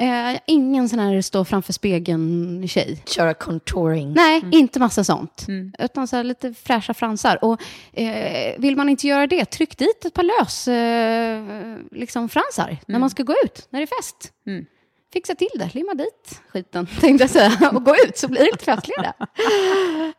Eh, 0.00 0.40
ingen 0.46 0.88
sån 0.88 0.98
här 0.98 1.22
stå 1.22 1.44
framför 1.44 1.72
spegeln-tjej. 1.72 3.02
Köra 3.06 3.34
contouring. 3.34 4.12
Nej, 4.12 4.42
inte 4.52 4.78
massa 4.78 5.04
sånt. 5.04 5.46
Utan 5.78 6.08
så 6.08 6.16
här 6.16 6.24
lite 6.24 6.54
fräscha 6.54 6.94
fransar. 6.94 7.44
Och 7.44 7.60
eh, 7.92 8.54
vill 8.58 8.76
man 8.76 8.88
inte 8.88 9.06
göra 9.06 9.26
det, 9.26 9.44
tryck 9.44 9.78
dit 9.78 10.04
ett 10.04 10.14
par 10.14 10.22
lös 10.22 10.68
eh, 10.68 11.98
liksom 11.98 12.28
fransar 12.28 12.76
när 12.86 12.98
man 12.98 13.10
ska 13.10 13.22
gå 13.22 13.34
ut, 13.44 13.68
när 13.70 13.80
det 13.80 13.84
är 13.84 13.96
fest. 14.02 14.32
Fixa 15.12 15.34
till 15.34 15.48
det, 15.54 15.74
limma 15.74 15.94
dit 15.94 16.42
skiten, 16.48 16.86
tänkte 17.00 17.22
jag 17.22 17.30
säga. 17.30 17.70
Och 17.70 17.84
gå 17.84 17.94
ut, 18.06 18.18
så 18.18 18.28
blir 18.28 18.40
det 18.40 18.46
lite 18.46 18.64
festligare. 18.64 19.12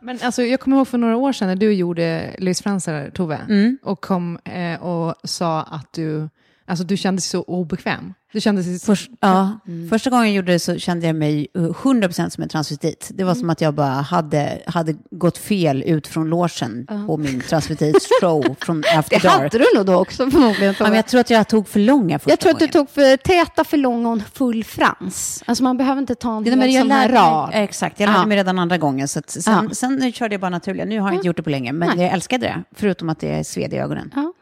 Men 0.00 0.18
alltså, 0.22 0.42
jag 0.42 0.60
kommer 0.60 0.76
ihåg 0.76 0.88
för 0.88 0.98
några 0.98 1.16
år 1.16 1.32
sedan 1.32 1.48
när 1.48 1.56
du 1.56 1.72
gjorde 1.72 2.34
lösfransar, 2.38 3.10
Tove, 3.10 3.46
och 3.82 4.00
kom 4.00 4.38
eh, 4.44 4.82
och 4.82 5.14
sa 5.24 5.62
att 5.62 5.92
du, 5.92 6.28
alltså, 6.72 6.84
du 6.84 6.96
kände 6.96 7.16
dig 7.20 7.22
så 7.22 7.42
obekväm. 7.42 8.14
Du 8.32 8.40
kände 8.40 8.62
dig 8.62 8.78
Först, 8.78 9.10
ja, 9.20 9.58
Första 9.90 10.10
gången 10.10 10.26
jag 10.26 10.34
gjorde 10.34 10.52
det 10.52 10.58
så 10.58 10.78
kände 10.78 11.06
jag 11.06 11.16
mig 11.16 11.46
eh, 11.54 11.60
100% 11.60 12.28
som 12.28 12.42
en 12.42 12.48
transvestit. 12.48 13.10
Det 13.14 13.24
var 13.24 13.34
som 13.34 13.50
att 13.50 13.60
jag 13.60 13.74
bara 13.74 13.88
hade, 13.90 14.62
hade 14.66 14.94
gått 15.10 15.38
fel 15.38 15.82
ut 15.82 16.06
från 16.06 16.28
logen 16.28 16.86
på 17.06 17.16
min 17.16 17.40
transvestit-show 17.40 18.56
från 18.60 18.82
After 18.96 19.16
Det 19.20 19.28
Dark. 19.28 19.32
hade 19.38 19.58
du 19.58 19.64
nog 19.76 19.86
då 19.86 19.94
också 19.94 20.30
förmodligen. 20.30 20.74
Ja, 20.78 20.84
men 20.86 20.94
jag 20.94 21.06
tror 21.06 21.20
att 21.20 21.30
jag 21.30 21.48
tog 21.48 21.68
för 21.68 21.80
långa 21.80 22.18
första 22.18 22.30
Jag 22.30 22.40
tror 22.40 22.52
att 22.52 22.58
du 22.58 22.66
gången. 22.66 22.72
tog 22.86 22.90
för 22.94 23.16
täta, 23.16 23.64
för 23.64 23.76
lång 23.76 24.06
och 24.06 24.12
en 24.12 24.22
full 24.32 24.64
frans. 24.64 25.42
Alltså 25.46 25.64
man 25.64 25.76
behöver 25.76 26.00
inte 26.00 26.14
ta 26.14 26.36
en 26.36 26.44
hel 26.44 26.80
sån 26.82 26.90
här 26.90 27.08
rad. 27.08 27.50
exakt, 27.52 28.00
jag 28.00 28.06
lärde 28.06 28.18
Ja. 28.20 28.26
mig 28.26 28.36
redan 28.36 28.58
andra 28.58 28.78
gången. 28.78 29.08
Så 29.08 29.20
sen, 29.26 29.42
Ja. 29.68 29.74
sen 29.74 30.12
körde 30.12 30.34
jag 30.34 30.40
bara 30.40 30.50
naturliga. 30.50 30.84
Nu 30.84 31.00
har 31.00 31.08
jag 31.08 31.14
inte 31.14 31.26
gjort 31.26 31.36
det 31.36 31.42
på 31.42 31.50
länge, 31.50 31.72
men 31.72 31.88
Nej. 31.96 32.04
jag 32.06 32.12
älskade 32.14 32.46
det. 32.46 32.62
Förutom 32.74 33.08
att 33.08 33.20
det 33.20 33.28
är 33.34 33.42
sved 33.42 33.72
i 33.72 33.76
ögonen. 33.76 34.10
Ja. 34.14 34.32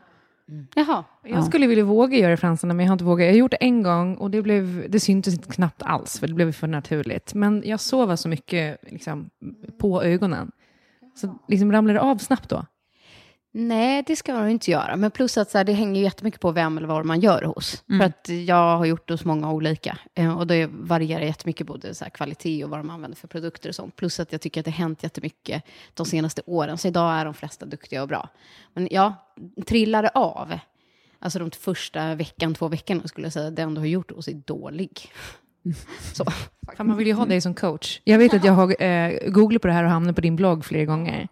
Jaha. 0.75 1.05
Jag 1.25 1.45
skulle 1.45 1.67
vilja 1.67 1.85
våga 1.85 2.19
göra 2.19 2.37
fransarna, 2.37 2.75
men 2.75 2.87
jag 2.87 2.91
har 2.91 2.95
inte 2.95 3.05
vågat. 3.05 3.25
Jag 3.25 3.33
har 3.33 3.39
gjort 3.39 3.51
det 3.51 3.57
en 3.57 3.83
gång 3.83 4.15
och 4.15 4.31
det, 4.31 4.43
blev, 4.43 4.87
det 4.89 5.01
syntes 5.01 5.35
inte 5.35 5.49
knappt 5.49 5.83
alls, 5.83 6.21
för 6.21 6.27
det 6.27 6.35
blev 6.35 6.53
för 6.53 6.67
naturligt. 6.67 7.35
Men 7.35 7.63
jag 7.67 7.81
sover 7.81 8.17
så 8.17 8.29
mycket 8.29 8.79
liksom, 8.91 9.31
på 9.79 10.03
ögonen. 10.03 10.53
Så 11.15 11.39
liksom 11.49 11.73
ramlar 11.73 11.95
det 11.95 12.01
av 12.01 12.17
snabbt 12.17 12.49
då? 12.49 12.67
Nej, 13.53 14.05
det 14.07 14.17
ska 14.17 14.35
man 14.35 14.51
inte 14.51 14.71
göra. 14.71 14.97
Men 14.97 15.11
plus 15.11 15.39
att 15.39 15.51
så 15.51 15.59
här, 15.59 15.65
det 15.65 15.73
hänger 15.73 16.01
ju 16.01 16.05
jättemycket 16.05 16.41
på 16.41 16.51
vem 16.51 16.79
eller 16.79 16.89
vad 16.89 17.05
man 17.05 17.21
gör 17.21 17.43
hos. 17.43 17.85
För 17.87 18.05
att 18.05 18.29
jag 18.29 18.77
har 18.77 18.85
gjort 18.85 19.09
det 19.09 19.15
hos 19.15 19.25
många 19.25 19.53
olika. 19.53 19.99
Eh, 20.15 20.39
och 20.39 20.47
det 20.47 20.67
varierar 20.67 21.21
jättemycket 21.21 21.67
både 21.67 21.95
så 21.95 22.05
här, 22.05 22.11
kvalitet 22.11 22.65
och 22.65 22.71
vad 22.71 22.79
de 22.79 22.91
använder 22.91 23.17
för 23.17 23.29
produkter 23.29 23.69
och 23.69 23.75
sånt. 23.75 23.97
Plus 23.97 24.21
att 24.21 24.33
jag 24.33 24.41
tycker 24.41 24.61
att 24.61 24.65
det 24.65 24.71
har 24.71 24.79
hänt 24.79 25.03
jättemycket 25.03 25.63
de 25.95 26.07
senaste 26.07 26.43
åren. 26.47 26.79
Så 26.79 26.89
idag 26.89 27.13
är 27.15 27.25
de 27.25 27.35
flesta 27.35 27.67
duktiga 27.67 28.03
och 28.03 28.09
bra. 28.09 28.29
Men 28.75 28.89
ja, 28.91 29.15
trillar 29.67 30.03
det 30.03 30.09
av, 30.09 30.59
alltså 31.19 31.39
de 31.39 31.51
första 31.51 32.15
veckan, 32.15 32.55
två 32.55 32.69
veckorna 32.69 33.09
skulle 33.09 33.27
jag 33.27 33.33
säga, 33.33 33.51
den 33.51 33.75
du 33.75 33.81
har 33.81 33.87
gjort 33.87 34.11
hos 34.11 34.29
är 34.29 34.33
dålig. 34.33 35.13
Så. 36.13 36.25
Fan, 36.77 36.87
man 36.87 36.97
vill 36.97 37.07
ju 37.07 37.13
ha 37.13 37.27
dig 37.27 37.41
som 37.41 37.55
coach. 37.55 38.01
Jag 38.05 38.19
vet 38.19 38.35
att 38.35 38.45
jag 38.45 38.53
har 38.53 38.83
eh, 38.83 39.31
googlat 39.31 39.63
på 39.63 39.69
det 39.69 39.75
här 39.75 39.85
och 39.85 39.91
hamnat 39.91 40.15
på 40.15 40.21
din 40.21 40.37
blogg 40.37 40.65
flera 40.65 40.85
gånger. 40.85 41.29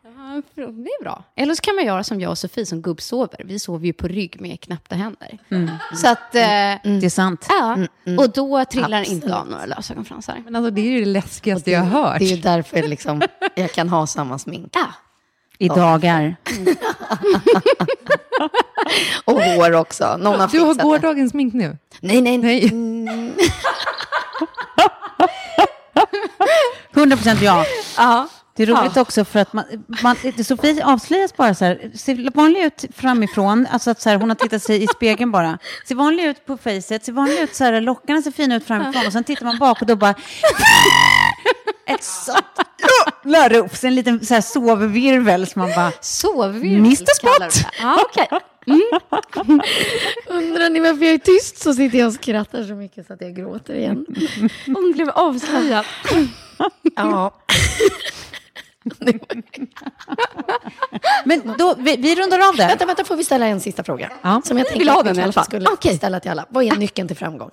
Ja, 0.55 0.67
det 0.67 0.91
är 0.91 1.03
bra. 1.03 1.25
Eller 1.37 1.55
så 1.55 1.61
kan 1.61 1.75
man 1.77 1.85
göra 1.87 2.05
som 2.05 2.21
jag 2.21 2.31
och 2.31 2.39
Sofie 2.39 2.67
som 2.67 2.83
gubbsover. 2.83 3.41
Vi 3.45 3.59
sover 3.59 3.87
ju 3.87 3.93
på 3.93 4.09
rygg 4.09 4.41
med 4.41 4.61
knäppta 4.61 4.95
händer. 4.97 5.39
Så 5.97 6.09
att, 6.09 6.35
eh, 6.35 6.41
Det 6.41 7.05
är 7.05 7.11
sant. 7.11 7.47
ja, 7.49 7.77
och 8.19 8.31
då 8.31 8.65
trillar 8.65 9.01
det 9.01 9.07
inte 9.07 9.37
av 9.37 9.49
några 9.51 9.67
lösögonfransar. 9.67 10.43
Men 10.45 10.57
alltså, 10.57 10.71
det 10.71 10.81
är 10.81 10.91
ju 10.91 11.01
det 11.01 11.11
läskigaste 11.11 11.71
jag 11.71 11.81
har 11.81 12.03
hört. 12.03 12.19
Det 12.19 12.25
är 12.25 12.37
ju 12.37 12.43
därför 12.43 12.83
liksom, 12.83 13.23
jag 13.55 13.73
kan 13.73 13.89
ha 13.89 14.07
samma 14.07 14.39
smink. 14.39 14.71
Ja. 14.75 14.87
I 15.61 15.69
dagar. 15.69 16.37
Och 19.25 19.43
hår 19.43 19.73
också. 19.75 20.17
Någon 20.17 20.41
har 20.41 20.49
Du 20.49 20.61
har 20.61 20.75
det. 20.75 20.83
gårdagens 20.83 21.31
smink 21.31 21.55
nu. 21.55 21.79
Nej, 22.01 22.21
nej, 22.21 22.39
nej. 22.39 22.71
Nej. 22.73 23.35
100% 26.95 27.43
ja. 27.43 27.65
Ja. 27.97 28.29
Det 28.59 28.65
är 28.65 28.67
roligt 28.67 28.97
också 28.97 29.25
för 29.25 29.39
att 29.39 29.53
man, 29.53 29.65
man, 30.03 30.17
Sofie 30.45 30.85
avslöjas 30.85 31.37
bara 31.37 31.55
så 31.55 31.65
här, 31.65 31.91
ser 31.95 32.31
vanlig 32.35 32.65
ut 32.65 32.85
framifrån, 32.97 33.67
alltså 33.71 33.91
att 33.91 34.01
så 34.01 34.09
här, 34.09 34.17
hon 34.17 34.29
har 34.29 34.37
tittat 34.37 34.63
sig 34.63 34.83
i 34.83 34.87
spegeln 34.87 35.31
bara, 35.31 35.59
ser 35.89 35.95
vanlig 35.95 36.25
ut 36.25 36.47
på 36.47 36.57
facet, 36.57 37.05
ser 37.05 37.13
vanlig 37.13 37.41
ut 37.41 37.55
så 37.55 37.65
här, 37.65 37.81
lockarna 37.81 38.23
ser 38.23 38.31
fina 38.31 38.57
ut 38.57 38.65
framifrån 38.65 39.07
och 39.07 39.13
sen 39.13 39.25
tittar 39.25 39.45
man 39.47 39.59
bak 39.59 39.81
och 39.81 39.87
då 39.87 39.97
bara 39.97 40.15
ett 41.87 42.05
sånt 42.05 42.45
jävla 43.25 43.49
rop, 43.49 43.77
så 43.77 43.87
en 43.87 43.95
liten 43.95 44.27
så 44.27 44.35
här 44.35 44.41
sovvirvel 44.41 45.47
som 45.47 45.63
man 45.63 45.71
bara, 45.77 45.93
Sovvirvel 46.01 46.79
Mr. 46.79 47.15
Spot. 47.15 47.73
Ja, 47.81 48.05
okej. 48.09 48.29
Undrar 50.27 50.71
ni 50.71 50.81
varför 50.81 51.05
jag 51.05 51.15
är 51.15 51.19
tyst 51.19 51.59
så 51.59 51.75
sitter 51.75 51.99
jag 51.99 52.07
och 52.09 52.15
skrattar 52.15 52.65
så 52.65 52.75
mycket 52.75 53.07
så 53.07 53.13
att 53.13 53.21
jag 53.21 53.37
gråter 53.37 53.75
igen. 53.75 54.07
Hon 54.67 54.93
blev 54.93 55.11
avslöjad. 55.11 55.85
Ja. 56.97 57.35
Men 61.25 61.55
då, 61.59 61.75
vi, 61.79 61.97
vi 61.97 62.15
rundar 62.17 62.49
av 62.49 62.57
det. 62.57 62.67
Vänta, 62.67 62.87
vänta, 62.87 63.05
får 63.05 63.17
vi 63.17 63.25
ställa 63.25 63.47
en 63.47 63.61
sista 63.61 63.85
fråga? 63.85 64.11
Ja. 64.23 64.43
Som 64.45 64.59
jag 64.59 64.65
vill 64.65 64.73
tänkte 64.73 64.93
ha 64.93 65.01
att 65.01 65.07
vi 65.07 65.09
den 65.11 65.19
i 65.19 65.23
alla 65.23 65.33
fall. 65.33 65.45
skulle 65.45 65.69
Okej. 65.73 65.97
ställa 65.97 66.21
till 66.21 66.31
alla. 66.31 66.47
Vad 66.49 66.65
är 66.65 66.77
nyckeln 66.77 67.09
till 67.09 67.17
framgång? 67.17 67.51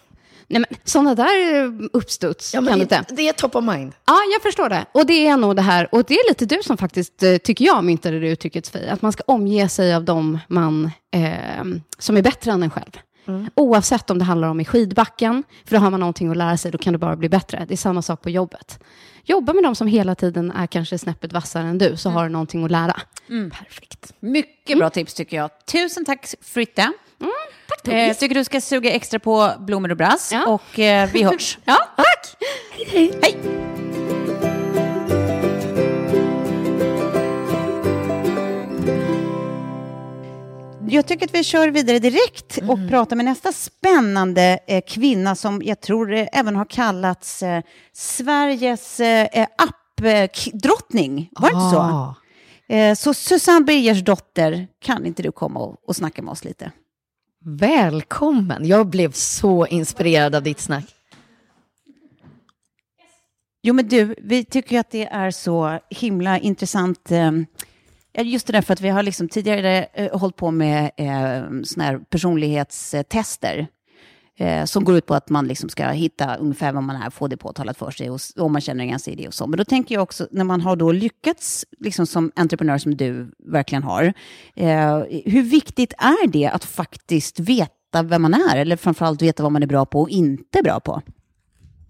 Nej, 0.48 0.60
men 0.70 0.80
sådana 0.84 1.16
där 1.16 1.64
eh, 1.64 1.72
uppstuds 1.94 2.54
Ja, 2.54 2.62
kan 2.62 2.78
du 2.78 2.82
inte. 2.82 3.06
det, 3.08 3.16
det 3.16 3.30
är 3.30 3.34
top 3.34 3.56
of 3.56 3.64
mind. 3.64 3.94
Ja, 4.06 4.18
jag 4.34 4.42
förstår 4.42 4.70
det. 4.70 4.86
Och 4.92 5.06
det 5.06 5.28
är 5.28 5.38
nog 5.38 5.56
det 5.56 5.62
här, 5.62 5.88
och 5.92 6.04
det 6.08 6.14
är 6.14 6.30
lite 6.30 6.46
du 6.46 6.64
som 6.64 6.78
faktiskt, 6.78 7.24
eh, 7.24 7.38
tycker 7.38 7.66
jag, 7.66 7.84
myntade 7.84 8.20
det 8.20 8.28
uttrycket 8.30 8.66
Sofie, 8.66 8.92
att 8.92 9.02
man 9.02 9.12
ska 9.12 9.24
omge 9.28 9.70
sig 9.70 9.96
av 9.96 10.04
dem 10.04 10.40
man, 10.48 10.92
eh, 11.16 11.22
som 12.00 12.18
är 12.18 12.22
bättre 12.22 12.52
än 12.52 12.64
en 12.64 12.70
själv. 12.70 12.92
Oavsett 13.56 14.10
om 14.10 14.20
det 14.20 14.26
handlar 14.26 14.48
om 14.48 14.60
i 14.60 14.66
skidbacken, 14.66 15.44
för 15.66 15.76
då 15.76 15.82
har 15.82 15.92
man 15.92 16.00
någonting 16.00 16.30
att 16.32 16.38
lära 16.38 16.58
sig, 16.58 16.72
då 16.72 16.78
kan 16.78 16.94
det 16.94 17.00
bara 17.00 17.16
bli 17.16 17.30
bättre. 17.30 17.66
Det 17.68 17.74
är 17.74 17.78
samma 17.78 18.02
sak 18.02 18.22
på 18.22 18.30
jobbet. 18.30 18.80
Jobba 19.24 19.54
med 19.54 19.64
de 19.64 19.76
som 19.76 19.88
hela 19.88 20.16
tiden 20.16 20.52
är 20.52 20.68
kanske 20.68 20.98
snäppet 20.98 21.34
vassare 21.34 21.68
än 21.68 21.78
du, 21.78 21.98
så 21.98 22.10
har 22.10 22.24
du 22.24 22.30
någonting 22.30 22.64
att 22.64 22.72
lära. 22.72 23.02
Perfekt. 23.52 24.14
Mycket 24.20 24.78
bra 24.78 24.90
tips 24.90 25.14
tycker 25.14 25.38
jag. 25.38 25.50
Tusen 25.66 26.06
tack 26.06 26.34
Fritte. 26.42 26.92
Tack 27.68 27.88
Eh, 27.88 28.14
tycker 28.14 28.36
du 28.36 28.44
ska 28.44 28.62
suga 28.62 28.92
extra 28.92 29.20
på 29.20 29.52
blommor 29.60 29.92
och 29.92 29.98
brass. 29.98 30.30
Ja. 30.34 30.46
Och 30.48 30.80
eh, 30.80 31.10
vi 31.14 31.24
hörs. 31.24 31.58
Ja, 31.66 31.78
tack! 31.96 32.36
Hej! 32.88 33.12
Jag 40.88 41.06
tycker 41.06 41.26
att 41.26 41.34
vi 41.34 41.44
kör 41.44 41.68
vidare 41.68 42.00
direkt 42.00 42.60
och 42.70 42.80
pratar 42.90 43.16
med 43.16 43.26
nästa 43.26 43.52
spännande 43.52 44.60
eh, 44.68 44.84
kvinna 44.88 45.36
som 45.36 45.62
jag 45.66 45.82
tror 45.82 46.14
eh, 46.14 46.28
även 46.34 46.56
har 46.56 46.66
kallats 46.66 47.44
eh, 47.44 47.64
Sveriges 47.94 49.00
eh, 49.00 49.48
appdrottning. 49.58 51.30
Var 51.32 51.50
det 51.50 51.54
inte 51.54 51.70
så? 51.76 52.16
Eh, 52.74 52.96
så 52.96 53.14
Susanne 53.14 53.66
Birgers 53.66 54.04
dotter, 54.04 54.68
kan 54.82 55.06
inte 55.06 55.24
du 55.24 55.32
komma 55.32 55.60
och, 55.60 55.78
och 55.88 55.96
snacka 55.96 56.22
med 56.22 56.32
oss 56.32 56.44
lite? 56.44 56.72
Välkommen. 57.46 58.66
Jag 58.68 58.88
blev 58.88 59.12
så 59.12 59.66
inspirerad 59.68 60.36
av 60.36 60.44
ditt 60.44 60.60
snack. 60.60 60.86
Jo, 63.64 63.74
men 63.74 63.88
du, 63.88 64.16
vi 64.18 64.46
tycker 64.46 64.80
att 64.80 64.92
det 64.92 65.06
är 65.06 65.32
så 65.32 65.80
himla 65.90 66.40
intressant. 66.40 67.12
Just 68.24 68.48
det 68.48 68.54
där 68.54 68.62
för 68.62 68.74
att 68.74 68.82
vi 68.82 68.90
har 68.90 69.04
liksom 69.04 69.30
tidigare 69.30 69.84
eh, 69.94 70.20
hållit 70.20 70.36
på 70.36 70.52
med 70.52 70.92
eh, 70.98 71.62
såna 71.64 71.84
här 71.84 71.98
personlighetstester. 72.10 73.68
Eh, 74.38 74.66
som 74.66 74.84
går 74.84 74.98
ut 74.98 75.06
på 75.06 75.14
att 75.14 75.30
man 75.30 75.48
liksom 75.48 75.70
ska 75.70 75.88
hitta 75.88 76.36
ungefär 76.36 76.74
vad 76.74 76.84
man 76.84 76.96
är, 76.96 77.10
få 77.10 77.28
det 77.28 77.38
påtalat 77.38 77.78
för 77.78 77.92
sig 77.92 78.10
och 78.10 78.20
om 78.38 78.52
man 78.52 78.62
känner 78.62 78.84
igen 78.84 79.00
sig 79.00 79.14
i 79.14 79.16
det 79.16 79.28
och 79.28 79.34
så. 79.34 79.48
Men 79.48 79.58
då 79.58 79.66
tänker 79.66 79.96
jag 79.96 80.04
också, 80.04 80.28
när 80.32 80.44
man 80.44 80.62
har 80.62 80.76
då 80.76 80.92
lyckats 80.92 81.66
liksom 81.80 82.08
som 82.08 82.32
entreprenör 82.36 82.78
som 82.78 82.98
du 82.98 83.32
verkligen 83.40 83.84
har, 83.84 84.14
eh, 84.56 84.98
hur 85.26 85.44
viktigt 85.44 85.94
är 85.98 86.28
det 86.28 86.48
att 86.48 86.66
faktiskt 86.66 87.40
veta 87.40 88.04
vem 88.04 88.22
man 88.22 88.34
är? 88.34 88.56
Eller 88.56 88.76
framförallt 88.76 89.22
veta 89.22 89.44
vad 89.44 89.52
man 89.52 89.64
är 89.64 89.68
bra 89.68 89.86
på 89.86 90.02
och 90.02 90.10
inte 90.10 90.62
bra 90.64 90.80
på? 90.80 91.02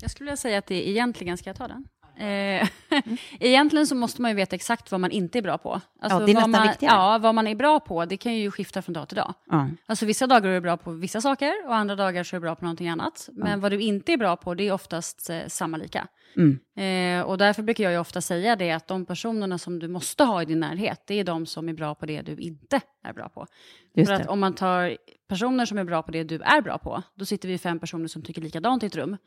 Jag 0.02 0.12
skulle 0.12 0.26
vilja 0.26 0.38
säga 0.38 0.58
att 0.58 0.68
det 0.68 0.90
egentligen, 0.90 1.38
ska 1.38 1.50
jag 1.50 1.58
ta 1.58 1.68
den? 1.68 1.86
Eh, 2.18 2.68
egentligen 3.40 3.88
så 3.88 3.96
måste 3.96 4.22
man 4.22 4.32
ju 4.32 4.36
veta 4.36 4.56
exakt 4.56 4.92
vad 4.92 5.02
man 5.02 5.12
inte 5.12 5.38
är 5.38 5.42
bra 5.42 5.58
på. 5.58 5.82
Alltså 6.00 6.20
Ja, 6.20 6.26
det 6.26 6.32
är 6.32 6.36
vad 6.36 6.50
nästan 6.50 6.52
man, 6.52 6.68
viktigare. 6.68 6.96
Ja, 6.96 7.18
vad 7.18 7.36
man 7.36 7.48
är 7.48 7.56
bra 7.56 7.80
på, 7.80 8.06
det 8.06 8.18
kan 8.18 8.36
ju 8.36 8.52
skifta 8.52 8.82
från 8.82 8.94
dag 8.94 9.08
till 9.08 9.18
dag. 9.18 9.34
Ja. 9.50 9.70
Alltså 9.86 10.06
vissa 10.06 10.28
dagar 10.28 10.50
är 10.50 10.54
du 10.54 10.62
bra 10.62 10.78
på 10.78 10.92
vissa 10.92 11.22
saker 11.22 11.54
och 11.66 11.76
andra 11.76 11.96
dagar 11.96 12.24
så 12.24 12.36
är 12.36 12.40
du 12.40 12.42
bra 12.42 12.56
på 12.56 12.66
någonting 12.66 12.90
annat. 12.90 13.30
Men 13.34 13.60
vad 13.60 13.72
du 13.72 13.82
inte 13.82 14.14
är 14.14 14.18
bra 14.18 14.36
på, 14.36 14.54
det 14.54 14.68
är 14.68 14.72
oftast 14.72 15.30
eh, 15.30 15.40
samma 15.48 15.78
lika. 15.78 16.08
Mm. 16.38 16.60
Eh, 16.78 17.26
och 17.26 17.38
därför 17.38 17.64
brukar 17.64 17.84
jag 17.84 17.94
ju 17.94 18.00
ofta 18.00 18.22
säga 18.22 18.56
det 18.56 18.72
att 18.72 18.88
de 18.88 19.06
personerna 19.06 19.58
som 19.58 19.80
du 19.80 19.88
måste 19.88 20.24
ha 20.24 20.42
i 20.42 20.46
din 20.46 20.60
närhet, 20.60 21.04
det 21.08 21.20
är 21.20 21.24
de 21.24 21.46
som 21.46 21.70
är 21.70 21.74
bra 21.74 21.96
på 21.96 22.06
det 22.06 22.22
du 22.22 22.36
inte 22.36 22.82
är 23.04 23.14
bra 23.14 23.30
på. 23.30 23.48
Just 23.96 24.10
För 24.10 24.18
det. 24.18 24.24
att 24.24 24.30
om 24.30 24.40
man 24.40 24.54
tar 24.54 24.98
personer 25.28 25.66
som 25.66 25.78
är 25.78 25.84
bra 25.84 26.04
på 26.04 26.12
det 26.12 26.24
du 26.24 26.36
är 26.42 26.62
bra 26.62 26.78
på, 26.78 27.04
då 27.16 27.26
sitter 27.26 27.48
vi 27.50 27.58
fem 27.58 27.80
personer 27.80 28.08
som 28.08 28.22
tycker 28.22 28.42
likadant 28.42 28.84
i 28.84 28.86
ett 28.86 28.96
rum. 28.96 29.18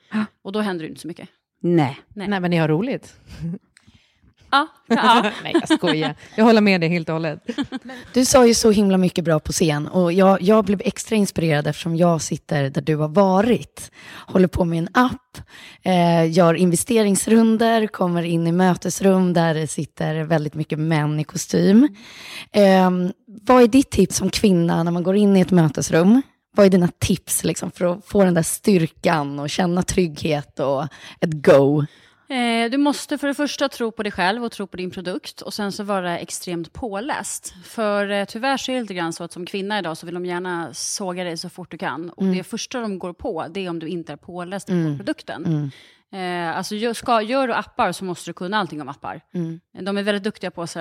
Och 0.43 0.53
då 0.53 0.61
händer 0.61 0.85
det 0.85 0.89
inte 0.89 1.01
så 1.01 1.09
mycket. 1.09 1.29
Nej. 1.61 2.01
Nej. 2.15 2.29
Nej, 2.29 2.41
men 2.41 2.51
ni 2.51 2.57
har 2.57 2.69
roligt. 2.69 3.15
Ja, 4.51 4.67
ja. 4.87 5.23
Nej, 5.43 5.55
jag 5.55 5.79
skojar. 5.79 6.15
Jag 6.37 6.45
håller 6.45 6.61
med 6.61 6.81
dig 6.81 6.89
helt 6.91 7.09
och 7.09 7.13
hållet. 7.13 7.47
Du 8.13 8.25
sa 8.25 8.47
ju 8.47 8.55
så 8.55 8.71
himla 8.71 8.97
mycket 8.97 9.25
bra 9.25 9.41
på 9.41 9.53
scen 9.53 9.89
och 9.89 10.13
jag, 10.13 10.43
jag 10.43 10.65
blev 10.65 10.83
extra 10.85 11.17
inspirerad 11.17 11.67
eftersom 11.67 11.97
jag 11.97 12.23
sitter 12.23 12.71
där 12.71 12.83
du 12.83 12.97
har 12.97 13.09
varit. 13.09 13.91
Håller 14.27 14.49
på 14.49 14.65
med 14.65 14.79
en 14.79 14.89
app, 14.93 15.39
eh, 15.83 16.31
gör 16.31 16.55
investeringsrunder, 16.55 17.87
kommer 17.87 18.23
in 18.23 18.47
i 18.47 18.53
mötesrum 18.53 19.33
där 19.33 19.55
det 19.55 19.67
sitter 19.67 20.15
väldigt 20.15 20.55
mycket 20.55 20.79
män 20.79 21.21
i 21.21 21.25
kostym. 21.25 21.89
Eh, 22.53 22.91
vad 23.27 23.63
är 23.63 23.69
ditt 23.69 23.91
tips 23.91 24.17
som 24.17 24.31
kvinna 24.31 24.83
när 24.83 24.91
man 24.91 25.03
går 25.03 25.17
in 25.17 25.37
i 25.37 25.41
ett 25.41 25.51
mötesrum? 25.51 26.23
Vad 26.59 26.67
är 26.67 26.71
dina 26.71 26.89
tips 26.89 27.45
liksom, 27.45 27.71
för 27.71 27.85
att 27.85 28.05
få 28.05 28.25
den 28.25 28.35
där 28.35 28.43
styrkan 28.43 29.39
och 29.39 29.51
känna 29.51 29.83
trygghet 29.83 30.61
och 30.61 30.83
ett 31.21 31.33
go? 31.33 31.85
Eh, 32.29 32.71
du 32.71 32.79
måste 32.79 33.19
för 33.19 33.29
det 33.29 33.35
första 33.35 33.69
tro 33.69 33.93
på 33.93 34.03
dig 34.03 34.13
själv 34.13 34.45
och 34.45 34.53
tro 34.53 34.67
på 34.67 34.77
din 34.77 34.91
produkt 34.91 35.41
och 35.41 35.55
sen 35.55 35.73
så 35.73 35.85
vara 35.85 36.19
extremt 36.19 36.73
påläst. 36.73 37.55
För 37.65 38.11
eh, 38.11 38.25
tyvärr 38.25 38.57
så 38.57 38.73
är 38.73 38.75
det 38.75 38.81
lite 38.81 38.95
grann 38.95 39.13
så 39.13 39.25
att 39.25 39.33
som 39.33 39.47
kvinna 39.47 39.79
idag 39.79 39.97
så 39.97 40.07
vill 40.07 40.15
de 40.15 40.27
gärna 40.27 40.75
såga 40.75 41.25
dig 41.25 41.37
så 41.37 41.49
fort 41.49 41.71
du 41.71 41.79
kan. 41.79 42.11
Och 42.11 42.25
det 42.25 42.43
första 42.43 42.81
de 42.81 42.99
går 42.99 43.13
på 43.13 43.47
det 43.51 43.67
är 43.67 43.71
om 43.71 43.79
du 43.79 43.89
inte 43.89 44.13
är 44.13 44.17
påläst 44.17 44.67
på 44.67 44.95
produkten. 44.97 45.71
Eh, 46.13 46.57
alltså 46.57 46.75
gör, 46.75 46.95
ska, 46.95 47.23
gör 47.23 47.47
du 47.47 47.55
appar 47.55 47.93
så 47.93 48.05
måste 48.05 48.31
du 48.31 48.35
kunna 48.35 48.59
allting 48.59 48.83
om 48.83 48.89
appar. 48.89 49.21
De 49.81 49.99
är 49.99 50.03
väldigt 50.03 50.25
duktiga 50.25 50.51
på 50.51 50.63
att 50.63 50.77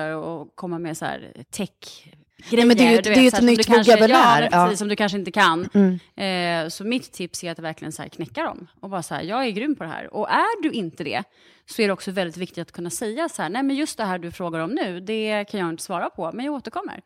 komma 0.54 0.78
med 0.78 0.96
så 0.96 1.04
här 1.04 1.32
tech 1.50 2.08
grejer. 2.50 2.66
men 2.66 2.76
det 2.76 2.82
är 2.86 2.90
ju- 2.90 2.96
du 2.96 3.02
det 3.02 3.10
är 3.16 3.20
ju 3.22 3.28
ett 3.28 3.42
nytt 3.42 3.68
vokabulär, 3.68 4.42
Ja, 4.42 4.48
ja. 4.52 4.64
precis, 4.64 4.78
som 4.78 4.88
du 4.88 4.96
kanske 4.96 5.18
inte 5.18 5.30
kan. 5.30 5.68
Eh, 6.16 6.68
så 6.68 6.84
mitt 6.84 7.12
tips 7.12 7.44
är 7.44 7.50
att 7.52 7.58
verkligen 7.58 7.92
så 7.92 8.02
här 8.02 8.08
knäcka 8.08 8.42
dem 8.42 8.66
och 8.80 8.90
bara 8.90 9.02
så 9.02 9.14
här, 9.14 9.22
jag 9.22 9.46
är 9.46 9.50
grym 9.50 9.76
på 9.76 9.84
det 9.84 9.90
här. 9.90 10.14
Och 10.14 10.30
är 10.30 10.62
du 10.62 10.70
inte 10.70 11.04
det, 11.04 11.22
så 11.70 11.82
är 11.82 11.86
det 11.86 11.92
också 11.92 12.10
väldigt 12.10 12.36
viktigt 12.36 12.58
att 12.58 12.72
kunna 12.72 12.90
säga 12.90 13.28
så 13.28 13.42
här, 13.42 13.48
nej 13.50 13.62
men 13.62 13.76
just 13.76 13.96
det 13.98 14.04
här 14.04 14.18
du 14.18 14.30
frågar 14.32 14.60
om 14.60 14.70
nu, 14.70 15.00
det 15.00 15.44
kan 15.50 15.60
jag 15.60 15.68
inte 15.70 15.82
svara 15.82 16.10
på, 16.10 16.30
men 16.34 16.44
jag 16.44 16.54
återkommer. 16.54 17.00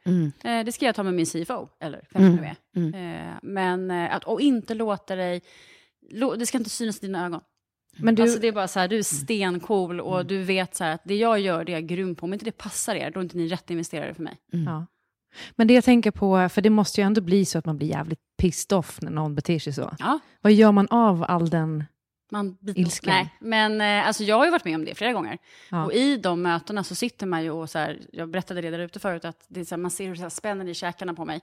Eh, 0.45 0.65
det 0.65 0.73
ska 0.73 0.87
jag 0.87 0.95
ta 0.95 1.03
med 1.03 1.15
min 1.15 1.27
CFO, 1.27 1.69
eller 1.81 2.03
vem 2.11 2.23
det 2.37 2.43
nu 2.43 2.47
är. 2.47 3.21
Eh, 3.29 3.35
men 3.43 3.91
eh, 3.91 4.15
att, 4.17 4.25
och 4.25 4.41
inte 4.41 4.75
låta 4.75 5.17
dig, 5.17 5.43
lå, 6.11 6.35
det 6.35 6.47
ska 6.47 6.59
inte 6.59 6.71
synas 6.71 7.03
i 7.03 7.07
dina 7.07 7.27
ögon. 7.27 7.41
Men 7.97 8.15
du, 8.15 8.23
Alltså 8.23 8.39
det 8.39 8.49
är 8.49 8.53
bara 8.53 8.69
så 8.69 8.81
här, 8.81 8.89
du 8.89 8.99
är 8.99 9.03
stencool 9.03 10.01
och 10.01 10.27
du 10.27 10.43
vet 10.43 10.75
så 10.75 10.85
här 10.85 10.95
att 10.95 11.01
det 11.05 11.17
jag 11.17 11.41
gör, 11.41 11.65
det 11.65 11.73
är 11.73 11.75
jag 11.75 11.87
grym 11.87 12.15
på. 12.15 12.27
Om 12.27 12.33
inte 12.33 12.45
det 12.45 12.53
passar 12.59 12.95
er, 12.95 13.11
då 13.11 13.21
är 13.21 13.25
inte 13.25 13.37
ni 13.37 13.49
rätt 13.49 13.71
investerare 13.71 14.15
för 14.15 14.23
mig. 14.23 14.37
ja. 14.51 14.87
Men 15.57 15.67
det 15.67 15.75
jag 15.75 15.85
tänker 15.85 16.11
på, 16.11 16.49
för 16.49 16.63
det 16.63 16.71
måste 16.71 17.01
ju 17.01 17.05
ändå 17.05 17.21
bli 17.21 17.45
så 17.45 17.59
att 17.59 17.67
man 17.67 17.77
blir 17.77 17.89
jävligt 17.89 18.21
pissed 18.39 18.79
off 18.79 18.99
när 19.03 19.11
någon 19.11 19.35
beter 19.35 19.59
sig 19.59 19.73
så. 19.73 19.97
Ja, 19.99 20.19
Vad 20.41 20.53
gör 20.53 20.73
man 20.73 20.89
av 20.91 21.25
all 21.29 21.51
den... 21.51 21.85
man 22.31 22.57
Ilsken. 22.77 23.11
Nej, 23.13 23.35
men 23.41 23.81
eh, 23.81 24.07
alltså 24.07 24.25
jag 24.25 24.37
har 24.39 24.45
ju 24.45 24.51
varit 24.51 24.65
med 24.65 24.75
om 24.75 24.85
det 24.85 24.95
flera 24.95 25.13
gånger. 25.13 25.39
Ja. 25.71 25.85
Och 25.85 25.93
i 25.93 26.17
de 26.17 26.43
mötena 26.43 26.85
så 26.85 26.95
sitter 26.95 27.27
man 27.27 27.43
ju 27.45 27.51
och 27.51 27.71
så 27.71 27.79
här, 27.79 28.01
jag 28.13 28.29
berättade 28.31 28.61
det 28.61 28.71
där 28.71 28.79
ute 28.79 29.01
förut, 29.01 29.25
att 29.25 29.45
det 29.49 29.61
är 29.61 29.65
så 29.65 29.75
här, 29.75 29.83
man 29.83 29.91
ser 29.91 30.09
hur 30.09 30.17
det 30.17 30.31
spänner 30.31 30.69
i 30.69 30.75
käkarna 30.75 31.15
på 31.15 31.25
mig. 31.25 31.41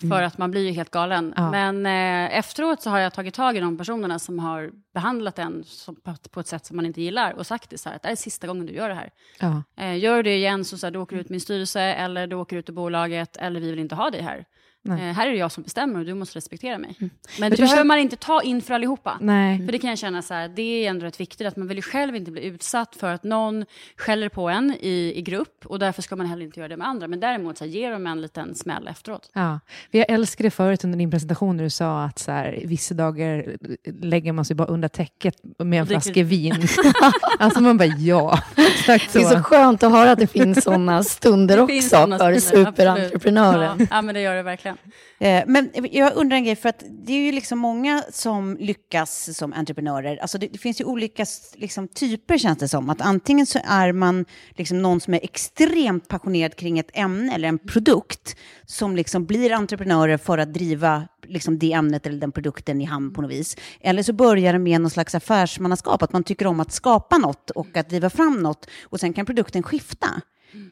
För 0.00 0.22
att 0.22 0.38
man 0.38 0.50
blir 0.50 0.66
ju 0.66 0.72
helt 0.72 0.90
galen. 0.90 1.34
Ja. 1.36 1.50
Men 1.50 1.86
eh, 1.86 2.38
efteråt 2.38 2.82
så 2.82 2.90
har 2.90 2.98
jag 2.98 3.12
tagit 3.12 3.34
tag 3.34 3.56
i 3.56 3.60
de 3.60 3.78
personerna 3.78 4.18
som 4.18 4.38
har 4.38 4.70
behandlat 4.94 5.38
en 5.38 5.64
som, 5.64 5.96
på, 5.96 6.14
på 6.30 6.40
ett 6.40 6.46
sätt 6.46 6.66
som 6.66 6.76
man 6.76 6.86
inte 6.86 7.02
gillar 7.02 7.32
och 7.32 7.46
sagt 7.46 7.70
det 7.70 7.78
så 7.78 7.88
här, 7.88 7.96
att 7.96 8.02
det 8.02 8.08
här 8.08 8.12
är 8.12 8.16
sista 8.16 8.46
gången 8.46 8.66
du 8.66 8.72
gör 8.72 8.88
det 8.88 8.94
här. 8.94 9.10
Ja. 9.40 9.62
Eh, 9.76 9.98
gör 9.98 10.16
du 10.16 10.22
det 10.22 10.36
igen 10.36 10.64
så, 10.64 10.78
så 10.78 10.86
här, 10.86 10.90
du 10.90 10.98
åker 10.98 11.16
ut 11.16 11.28
min 11.28 11.40
styrelse 11.40 11.80
eller 11.80 12.26
du 12.26 12.36
åker 12.36 12.56
ut 12.56 12.68
ur 12.68 12.72
bolaget 12.72 13.36
eller 13.36 13.60
vi 13.60 13.70
vill 13.70 13.78
inte 13.78 13.94
ha 13.94 14.10
dig 14.10 14.22
här. 14.22 14.44
Eh, 14.88 14.94
här 14.94 15.26
är 15.26 15.30
det 15.30 15.36
jag 15.36 15.52
som 15.52 15.62
bestämmer 15.62 16.00
och 16.00 16.06
du 16.06 16.14
måste 16.14 16.36
respektera 16.36 16.78
mig. 16.78 16.96
Men 17.40 17.50
det 17.50 17.56
behöver 17.56 17.84
man 17.84 17.98
inte 17.98 18.16
ta 18.16 18.42
in 18.42 18.62
för 18.62 18.74
allihopa. 18.74 19.18
Nej. 19.20 19.58
För 19.66 19.72
det 19.72 19.78
kan 19.78 19.90
jag 19.90 19.98
känna 19.98 20.22
så 20.22 20.34
här, 20.34 20.48
det 20.48 20.62
är 20.62 20.90
ändå 20.90 21.06
rätt 21.06 21.20
viktigt 21.20 21.46
att 21.46 21.56
man 21.56 21.68
vill 21.68 21.76
ju 21.76 21.82
själv 21.82 22.16
inte 22.16 22.30
bli 22.30 22.44
utsatt 22.44 22.96
för 22.96 23.12
att 23.12 23.22
någon 23.24 23.64
skäller 23.96 24.28
på 24.28 24.48
en 24.48 24.74
i, 24.80 25.12
i 25.16 25.22
grupp 25.22 25.66
och 25.66 25.78
därför 25.78 26.02
ska 26.02 26.16
man 26.16 26.26
heller 26.26 26.44
inte 26.44 26.60
göra 26.60 26.68
det 26.68 26.76
med 26.76 26.86
andra. 26.86 27.08
Men 27.08 27.20
däremot 27.20 27.58
så 27.58 27.64
här, 27.64 27.70
ge 27.70 27.90
dem 27.90 28.06
en 28.06 28.20
liten 28.20 28.54
smäll 28.54 28.88
efteråt. 28.88 29.30
Ja, 29.34 29.60
jag 29.90 30.10
älskade 30.10 30.50
förut 30.50 30.84
under 30.84 30.98
din 30.98 31.10
presentation 31.10 31.56
när 31.56 31.64
du 31.64 31.70
sa 31.70 32.04
att 32.04 32.18
så 32.18 32.32
här, 32.32 32.62
vissa 32.64 32.94
dagar 32.94 33.56
lägger 34.02 34.32
man 34.32 34.44
sig 34.44 34.56
bara 34.56 34.68
under 34.68 34.88
täcket 34.88 35.34
med 35.58 35.80
en 35.80 35.86
flaska 35.86 36.22
vin. 36.22 36.54
alltså 37.38 37.60
man 37.60 37.78
bara 37.78 37.86
ja, 37.86 38.38
exakt 38.56 39.12
Det 39.12 39.18
är 39.18 39.22
så 39.24 39.36
så. 39.36 39.42
skönt 39.42 39.82
att 39.82 39.92
höra 39.92 40.12
att 40.12 40.18
det 40.18 40.26
finns 40.26 40.64
sådana 40.64 41.02
stunder 41.02 41.66
finns 41.66 41.84
också 41.84 41.96
sådana 41.96 42.18
för 42.18 42.40
stunder, 42.40 42.70
superentreprenören. 42.70 43.76
Ja, 43.78 43.86
ja, 43.90 44.02
men 44.02 44.14
det 44.14 44.20
gör 44.20 44.34
det 44.34 44.42
verkligen 44.42 44.67
verkligen. 44.68 44.78
Eh, 45.18 45.44
men 45.46 45.70
jag 45.92 46.16
undrar 46.16 46.36
en 46.36 46.44
grej, 46.44 46.56
för 46.56 46.68
att 46.68 46.84
det 46.90 47.12
är 47.12 47.20
ju 47.20 47.32
liksom 47.32 47.58
många 47.58 48.02
som 48.12 48.56
lyckas 48.60 49.36
som 49.36 49.52
entreprenörer. 49.52 50.16
Alltså 50.16 50.38
det, 50.38 50.46
det 50.46 50.58
finns 50.58 50.80
ju 50.80 50.84
olika 50.84 51.26
liksom, 51.54 51.88
typer 51.88 52.38
känns 52.38 52.58
det 52.58 52.68
som. 52.68 52.90
Att 52.90 53.00
antingen 53.00 53.46
så 53.46 53.58
är 53.64 53.92
man 53.92 54.24
liksom 54.50 54.82
någon 54.82 55.00
som 55.00 55.14
är 55.14 55.20
extremt 55.22 56.08
passionerad 56.08 56.56
kring 56.56 56.78
ett 56.78 56.90
ämne 56.92 57.34
eller 57.34 57.48
en 57.48 57.58
produkt 57.58 58.36
som 58.66 58.96
liksom 58.96 59.26
blir 59.26 59.52
entreprenörer 59.52 60.16
för 60.16 60.38
att 60.38 60.54
driva 60.54 61.08
liksom, 61.26 61.58
det 61.58 61.72
ämnet 61.72 62.06
eller 62.06 62.20
den 62.20 62.32
produkten 62.32 62.80
i 62.80 62.84
hamn 62.84 63.12
på 63.12 63.22
något 63.22 63.30
vis. 63.30 63.56
Eller 63.80 64.02
så 64.02 64.12
börjar 64.12 64.52
det 64.52 64.58
med 64.58 64.80
någon 64.80 64.90
slags 64.90 65.14
affärsmannaskap, 65.14 66.02
att 66.02 66.12
man 66.12 66.24
tycker 66.24 66.46
om 66.46 66.60
att 66.60 66.72
skapa 66.72 67.18
något 67.18 67.50
och 67.50 67.76
att 67.76 67.88
driva 67.88 68.10
fram 68.10 68.42
något 68.42 68.66
och 68.82 69.00
sen 69.00 69.12
kan 69.12 69.26
produkten 69.26 69.62
skifta. 69.62 70.08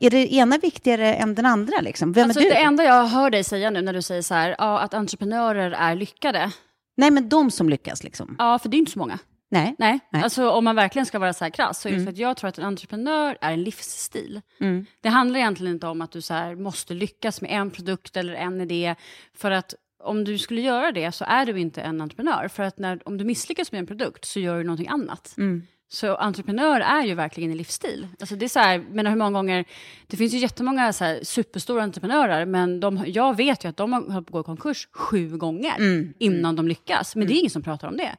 Är 0.00 0.10
det 0.10 0.34
ena 0.34 0.58
viktigare 0.58 1.14
än 1.14 1.34
den 1.34 1.46
andra? 1.46 1.80
Liksom? 1.80 2.12
Vem 2.12 2.24
Alltså, 2.24 2.40
är 2.40 2.44
du? 2.44 2.50
det 2.50 2.56
enda 2.56 2.84
jag 2.84 3.06
hör 3.06 3.30
dig 3.30 3.44
säga 3.44 3.70
nu 3.70 3.82
när 3.82 3.92
du 3.92 4.02
säger 4.02 4.22
så 4.22 4.34
här, 4.34 4.54
ja, 4.58 4.78
att 4.78 4.94
entreprenörer 4.94 5.70
är 5.70 5.94
lyckade. 5.94 6.50
Nej, 6.96 7.10
men 7.10 7.28
de 7.28 7.50
som 7.50 7.68
lyckas 7.68 8.04
liksom. 8.04 8.36
Ja, 8.38 8.58
för 8.58 8.68
det 8.68 8.76
är 8.76 8.78
inte 8.78 8.92
så 8.92 8.98
många. 8.98 9.18
Nej. 9.50 9.74
Nej, 9.78 10.00
Nej. 10.12 10.22
alltså 10.22 10.50
om 10.50 10.64
man 10.64 10.76
verkligen 10.76 11.06
ska 11.06 11.18
vara 11.18 11.32
så 11.32 11.44
här 11.44 11.50
krass 11.50 11.80
så 11.80 11.88
är 11.88 11.92
det 11.92 12.04
för 12.04 12.10
att 12.10 12.18
jag 12.18 12.36
tror 12.36 12.48
att 12.48 12.58
en 12.58 12.64
entreprenör 12.64 13.38
är 13.40 13.52
en 13.52 13.62
livsstil. 13.62 14.40
Mm. 14.60 14.86
Det 15.00 15.08
handlar 15.08 15.40
egentligen 15.40 15.72
inte 15.74 15.86
om 15.86 16.00
att 16.00 16.12
du 16.12 16.22
så 16.22 16.34
här 16.34 16.54
måste 16.54 16.94
lyckas 16.94 17.40
med 17.40 17.50
en 17.50 17.70
produkt 17.70 18.16
eller 18.16 18.34
en 18.34 18.60
idé. 18.60 18.94
För 19.34 19.50
att 19.50 19.74
om 20.04 20.24
du 20.24 20.38
skulle 20.38 20.60
göra 20.60 20.92
det 20.92 21.12
så 21.12 21.24
är 21.28 21.46
du 21.46 21.60
inte 21.60 21.82
en 21.82 22.00
entreprenör. 22.00 22.48
För 22.48 22.62
att 22.62 22.78
när, 22.78 23.08
om 23.08 23.18
du 23.18 23.24
misslyckas 23.24 23.72
med 23.72 23.78
en 23.78 23.86
produkt 23.86 24.24
så 24.24 24.40
gör 24.40 24.58
du 24.58 24.64
någonting 24.64 24.88
annat. 24.88 25.34
Så 25.88 26.14
entreprenör 26.14 26.80
är 26.80 27.04
ju 27.04 27.14
verkligen 27.14 27.50
en 27.50 27.56
livsstil. 27.56 28.06
Alltså 28.20 28.36
det 28.36 28.44
är 28.44 28.48
så 28.48 28.58
här, 28.58 28.84
men 28.90 29.06
hur 29.06 29.16
många 29.16 29.30
gånger, 29.30 29.64
det 30.06 30.16
finns 30.16 30.34
ju 30.34 30.38
jättemånga 30.38 30.92
så 30.92 31.04
här 31.04 31.20
superstora 31.22 31.82
entreprenörer, 31.82 32.46
men 32.46 32.80
de, 32.80 33.04
jag 33.06 33.36
vet 33.36 33.64
ju 33.64 33.68
att 33.68 33.76
de 33.76 33.92
har 33.92 34.00
hållit 34.00 34.28
på 34.28 34.38
att 34.38 34.46
gå 34.46 34.52
i 34.52 34.56
konkurs 34.56 34.88
sju 34.92 35.36
gånger 35.36 35.74
innan 36.18 36.56
de 36.56 36.68
lyckas. 36.68 37.16
Men 37.16 37.26
det 37.26 37.34
är 37.34 37.38
ingen 37.38 37.50
som 37.50 37.62
pratar 37.62 37.88
om 37.88 37.96
det. 37.96 38.16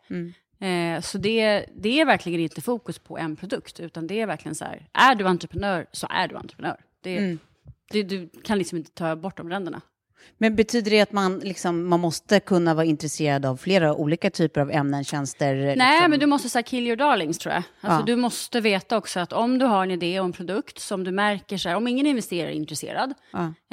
Eh, 0.65 1.01
så 1.01 1.18
det, 1.18 1.65
det 1.76 1.99
är 1.99 2.05
verkligen 2.05 2.39
inte 2.39 2.61
fokus 2.61 2.99
på 2.99 3.18
en 3.18 3.36
produkt, 3.36 3.80
utan 3.80 4.07
det 4.07 4.22
är 4.22 4.28
verkligen 4.28 4.55
så 4.55 4.65
här, 4.65 4.88
är 4.93 5.15
du 5.15 5.26
entreprenör 5.28 5.86
så 5.91 6.07
är 6.09 6.28
du 6.28 6.36
entreprenör. 6.36 6.78
Det, 7.03 7.20
det, 7.91 8.03
du 8.03 8.30
kan 8.43 8.57
liksom 8.57 8.78
inte 8.78 8.91
ta 8.91 9.15
bort 9.15 9.38
de 9.38 9.49
ränderna. 9.49 9.82
Men 10.38 10.55
betyder 10.55 10.91
det 10.91 11.01
att 11.01 11.11
man, 11.11 11.39
liksom, 11.39 11.88
man 11.88 11.99
måste 11.99 12.39
kunna 12.39 12.74
vara 12.74 12.86
intresserad 12.86 13.45
av 13.45 13.57
flera 13.57 13.95
olika 13.95 14.30
typer 14.30 14.61
av 14.61 14.72
ämnen, 14.72 15.03
tjänster? 15.03 15.55
Nej, 15.55 15.76
liksom? 15.76 16.11
men 16.11 16.20
du 16.20 16.26
måste 16.26 16.57
här, 16.57 16.63
kill 16.63 16.88
your 16.88 16.95
darlings 16.95 17.38
tror 17.38 17.53
jag. 17.53 17.63
Alltså, 17.82 17.99
Ja. 17.99 18.05
Du 18.05 18.15
måste 18.15 18.61
veta 18.61 18.97
också 18.97 19.20
att 19.20 19.34
om 19.34 19.57
du 19.57 19.65
har 19.65 19.84
en 19.84 19.91
idé 19.91 20.20
och 20.20 20.26
en 20.26 20.34
produkt 20.34 20.80
som 20.80 21.03
du 21.03 21.11
märker, 21.11 21.57
så 21.57 21.70
här, 21.70 21.76
om 21.76 21.88
ingen 21.88 22.05
investerare 22.05 22.51
är 22.51 22.55
intresserad 22.55 23.13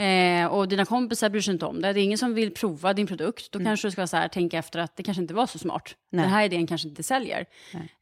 eh, 0.01 0.47
och 0.47 0.68
dina 0.68 0.84
kompisar 0.84 1.28
bryr 1.30 1.40
sig 1.40 1.53
inte 1.53 1.66
om 1.66 1.80
det, 1.80 1.92
det 1.92 2.01
är 2.01 2.05
ingen 2.05 2.18
som 2.18 2.34
vill 2.34 2.51
prova 2.55 2.92
din 2.92 3.07
produkt, 3.07 3.53
då 3.53 3.59
kanske 3.64 3.88
du 3.88 3.92
ska 3.92 4.07
så 4.07 4.16
här, 4.16 4.28
tänka 4.28 4.59
efter 4.59 4.78
att 4.78 4.97
det 4.97 5.03
kanske 5.03 5.22
inte 5.22 5.34
var 5.34 5.47
så 5.47 5.59
smart. 5.59 5.95
Nej. 6.12 6.22
Den 6.22 6.32
här 6.32 6.45
idén 6.45 6.66
kanske 6.66 6.88
inte 6.88 7.03
säljer. 7.03 7.45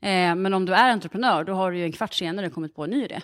Eh, 0.02 0.34
men 0.34 0.54
om 0.54 0.66
du 0.66 0.74
är 0.74 0.90
entreprenör, 0.90 1.44
då 1.44 1.52
har 1.52 1.70
du 1.70 1.78
ju 1.78 1.84
en 1.84 1.92
kvart 1.92 2.14
senare 2.14 2.50
kommit 2.50 2.74
på 2.74 2.84
en 2.84 2.90
ny 2.90 3.04
idé. 3.04 3.20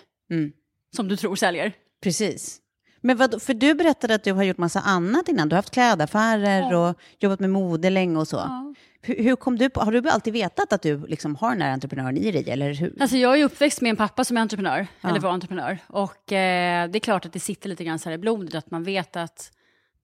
Som 0.95 1.07
du 1.07 1.17
tror 1.17 1.35
säljer. 1.35 1.73
Precis. 2.03 2.59
Men 3.01 3.17
vad, 3.17 3.41
för 3.41 3.53
du 3.53 3.73
berättade 3.73 4.15
att 4.15 4.23
du 4.23 4.33
har 4.33 4.43
gjort 4.43 4.57
massa 4.57 4.79
annat 4.79 5.27
innan. 5.27 5.49
Du 5.49 5.53
har 5.53 5.57
haft 5.57 5.73
klädaffärer 5.73 6.75
och 6.75 6.99
jobbat 7.19 7.39
med 7.39 7.49
mode 7.49 7.89
länge 7.89 8.17
och 8.19 8.27
så. 8.27 8.73
Hur, 9.01 9.23
hur 9.23 9.35
kom 9.35 9.57
du 9.57 9.69
på, 9.69 9.81
har 9.81 9.91
du 9.91 10.09
alltid 10.09 10.33
vetat 10.33 10.73
att 10.73 10.81
du 10.81 11.07
liksom 11.07 11.35
har 11.35 11.49
den 11.49 11.61
här 11.61 11.71
entreprenören 11.71 12.17
i 12.17 12.31
dig? 12.31 12.49
Eller 12.49 12.73
hur? 12.73 13.01
Alltså 13.01 13.17
jag 13.17 13.39
är 13.39 13.43
uppväxt 13.43 13.81
med 13.81 13.89
en 13.89 13.95
pappa 13.95 14.23
som 14.23 14.37
är 14.37 14.41
entreprenör, 14.41 14.87
eller 15.01 15.19
var 15.19 15.31
entreprenör. 15.31 15.77
Och 15.87 16.31
eh, 16.31 16.89
det 16.89 16.97
är 16.97 16.99
klart 16.99 17.25
att 17.25 17.33
det 17.33 17.39
sitter 17.39 17.69
lite 17.69 17.83
grann 17.83 17.99
så 17.99 18.09
här 18.09 18.15
i 18.15 18.17
blodet, 18.17 18.55
att 18.55 18.71
man 18.71 18.83
vet 18.83 19.15
att 19.15 19.51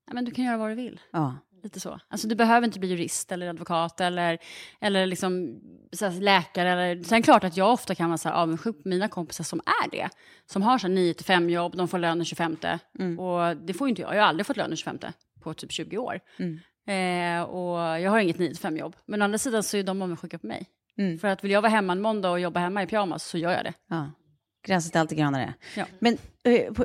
ja, 0.07 0.13
men 0.13 0.25
du 0.25 0.31
kan 0.31 0.45
göra 0.45 0.57
vad 0.57 0.69
du 0.69 0.75
vill. 0.75 0.99
Ja. 1.11 1.35
Lite 1.65 1.79
så. 1.79 1.99
Alltså 2.07 2.27
du 2.27 2.35
behöver 2.35 2.65
inte 2.65 2.79
bli 2.79 2.89
jurist 2.89 3.31
eller 3.31 3.47
advokat 3.47 4.01
eller, 4.01 4.37
eller 4.81 5.05
liksom, 5.05 5.59
så 5.91 6.05
här, 6.05 6.21
läkare. 6.21 6.71
Eller, 6.71 7.03
sen 7.03 7.15
är 7.15 7.19
det 7.19 7.23
klart 7.23 7.43
att 7.43 7.57
jag 7.57 7.73
ofta 7.73 7.95
kan 7.95 8.09
vara 8.09 8.17
så 8.17 8.29
här, 8.29 8.35
avundsjuk 8.35 8.83
på 8.83 8.89
mina 8.89 9.07
kompisar 9.07 9.43
som 9.43 9.59
är 9.59 9.91
det. 9.91 10.09
Som 10.45 10.61
har 10.61 10.77
så 10.77 10.87
här 10.87 10.93
9-5 10.93 11.49
jobb, 11.49 11.75
de 11.77 11.87
får 11.87 11.99
lön 11.99 12.17
den 12.17 12.25
25. 12.25 12.57
Och 13.19 13.57
det 13.57 13.73
får 13.73 13.89
inte 13.89 14.01
jag. 14.01 14.15
Jag 14.15 14.21
har 14.21 14.27
aldrig 14.27 14.45
fått 14.45 14.57
lön 14.57 14.69
den 14.69 14.77
25 14.77 14.97
på 15.43 15.53
typ 15.53 15.71
20 15.71 15.97
år. 15.97 16.19
Eh, 16.87 17.41
och 17.41 17.79
jag 18.01 18.11
har 18.11 18.19
inget 18.19 18.37
9-5 18.37 18.77
jobb. 18.79 18.95
Men 19.05 19.21
å 19.21 19.25
andra 19.25 19.37
sidan 19.37 19.63
så 19.63 19.77
är 19.77 19.83
de 19.83 20.01
avundsjuka 20.01 20.39
på 20.39 20.47
mig. 20.47 20.65
För 21.21 21.27
att 21.27 21.43
vill 21.43 21.51
jag 21.51 21.61
vara 21.61 21.71
hemma 21.71 21.93
en 21.93 22.01
måndag 22.01 22.31
och 22.31 22.39
jobba 22.39 22.59
hemma 22.59 22.83
i 22.83 22.87
pyjamas 22.87 23.23
så 23.23 23.37
gör 23.37 23.51
jag 23.51 23.63
det. 23.63 23.73
Ja. 23.89 24.11
Gräset 24.65 24.95
är 24.95 24.99
alltid 24.99 25.17
grönare. 25.17 25.53
Ja. 25.75 25.85
Men 25.99 26.17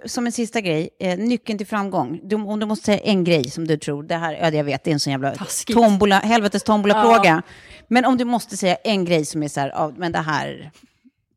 som 0.05 0.27
en 0.27 0.33
sista 0.33 0.61
grej, 0.61 0.91
eh, 1.01 1.19
nyckeln 1.19 1.59
till 1.59 1.67
framgång. 1.67 2.21
Du, 2.25 2.37
om 2.37 2.61
du 2.61 2.67
måste 2.67 2.85
säga 2.87 2.99
en 2.99 3.25
grej 3.25 3.51
som 3.51 3.67
du 3.67 3.77
tror, 3.77 4.03
det 4.03 4.17
här, 4.17 4.33
ja, 4.33 4.51
jag 4.51 4.65
vet, 4.65 4.85
det 4.85 4.91
är 4.91 4.93
en 4.93 5.01
sån 5.01 5.11
jävla 5.11 5.31
Taskigt. 5.37 5.77
tombola, 5.77 6.19
helvetes 6.19 6.63
tombola-fråga. 6.63 7.43
Men 7.89 8.05
om 8.05 8.17
du 8.17 8.25
måste 8.25 8.57
säga 8.57 8.75
en 8.75 9.05
grej 9.05 9.25
som 9.25 9.43
är 9.43 9.49
så 9.49 9.61
här, 9.61 9.69
ja, 9.69 9.93
men 9.97 10.13
det 10.13 10.19
här, 10.19 10.71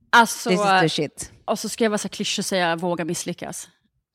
Alltså, 0.09 0.49
this 0.49 0.59
is 0.59 0.65
the 0.81 0.89
shit. 0.89 1.31
och 1.45 1.59
så 1.59 1.69
ska 1.69 1.83
jag 1.83 1.91
vara 1.91 1.97
så 1.97 2.09
klyschig 2.09 2.41
och 2.41 2.45
säga 2.45 2.75
våga 2.75 3.05
misslyckas. 3.05 3.69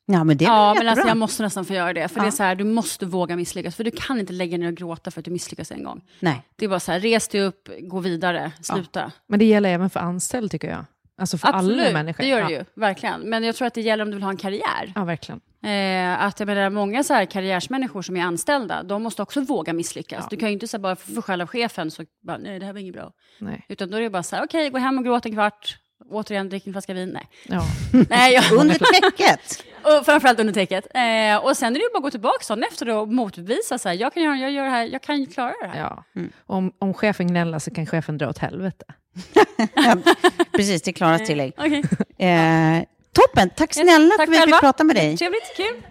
Ja, 0.07 0.25
men 0.25 0.37
det 0.37 0.45
är 0.45 0.49
Ja, 0.49 0.75
men 0.75 0.89
alltså, 0.89 1.09
jag 1.09 1.17
måste 1.17 1.43
nästan 1.43 1.65
få 1.65 1.75
göra 1.75 1.93
det. 1.93 2.09
För 2.09 2.21
det 2.21 2.27
är 2.27 2.31
så 2.31 2.43
här, 2.43 2.55
du 2.55 2.65
måste 2.65 3.07
våga 3.07 3.37
misslyckas. 3.37 3.77
För 3.77 3.85
du 3.85 3.91
kan 3.91 4.21
inte 4.21 4.33
lägga 4.33 4.59
ner 4.59 4.69
och 4.69 4.75
gråta 4.75 5.11
för 5.11 5.21
att 5.21 5.25
du 5.25 5.31
misslyckas 5.31 5.71
en 5.71 5.85
gång. 5.85 6.01
Nej. 6.21 6.43
Det 6.57 6.65
är 6.65 6.69
bara 6.69 6.81
så 6.81 6.93
här, 6.93 7.01
res 7.01 7.29
dig 7.29 7.41
upp, 7.41 7.69
gå 7.81 8.01
vidare, 8.01 8.53
sluta. 8.63 9.13
Men 9.27 9.39
det 9.39 9.45
gäller 9.45 9.69
även 9.69 9.91
för 9.91 10.01
anställd 10.01 10.51
tycker 10.51 10.69
jag. 10.69 10.85
Alltså 11.19 11.39
för 11.39 11.49
Absolut, 11.49 11.81
alla 11.81 11.93
människor. 11.93 12.23
det 12.25 12.29
gör 12.29 12.37
det 12.45 12.53
ja. 12.53 12.59
ju. 12.59 12.65
Verkligen. 12.75 13.21
Men 13.21 13.45
jag 13.45 13.57
tror 13.57 13.67
att 13.67 13.75
det 13.75 13.81
gäller 13.81 14.05
om 14.05 14.11
du 14.11 14.17
vill 14.17 14.23
ha 14.23 14.31
en 14.31 14.37
karriär. 14.37 14.93
Ja, 14.95 15.05
verkligen. 15.05 15.41
Eh, 15.63 16.23
att 16.23 16.41
jag 16.41 16.47
menar, 16.47 16.71
många 16.71 17.03
så 17.03 17.15
här 17.15 17.25
karriärsmänniskor 17.25 18.03
som 18.03 18.17
är 18.17 18.23
anställda, 18.23 18.83
de 18.83 19.03
måste 19.03 19.23
också 19.23 19.41
våga 19.41 19.73
misslyckas. 19.73 20.27
Du 20.31 20.37
kan 20.37 20.49
ju 20.49 20.53
inte 20.53 20.69
så 20.69 20.77
här, 20.77 20.83
bara 20.83 20.97
få 20.97 21.23
skäll 21.23 21.41
av 21.41 21.47
chefen 21.47 21.91
så 21.91 22.05
bara, 22.23 22.39
nej 22.39 22.59
det 22.59 22.67
här 22.67 22.73
var 22.73 22.81
inget 22.81 22.95
bra. 22.95 23.13
Nej. 23.39 23.65
Utan 23.69 23.91
då 23.91 23.97
är 23.97 24.01
det 24.01 24.11
bara 24.11 24.23
så 24.23 24.37
här, 24.37 24.45
okej, 24.45 24.71
gå 24.71 24.79
hem 24.79 24.99
och 24.99 25.05
gråt 25.05 25.27
en 25.27 25.33
kvart, 25.33 25.79
återigen 26.11 26.49
drick 26.49 26.67
en 26.67 26.73
flaska 26.73 26.95
vin. 26.95 27.09
Nej. 27.09 27.29
Ja. 27.49 27.63
nej 28.11 28.35
jag, 28.35 28.53
Under 28.53 28.75
täcket. 29.01 29.65
och 29.83 30.05
framförallt 30.05 30.41
under 30.41 30.53
täcket. 30.53 30.87
Eh, 30.95 31.45
och 31.45 31.57
sen 31.57 31.73
är 31.77 31.79
det 31.79 31.85
ju 31.85 31.91
bara 31.93 31.99
att 31.99 32.03
gå 32.03 32.11
tillbaka 32.11 32.45
dagen 32.49 32.65
efter 32.71 32.89
och 32.89 33.09
motbevisa, 33.09 33.79
så 33.79 33.89
här, 33.89 33.97
jag 33.97 34.15
kan 34.15 34.23
göra, 34.23 34.37
jag 34.37 34.51
gör 34.51 34.65
det 34.65 34.71
här, 34.71 34.85
jag 34.85 35.03
kan 35.03 35.27
klara 35.27 35.55
det 35.63 35.69
här. 35.69 35.79
Ja. 35.81 36.05
Om, 36.47 36.73
om 36.79 36.95
chefen 36.95 37.27
gnäller 37.27 37.59
så 37.59 37.71
kan 37.71 37.87
chefen 37.87 38.19
dra 38.19 38.29
åt 38.29 38.39
helvete. 38.39 38.85
Precis, 40.53 40.83
det 40.83 40.91
är 40.91 40.93
Klaras 40.93 41.27
tillägg. 41.27 41.53
Okej. 41.59 41.83
Eh, 42.19 42.83
toppen, 43.13 43.51
tack 43.57 43.75
snälla 43.75 44.15
Tack 44.17 44.27
för 44.27 44.35
att 44.35 44.49
vi 44.49 44.53
fick 44.53 44.61
prata 44.61 44.85
med 44.85 44.97
dig. 44.97 45.17
Trevligt, 45.17 45.57
kul. 45.57 45.83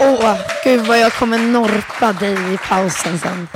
Åh, 0.00 0.36
gud 0.64 0.86
vad 0.86 0.98
jag 0.98 1.12
kommer 1.12 1.38
norpa 1.38 2.12
dig 2.12 2.54
i 2.54 2.58
pausen 2.68 3.18
sen. 3.18 3.48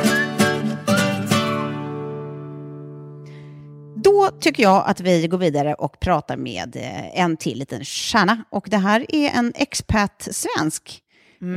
Då 3.97 4.31
tycker 4.41 4.63
jag 4.63 4.85
att 4.87 5.01
vi 5.01 5.29
går 5.29 5.39
vidare 5.39 5.75
och 5.75 6.01
pratar 6.01 6.37
med 6.37 6.77
eh, 6.77 7.21
en 7.21 7.37
till 7.37 7.59
liten 7.59 7.85
stjärna. 7.85 8.45
Och 8.51 8.67
det 8.71 8.77
här 8.77 9.07
är 9.09 9.31
en 9.31 9.53
expat-svensk 9.57 11.01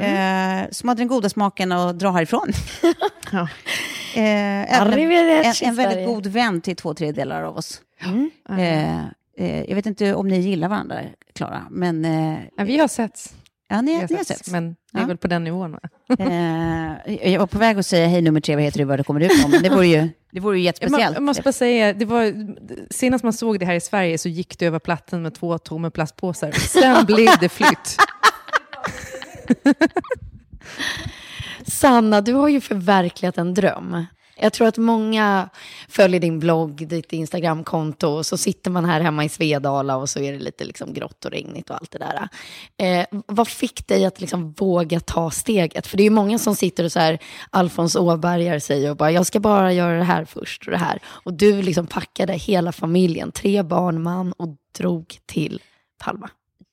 eh, 0.02 0.72
som 0.72 0.90
hade 0.90 1.02
den 1.02 1.08
goda 1.08 1.30
smaken 1.30 1.72
att 1.72 2.00
dra 2.00 2.12
härifrån. 2.12 2.52
Ja. 3.32 3.48
Eh, 4.16 4.82
även 4.82 5.00
en, 5.00 5.54
en, 5.64 5.76
väldigt 5.76 6.08
god 6.08 6.28
vän 6.28 6.62
till 6.62 6.76
två 6.76 6.94
tredjedelar 6.94 7.44
av 7.44 7.58
oss. 7.58 7.82
Eh, 8.50 9.00
eh, 9.38 9.64
jag 9.68 9.76
vet 9.76 9.86
inte 9.86 10.14
om 10.16 10.28
ni 10.28 10.40
gillar 10.40 10.70
varandra, 10.70 11.00
Klara, 11.36 11.68
men... 11.72 12.06
Eh, 12.06 12.38
Ja, 12.58 12.64
vi 12.64 12.78
har 12.78 12.88
sett. 12.88 13.34
ja, 13.70 13.82
ni, 13.82 13.94
har 13.96 14.08
ni 14.10 14.16
har 14.16 14.24
sett. 14.24 14.52
Men 14.52 14.76
det 14.92 14.98
är 14.98 15.02
Ja. 15.02 15.08
väl 15.08 15.18
på 15.18 15.28
den 15.28 15.44
nivån. 15.44 15.72
Va? 15.72 15.80
Eh, 16.20 17.32
jag 17.32 17.40
var 17.40 17.48
på 17.48 17.58
väg 17.58 17.78
att 17.80 17.86
säga 17.86 18.08
hej 18.08 18.22
nummer 18.22 18.42
tre, 18.42 18.56
vad 18.56 18.64
heter 18.64 18.78
du, 18.80 18.84
vad 18.86 19.00
det 19.00 19.04
kommer 19.04 19.22
ut 19.22 19.46
om, 19.46 19.52
men 19.52 19.64
det 19.64 19.70
vore 19.70 19.88
ju, 19.88 20.10
det 20.32 20.40
vore 20.40 20.58
ju 20.58 20.64
jättespeciellt. 20.64 21.14
jag 21.16 21.24
måste 21.24 21.44
bara 21.44 21.52
säga, 21.52 21.94
det 21.94 22.06
var, 22.06 22.34
senast 22.94 23.24
man 23.24 23.34
såg 23.34 23.60
det 23.60 23.66
här 23.66 23.76
i 23.76 23.82
Sverige 23.82 24.18
så 24.18 24.30
gick 24.30 24.60
du 24.60 24.66
över 24.66 24.80
plattan 24.80 25.22
med 25.22 25.34
två 25.34 25.58
tomma 25.58 25.92
plastpåsar. 25.92 26.52
Sen 26.52 27.06
blev 27.08 27.30
det 27.40 27.50
flytt. 27.50 27.98
Sanna, 31.68 32.22
du 32.22 32.34
har 32.34 32.48
ju 32.48 32.62
förverkligat 32.62 33.38
en 33.38 33.54
dröm. 33.54 34.06
Jag 34.40 34.54
tror 34.54 34.68
att 34.68 34.78
många 34.78 35.50
följer 35.90 36.20
din 36.20 36.40
blogg, 36.40 36.88
ditt 36.88 37.14
Instagramkonto 37.14 38.08
och 38.08 38.26
så 38.26 38.38
sitter 38.38 38.72
man 38.72 38.86
här 38.86 39.02
hemma 39.02 39.26
i 39.26 39.30
Svedala 39.30 39.98
och 39.98 40.10
så 40.10 40.20
är 40.20 40.34
det 40.34 40.40
lite 40.40 40.66
liksom 40.66 40.94
grått 40.94 41.26
och 41.26 41.32
regnigt 41.32 41.70
och 41.70 41.76
allt 41.76 41.92
det 41.92 42.00
där. 42.00 42.30
Eh, 42.78 43.06
vad 43.28 43.48
fick 43.48 43.88
dig 43.88 44.06
att 44.06 44.22
liksom 44.22 44.52
våga 44.52 45.00
ta 45.00 45.32
steget? 45.32 45.88
För 45.88 45.98
det 45.98 46.04
är 46.04 46.06
ju 46.06 46.10
många 46.10 46.40
som 46.40 46.56
sitter 46.56 46.84
och 46.84 46.92
så 46.92 47.00
här, 47.00 47.20
Alfons 47.50 47.96
Åbergar 47.96 48.60
säger 48.60 48.90
och 48.90 48.98
bara, 48.98 49.12
jag 49.12 49.26
ska 49.26 49.40
bara 49.40 49.74
göra 49.74 49.98
det 49.98 50.04
här 50.04 50.26
först 50.26 50.66
och 50.66 50.72
det 50.72 50.78
här. 50.78 51.00
Och 51.06 51.34
du 51.34 51.62
liksom 51.62 51.88
packade 51.88 52.34
hela 52.34 52.72
familjen, 52.72 53.32
tre 53.32 53.64
barn, 53.64 54.04
man 54.04 54.32
och 54.32 54.56
drog 54.78 55.18
till 55.26 55.62
Palma. 56.00 56.30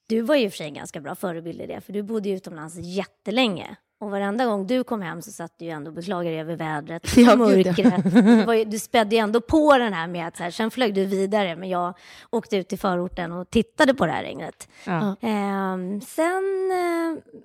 Du 0.08 0.20
var 0.20 0.34
ju 0.34 0.44
i 0.44 0.48
och 0.48 0.52
för 0.52 0.56
sig 0.56 0.66
en 0.66 0.74
ganska 0.74 1.00
bra 1.00 1.14
förebild 1.14 1.60
i 1.60 1.66
det, 1.66 1.80
för 1.80 1.92
du 1.92 2.02
bodde 2.02 2.28
ju 2.28 2.36
utomlands 2.36 2.76
jättelänge. 2.76 3.76
Och 4.04 4.10
varenda 4.10 4.46
gång 4.46 4.66
du 4.66 4.84
kom 4.84 5.02
hem 5.02 5.22
så 5.22 5.32
satt 5.32 5.58
du 5.58 5.64
ju 5.64 5.70
ändå 5.70 5.88
och 5.88 5.94
beklagade 5.94 6.36
över 6.36 6.56
vädret, 6.56 7.02
Ja, 7.16 7.22
ja. 7.22 7.36
mörkret. 7.36 8.46
Var 8.46 8.54
ju, 8.54 8.64
du 8.64 8.78
spädde 8.78 9.16
ju 9.16 9.20
ändå 9.20 9.40
på 9.40 9.78
den 9.78 9.92
här 9.92 10.06
med 10.06 10.26
att 10.28 10.36
så 10.36 10.42
här, 10.42 10.50
sen 10.50 10.70
flög 10.70 10.94
du 10.94 11.04
vidare, 11.06 11.56
men 11.56 11.68
jag 11.68 11.94
åkte 12.30 12.56
ut 12.56 12.68
till 12.68 12.78
förorten 12.78 13.32
och 13.32 13.50
tittade 13.50 13.94
på 13.94 14.06
det 14.06 14.12
här 14.12 14.22
regnet. 14.22 14.68
Ja. 14.84 15.16
Ehm, 15.20 16.00
sen, 16.00 16.70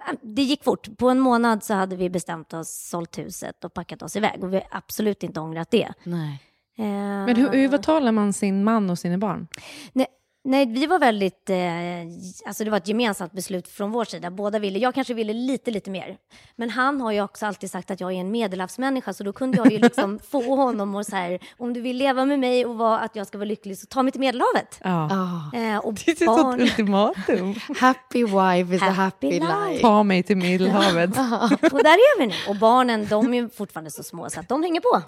eh, 0.08 0.14
det 0.22 0.42
gick 0.42 0.64
fort. 0.64 0.98
På 0.98 1.10
en 1.10 1.20
månad 1.20 1.64
så 1.64 1.74
hade 1.74 1.96
vi 1.96 2.10
bestämt 2.10 2.54
oss, 2.54 2.90
sålt 2.90 3.18
huset 3.18 3.64
och 3.66 3.74
packat 3.74 4.02
oss 4.02 4.16
iväg. 4.16 4.44
Och 4.44 4.54
vi 4.54 4.58
har 4.58 4.68
absolut 4.72 5.24
inte 5.24 5.40
ångrat 5.40 5.72
det. 5.72 5.90
Nej. 6.04 6.44
Ehm, 6.78 7.24
Men 7.26 7.36
hur 7.36 7.50
hur 7.50 7.64
övertalar 7.64 8.12
man 8.12 8.34
sin 8.34 8.64
man 8.64 8.90
och 8.90 9.00
sina 9.00 9.18
barn? 9.18 9.48
Nej, 9.94 10.08
nej, 10.50 10.66
vi 10.66 10.86
var 10.86 11.00
väldigt... 11.00 11.50
Eh, 11.50 12.48
alltså 12.48 12.64
det 12.64 12.70
var 12.70 12.78
ett 12.78 12.88
gemensamt 12.88 13.32
beslut 13.32 13.68
från 13.68 13.92
vår 13.92 14.06
sida. 14.06 14.32
Båda 14.32 14.60
ville. 14.60 14.80
Jag 14.80 14.96
kanske 14.96 15.14
ville 15.14 15.34
lite, 15.34 15.72
lite 15.72 15.92
mer. 15.92 16.18
Men 16.56 16.70
han 16.70 17.02
har 17.02 17.12
ju 17.12 17.22
också 17.22 17.46
alltid 17.46 17.72
sagt 17.72 17.92
att 17.92 18.00
jag 18.00 18.12
är 18.12 18.16
en 18.16 18.32
medelhavsmänniska, 18.32 19.14
så 19.14 19.24
då 19.24 19.34
kunde 19.34 19.58
jag 19.58 19.72
ju 19.72 19.78
liksom 19.88 20.20
få 20.20 20.56
honom 20.56 20.96
att 20.96 21.08
så 21.08 21.16
här, 21.16 21.40
om 21.58 21.74
du 21.74 21.82
vill 21.82 21.98
leva 21.98 22.26
med 22.26 22.40
mig 22.40 22.66
och 22.66 22.78
vara, 22.78 23.00
att 23.00 23.16
jag 23.16 23.28
ska 23.28 23.38
vara 23.38 23.46
lycklig, 23.46 23.78
så 23.78 23.86
ta 23.86 24.04
mig 24.04 24.12
till 24.12 24.22
Medelhavet. 24.22 24.80
Ja. 24.84 25.10
Ah. 25.12 25.58
Eh, 25.58 25.78
och 25.78 25.94
Det 25.94 26.08
är 26.08 26.12
ett 26.12 26.26
barn... 26.26 26.62
ultimatum. 26.62 27.56
Happy 27.80 28.24
wife 28.24 28.76
is 28.76 28.82
a 28.82 28.86
Happy 28.86 29.28
happy 29.28 29.40
life. 29.40 29.70
life. 29.70 29.82
Ta 29.82 30.04
mig 30.04 30.24
till 30.24 30.38
Medelhavet. 30.38 31.10
och 31.74 31.84
där 31.84 31.94
är 31.94 32.20
vi 32.20 32.28
nu. 32.28 32.34
Och 32.48 32.56
barnen, 32.56 33.08
de 33.10 33.34
är 33.34 33.48
fortfarande 33.48 33.92
så 33.92 34.04
små, 34.04 34.30
så 34.30 34.40
att 34.40 34.50
de 34.50 34.64
hänger 34.64 34.82
på. 34.82 35.02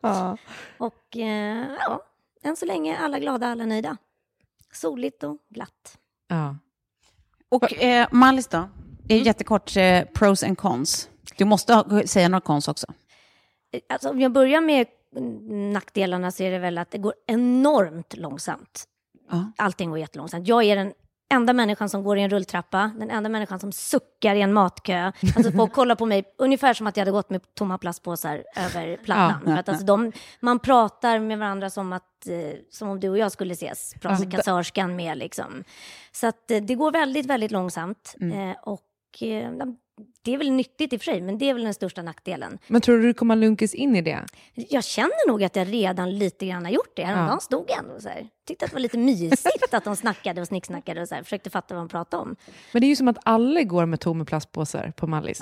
Ja. 0.00 0.36
Och 0.78 1.16
eh, 1.16 1.64
ja, 1.80 2.02
än 2.42 2.56
så 2.56 2.66
länge 2.66 2.98
alla 2.98 3.18
glada, 3.18 3.46
alla 3.46 3.66
nöjda. 3.66 3.96
Soligt 4.72 5.22
och 5.22 5.38
glatt. 5.48 5.98
Ja. 6.28 6.56
Och 7.48 7.82
eh, 7.82 8.08
Mallis 8.12 8.48
då? 8.48 8.68
Det 9.04 9.14
är 9.14 9.20
jättekort, 9.20 9.76
eh, 9.76 10.04
pros 10.04 10.42
and 10.42 10.58
cons. 10.58 11.08
Du 11.36 11.44
måste 11.44 11.74
ha, 11.74 12.06
säga 12.06 12.28
några 12.28 12.40
cons 12.40 12.68
också. 12.68 12.86
Alltså, 13.88 14.10
om 14.10 14.20
jag 14.20 14.32
börjar 14.32 14.60
med 14.60 14.86
nackdelarna 15.72 16.30
så 16.30 16.42
är 16.42 16.50
det 16.50 16.58
väl 16.58 16.78
att 16.78 16.90
det 16.90 16.98
går 16.98 17.14
enormt 17.26 18.16
långsamt. 18.16 18.84
Ja. 19.30 19.52
Allting 19.56 19.90
går 19.90 19.98
jättelångsamt. 19.98 20.48
Jag 20.48 20.64
är 20.64 20.76
den 20.76 20.92
enda 21.32 21.52
människan 21.52 21.88
som 21.88 22.02
går 22.04 22.18
i 22.18 22.22
en 22.22 22.30
rulltrappa, 22.30 22.90
den 22.98 23.10
enda 23.10 23.28
människan 23.28 23.60
som 23.60 23.72
suckar 23.72 24.34
i 24.34 24.40
en 24.40 24.52
matkö. 24.52 25.12
Alltså 25.36 25.52
folk 25.52 25.72
kollar 25.78 25.94
på 25.94 26.06
mig 26.06 26.24
ungefär 26.38 26.74
som 26.74 26.86
att 26.86 26.96
jag 26.96 27.00
hade 27.00 27.10
gått 27.12 27.30
med 27.30 27.54
tomma 27.54 27.78
plastpåsar 27.78 28.44
över 28.56 28.96
plattan. 28.96 29.40
Ja, 29.46 29.52
För 29.52 29.60
att, 29.60 29.68
alltså, 29.68 29.84
de, 29.84 30.12
man 30.40 30.58
pratar 30.58 31.18
med 31.18 31.38
varandra 31.38 31.70
som, 31.70 31.92
att, 31.92 32.26
eh, 32.28 32.58
som 32.70 32.88
om 32.88 33.00
du 33.00 33.08
och 33.08 33.18
jag 33.18 33.32
skulle 33.32 33.52
ses, 33.52 33.94
pratar 34.00 34.30
kassörskan 34.30 34.96
med. 34.96 35.18
Liksom. 35.18 35.64
Så 36.12 36.26
att, 36.26 36.50
eh, 36.50 36.62
det 36.62 36.74
går 36.74 36.92
väldigt, 36.92 37.26
väldigt 37.26 37.50
långsamt. 37.50 38.14
Eh, 38.20 38.60
och 38.62 38.82
det 40.24 40.34
är 40.34 40.38
väl 40.38 40.50
nyttigt 40.50 40.92
i 40.92 40.96
och 40.96 41.00
för 41.00 41.04
sig, 41.04 41.20
men 41.20 41.38
det 41.38 41.50
är 41.50 41.54
väl 41.54 41.64
den 41.64 41.74
största 41.74 42.02
nackdelen. 42.02 42.58
Men 42.66 42.80
tror 42.80 42.96
du 42.96 43.02
du 43.02 43.14
kommer 43.14 43.36
lunkis 43.36 43.74
in 43.74 43.96
i 43.96 44.02
det? 44.02 44.24
Jag 44.54 44.84
känner 44.84 45.28
nog 45.28 45.44
att 45.44 45.56
jag 45.56 45.72
redan 45.72 46.18
lite 46.18 46.46
grann 46.46 46.64
har 46.64 46.72
gjort 46.72 46.96
det. 46.96 47.04
Häromdagen 47.04 47.34
Ja. 47.34 47.40
stod 47.40 47.64
jag 47.68 47.78
ändå 47.78 48.00
så 48.00 48.08
här. 48.08 48.28
Tyckte 48.46 48.64
att 48.64 48.70
det 48.70 48.74
var 48.74 48.80
lite 48.80 48.98
mysigt 48.98 49.74
att 49.74 49.84
de 49.84 49.96
snackade 49.96 50.40
och 50.40 50.46
snicksnackade 50.46 51.02
och 51.02 51.08
så 51.08 51.14
här. 51.14 51.22
Försökte 51.22 51.50
fatta 51.50 51.74
vad 51.74 51.82
de 51.82 51.88
pratade 51.88 52.22
om. 52.22 52.36
Men 52.72 52.80
det 52.80 52.86
är 52.86 52.88
ju 52.88 52.96
som 52.96 53.08
att 53.08 53.18
alla 53.22 53.62
går 53.62 53.86
med 53.86 54.00
tomma 54.00 54.24
plastpåsar 54.24 54.92
på 54.96 55.06
Mallis. 55.06 55.40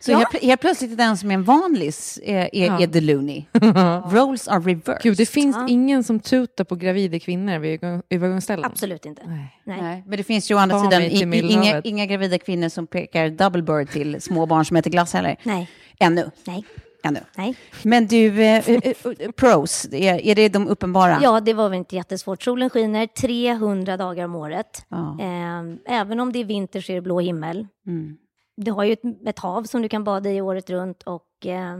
Så 0.00 0.12
helt, 0.16 0.42
helt 0.42 0.60
plötsligt 0.60 0.92
är 0.92 0.96
den 0.96 1.16
som 1.16 1.30
är 1.30 1.34
en 1.34 1.44
vanlis 1.44 2.18
är, 2.24 2.54
är, 2.54 2.66
Ja. 2.66 2.80
är 2.82 2.86
the 2.86 3.00
loony. 3.00 3.44
Roles 4.12 4.48
are 4.48 4.58
reversed. 4.60 5.02
Gud, 5.02 5.16
det 5.16 5.26
finns 5.26 5.56
Ja. 5.56 5.66
ingen 5.68 6.04
som 6.04 6.20
tutar 6.20 6.64
på 6.64 6.74
gravida 6.74 7.18
kvinnor 7.18 7.58
vid 7.58 7.80
övergångsställen. 8.10 8.64
Absolut 8.64 9.06
inte. 9.06 9.22
Nej. 9.26 9.60
Nej. 9.64 9.82
Nej, 9.82 10.02
men 10.06 10.16
det 10.16 10.24
finns 10.24 10.50
ju 10.50 10.54
å 10.54 10.58
andra 10.58 10.80
sidan 10.80 11.02
inga, 11.02 11.80
inga 11.84 12.06
gravida 12.06 12.38
kvinnor 12.38 12.68
som 12.68 12.86
pekar 12.86 13.28
double 13.28 13.62
bird 13.62 13.90
till 13.90 14.20
små 14.20 14.46
barn 14.46 14.64
som 14.64 14.76
äter 14.76 14.90
glass 14.90 15.12
heller. 15.12 15.36
Nej. 15.42 15.70
Ännu. 15.98 16.30
Nej. 16.44 16.64
Ännu. 17.04 17.20
Nej. 17.36 17.56
Men 17.84 18.06
du, 18.06 18.42
eh, 18.42 18.68
eh, 18.70 18.80
eh, 19.18 19.30
pros, 19.30 19.88
är, 19.92 20.26
är 20.26 20.34
det 20.34 20.48
de 20.48 20.68
uppenbara? 20.68 21.18
Ja, 21.22 21.40
det 21.40 21.54
var 21.54 21.68
väl 21.68 21.78
inte 21.78 21.96
jättesvårt. 21.96 22.42
Solen 22.42 22.70
skiner 22.70 23.06
300 23.06 23.96
dagar 23.96 24.24
om 24.24 24.34
året. 24.34 24.86
Ja. 24.88 25.16
Eh, 25.20 25.96
även 26.00 26.20
om 26.20 26.32
det 26.32 26.38
är 26.38 26.44
vinter 26.44 26.80
så 26.80 26.92
är 26.92 26.96
det 26.96 27.02
blå 27.02 27.20
himmel. 27.20 27.66
Mm. 27.86 28.16
Du 28.56 28.70
har 28.72 28.84
ju 28.84 28.92
ett, 28.92 29.02
ett 29.26 29.38
hav 29.38 29.62
som 29.64 29.82
du 29.82 29.88
kan 29.88 30.04
bada 30.04 30.30
i 30.30 30.40
året 30.40 30.70
runt 30.70 31.02
och... 31.02 31.46
Eh, 31.46 31.76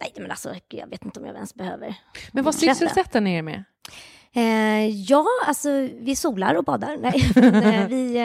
nej, 0.00 0.12
men 0.16 0.30
alltså, 0.30 0.54
jag 0.68 0.86
vet 0.86 1.04
inte 1.04 1.20
om 1.20 1.26
jag 1.26 1.34
ens 1.34 1.54
behöver. 1.54 1.94
Men 2.32 2.44
vad 2.44 2.54
sysselsätter 2.54 3.20
ni 3.20 3.34
er 3.34 3.42
med? 3.42 3.64
Eh, 4.34 4.86
ja, 4.88 5.24
alltså 5.46 5.68
vi 6.00 6.16
solar 6.16 6.54
och 6.54 6.64
badar. 6.64 6.96
Nej, 7.00 7.30
men, 7.34 7.54
eh, 7.74 7.86
vi, 7.88 8.16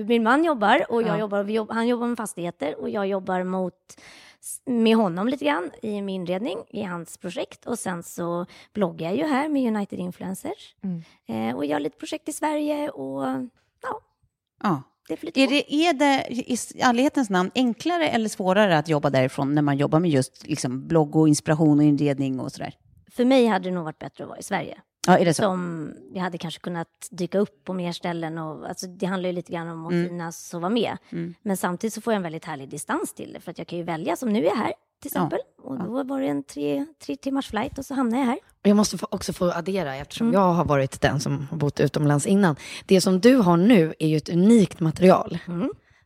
eh, 0.00 0.06
min 0.06 0.22
man 0.22 0.44
jobbar 0.44 0.84
och 0.92 1.02
jag 1.02 1.08
Ja. 1.08 1.18
jobbar, 1.18 1.42
vi 1.42 1.52
jobb, 1.52 1.70
han 1.70 1.88
jobbar 1.88 2.06
med 2.06 2.16
fastigheter 2.16 2.80
och 2.80 2.90
jag 2.90 3.06
jobbar 3.06 3.42
mot, 3.44 3.74
med 4.66 4.96
honom 4.96 5.28
lite 5.28 5.44
grann 5.44 5.70
i 5.82 6.02
min 6.02 6.08
inredning 6.20 6.58
i 6.70 6.82
hans 6.82 7.18
projekt 7.18 7.66
och 7.66 7.78
sen 7.78 8.02
så 8.02 8.46
bloggar 8.72 9.08
jag 9.08 9.16
ju 9.16 9.24
här 9.24 9.48
med 9.48 9.76
United 9.76 9.98
Influencers 9.98 10.74
Mm. 10.82 11.02
eh, 11.50 11.56
och 11.56 11.64
gör 11.66 11.80
lite 11.80 11.98
projekt 11.98 12.28
i 12.28 12.32
Sverige 12.32 12.90
och 12.90 13.22
ja, 13.82 14.00
Ja. 14.62 14.82
det 15.08 15.14
Är 15.24 15.48
det, 15.48 15.72
är 15.74 15.92
det 15.92 16.32
i 16.32 16.56
ärlighetens 16.82 17.30
namn 17.30 17.50
enklare 17.54 18.08
eller 18.08 18.28
svårare 18.28 18.78
att 18.78 18.88
jobba 18.88 19.10
därifrån 19.10 19.54
när 19.54 19.62
man 19.62 19.76
jobbar 19.76 20.00
med 20.00 20.10
just 20.10 20.46
liksom, 20.46 20.86
blogg 20.88 21.16
och 21.16 21.28
inspiration 21.28 21.78
och 21.78 21.84
inredning 21.84 22.40
och 22.40 22.52
sådär? 22.52 22.74
För 23.10 23.24
mig 23.24 23.46
hade 23.46 23.68
det 23.68 23.74
nog 23.74 23.84
varit 23.84 23.98
bättre 23.98 24.24
att 24.24 24.28
vara 24.28 24.38
i 24.38 24.42
Sverige. 24.42 24.80
Ja, 25.06 25.18
är 25.18 25.24
det 25.24 25.34
så? 25.34 25.42
Som 25.42 25.92
jag 26.14 26.22
hade 26.22 26.38
kanske 26.38 26.60
kunnat 26.60 26.88
dyka 27.10 27.38
upp 27.38 27.64
på 27.64 27.72
mer 27.72 27.92
ställen. 27.92 28.38
Och, 28.38 28.68
alltså, 28.68 28.86
det 28.86 29.06
handlar 29.06 29.28
ju 29.28 29.32
lite 29.32 29.52
grann 29.52 29.68
om 29.68 29.86
att 29.86 29.92
Mm. 29.92 30.08
synas 30.08 30.54
och 30.54 30.60
vara 30.60 30.70
med. 30.72 30.96
Men 31.42 31.56
samtidigt 31.56 31.94
så 31.94 32.00
får 32.00 32.12
jag 32.12 32.16
en 32.16 32.22
väldigt 32.22 32.44
härlig 32.44 32.68
distans 32.68 33.14
till 33.14 33.32
det. 33.32 33.40
För 33.40 33.50
att 33.50 33.58
jag 33.58 33.66
kan 33.66 33.78
ju 33.78 33.84
välja, 33.84 34.16
som 34.16 34.32
nu 34.32 34.38
är 34.38 34.44
jag 34.44 34.56
här 34.56 34.72
till 35.02 35.08
exempel. 35.08 35.38
Och 35.62 35.78
då 35.78 36.02
var 36.02 36.20
det 36.20 36.26
en 36.26 36.42
tre, 36.42 36.86
tre 37.06 37.16
timmars 37.16 37.48
flight 37.50 37.78
och 37.78 37.84
så 37.86 37.94
hamnar 37.94 38.18
jag 38.18 38.26
här. 38.26 38.38
Jag 38.62 38.76
måste 38.76 38.96
också 39.10 39.32
få 39.32 39.50
addera, 39.52 39.96
eftersom 39.96 40.32
jag 40.32 40.52
har 40.52 40.64
varit 40.64 41.00
den 41.00 41.20
som 41.20 41.46
har 41.50 41.56
bott 41.56 41.80
utomlands 41.80 42.26
innan. 42.26 42.56
Det 42.86 43.00
som 43.00 43.20
du 43.20 43.36
har 43.36 43.56
nu 43.56 43.94
är 43.98 44.08
ju 44.08 44.16
ett 44.16 44.28
unikt 44.28 44.80
material 44.80 45.38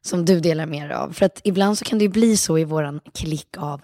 som 0.02 0.24
du 0.24 0.40
delar 0.40 0.66
med 0.66 0.88
dig 0.88 0.96
av. 0.96 1.12
För 1.12 1.26
att 1.26 1.40
ibland 1.44 1.78
så 1.78 1.84
kan 1.84 1.98
det 1.98 2.04
ju 2.04 2.08
bli 2.08 2.36
så 2.36 2.58
i 2.58 2.64
våran 2.64 3.00
klick 3.14 3.56
av 3.58 3.80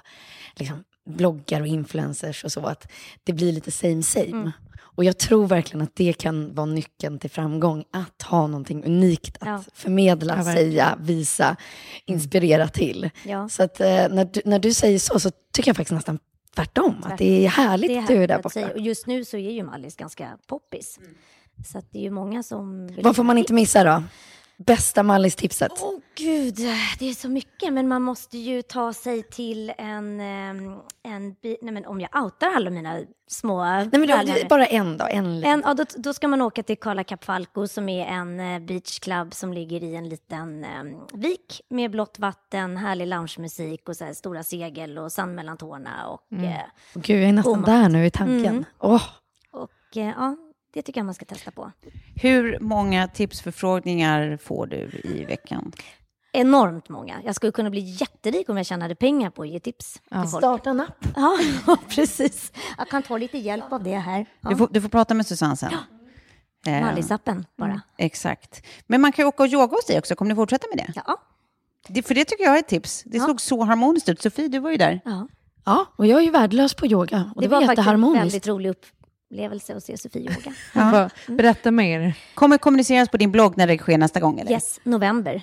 liksom, 0.57 0.85
bloggar 1.07 1.61
och 1.61 1.67
influencers 1.67 2.45
och 2.45 2.53
så, 2.53 2.67
att 2.67 2.93
det 3.25 3.33
blir 3.33 3.53
lite 3.53 3.71
same 3.71 4.03
same. 4.03 4.53
Och 4.95 5.05
jag 5.05 5.19
tror 5.19 5.47
verkligen 5.47 5.83
att 5.83 5.97
det 5.97 6.13
kan 6.13 6.55
vara 6.55 6.67
nyckeln 6.67 7.19
till 7.19 7.31
framgång, 7.31 7.85
att 7.91 8.23
ha 8.23 8.47
någonting 8.47 8.85
unikt 8.85 9.37
att 9.41 9.47
Ja. 9.49 9.63
förmedla, 9.75 10.37
Ja, 10.37 10.45
säga, 10.45 10.99
visa, 11.01 11.57
inspirera 12.05 12.69
till. 12.69 13.11
Ja. 13.25 13.49
Så 13.49 13.63
att 13.63 13.81
eh, 13.81 13.87
när, 14.11 14.25
du, 14.25 14.41
när 14.45 14.59
du 14.59 14.75
säger 14.75 14.99
så, 14.99 15.21
så 15.21 15.31
tycker 15.53 15.69
jag 15.69 15.77
faktiskt 15.77 15.95
nästan 15.95 16.19
tvärtom. 16.55 16.95
Att 17.05 17.19
det 17.19 17.45
är 17.45 17.49
härligt 17.49 17.89
Det 17.91 17.95
är 17.97 18.01
att 18.03 18.09
du 18.09 18.23
är 18.23 18.29
där 18.29 18.43
borta. 18.43 18.73
Och 18.73 18.81
just 18.81 19.07
nu 19.07 19.25
så 19.25 19.37
är 19.37 19.51
ju 19.51 19.63
Mallis 19.63 19.97
ganska 19.97 20.39
poppis. 20.47 20.99
Så 21.67 21.79
att 21.79 21.93
det 21.93 21.99
är 21.99 22.03
ju 22.03 22.11
många 22.11 22.43
som... 22.43 22.91
Vad 23.03 23.17
får 23.17 23.23
man 23.25 23.39
inte 23.39 23.53
missa 23.53 23.85
då? 23.85 24.03
Bästa 24.67 25.03
Mallis-tipset? 25.03 25.73
Åh 25.81 25.99
gud, 26.15 26.55
det 26.99 27.11
är 27.11 27.15
så 27.15 27.29
mycket. 27.29 27.73
Men 27.73 27.89
man 27.89 28.03
måste 28.03 28.39
ju 28.39 28.63
ta 28.63 28.93
sig 28.93 29.23
till 29.23 29.73
en... 29.79 30.21
ehm, 30.21 30.81
en 31.03 31.37
Nej, 31.43 31.73
men 31.73 31.87
om 31.87 32.01
jag 32.01 32.25
outar 32.25 32.51
alla 32.57 32.71
mina 32.71 33.01
små... 33.29 33.65
Nej, 33.65 33.89
men 33.93 34.09
då, 34.09 34.49
bara 34.49 34.67
en 34.67 34.99
då. 34.99 35.07
En. 35.11 35.45
En, 35.45 35.63
ja, 35.67 35.75
då, 35.75 35.85
då 35.97 36.13
ska 36.13 36.29
man 36.29 36.43
åka 36.43 36.63
till 36.63 36.79
Cala 36.79 37.05
Capfalco 37.05 37.67
som 37.69 37.89
är 37.89 38.07
en 38.07 38.41
eh, 38.41 38.59
beachclub 38.59 39.35
som 39.35 39.53
ligger 39.53 39.85
i 39.85 39.97
en 39.97 40.09
liten 40.09 40.65
eh, 40.65 40.83
vik 41.13 41.61
med 41.69 41.91
blått 41.91 42.19
vatten, 42.19 42.77
härlig 42.77 43.07
loungemusik 43.07 43.89
och 43.89 43.97
så 43.97 44.05
här 44.05 44.13
stora 44.13 44.43
segel 44.43 44.99
och 44.99 45.13
sand 45.13 45.35
mellan 45.35 45.57
tårna. 45.57 46.07
Och, 46.09 46.33
eh, 46.33 46.61
Åh, 46.97 47.03
Gud, 47.03 47.23
jag 47.23 47.29
är 47.29 47.33
nästan 47.33 47.63
där 47.63 47.89
nu 47.89 48.07
i 48.07 48.11
tanken. 48.11 48.47
Mm. 48.47 48.65
Åh, 48.79 49.03
och 49.51 49.97
eh, 49.97 50.13
ja, 50.17 50.37
det 50.75 50.83
tycker 50.83 51.01
jag 51.01 51.05
man 51.05 51.15
ska 51.15 51.25
testa 51.25 51.51
på. 51.51 51.73
Hur 52.17 52.59
många 52.61 53.09
tipsförfrågningar 53.09 54.37
får 54.43 54.67
du 54.67 55.01
i 55.05 55.25
veckan? 55.25 55.73
Enormt 56.33 56.89
många. 56.89 57.21
Jag 57.25 57.35
skulle 57.35 57.53
kunna 57.53 57.71
bli 57.71 57.81
jätterik 57.81 58.49
om 58.49 58.57
jag 58.57 58.67
tjänade 58.67 58.95
pengar 58.95 59.31
på 59.31 59.43
att 59.43 59.49
ge 59.49 59.61
tips 59.61 59.93
till 59.93 60.03
folk. 60.19 60.29
starta 60.29 60.71
en 60.71 60.81
app. 60.81 61.07
Ja, 61.67 61.77
precis. 61.89 62.53
Jag 62.79 62.89
kan 62.89 63.03
ta 63.03 63.19
lite 63.19 63.39
hjälp 63.39 63.73
av 63.73 63.83
det 63.83 63.97
här. 63.99 64.27
Ja. 64.41 64.49
Du, 64.49 64.57
får, 64.57 64.69
du 64.71 64.81
får 64.81 64.89
prata 64.89 65.15
med 65.15 65.27
Susanne 65.27 65.57
sen. 65.57 65.73
Eh, 66.67 66.81
Mallisappen 66.81 67.47
bara. 67.59 67.81
Exakt. 67.99 68.67
Men 68.87 69.01
man 69.01 69.13
kan 69.13 69.23
ju 69.25 69.27
åka 69.29 69.43
och 69.43 69.49
yoga 69.49 69.77
hos 69.77 69.87
dig 69.87 69.99
också. 69.99 70.15
Kommer 70.17 70.29
ni 70.29 70.35
fortsätta 70.35 70.67
med 70.75 70.87
det? 70.87 71.03
Ja. 71.07 71.17
det 71.89 72.03
för 72.03 72.15
det 72.15 72.25
tycker 72.25 72.45
jag 72.45 72.55
är 72.55 72.59
ett 72.59 72.69
tips. 72.69 73.03
Det 73.07 73.19
Ja. 73.19 73.27
såg 73.27 73.41
så 73.41 73.63
harmoniskt 73.65 74.09
ut. 74.09 74.23
Sofie, 74.23 74.49
du 74.49 74.59
var 74.59 74.71
ju 74.71 74.77
där. 74.77 75.01
ja. 75.05 75.29
Ja, 75.67 75.87
och 75.97 76.07
jag 76.07 76.19
är 76.21 76.25
ju 76.25 76.31
värdelös 76.31 76.75
på 76.75 76.87
yoga. 76.87 77.31
Och 77.35 77.41
det, 77.43 77.47
Det 77.49 77.51
var 77.55 77.67
faktiskt 77.67 77.89
en 77.89 78.13
väldigt 78.13 78.47
rolig 78.47 78.71
upplevelse 79.35 79.77
att 79.77 79.85
se 79.85 79.97
Sofie 79.99 80.23
yoga. 80.23 80.55
Bara, 80.93 81.11
Berätta 81.29 81.71
mer. 81.71 82.15
Kommer 82.35 82.59
kommuniceras 82.59 83.09
på 83.09 83.17
din 83.17 83.33
blogg 83.33 83.57
när 83.57 83.67
det 83.67 83.79
sker 83.79 83.99
nästa 83.99 84.21
gång? 84.21 84.41
Eller? 84.41 84.51
Yes, 84.51 84.81
november. 84.85 85.43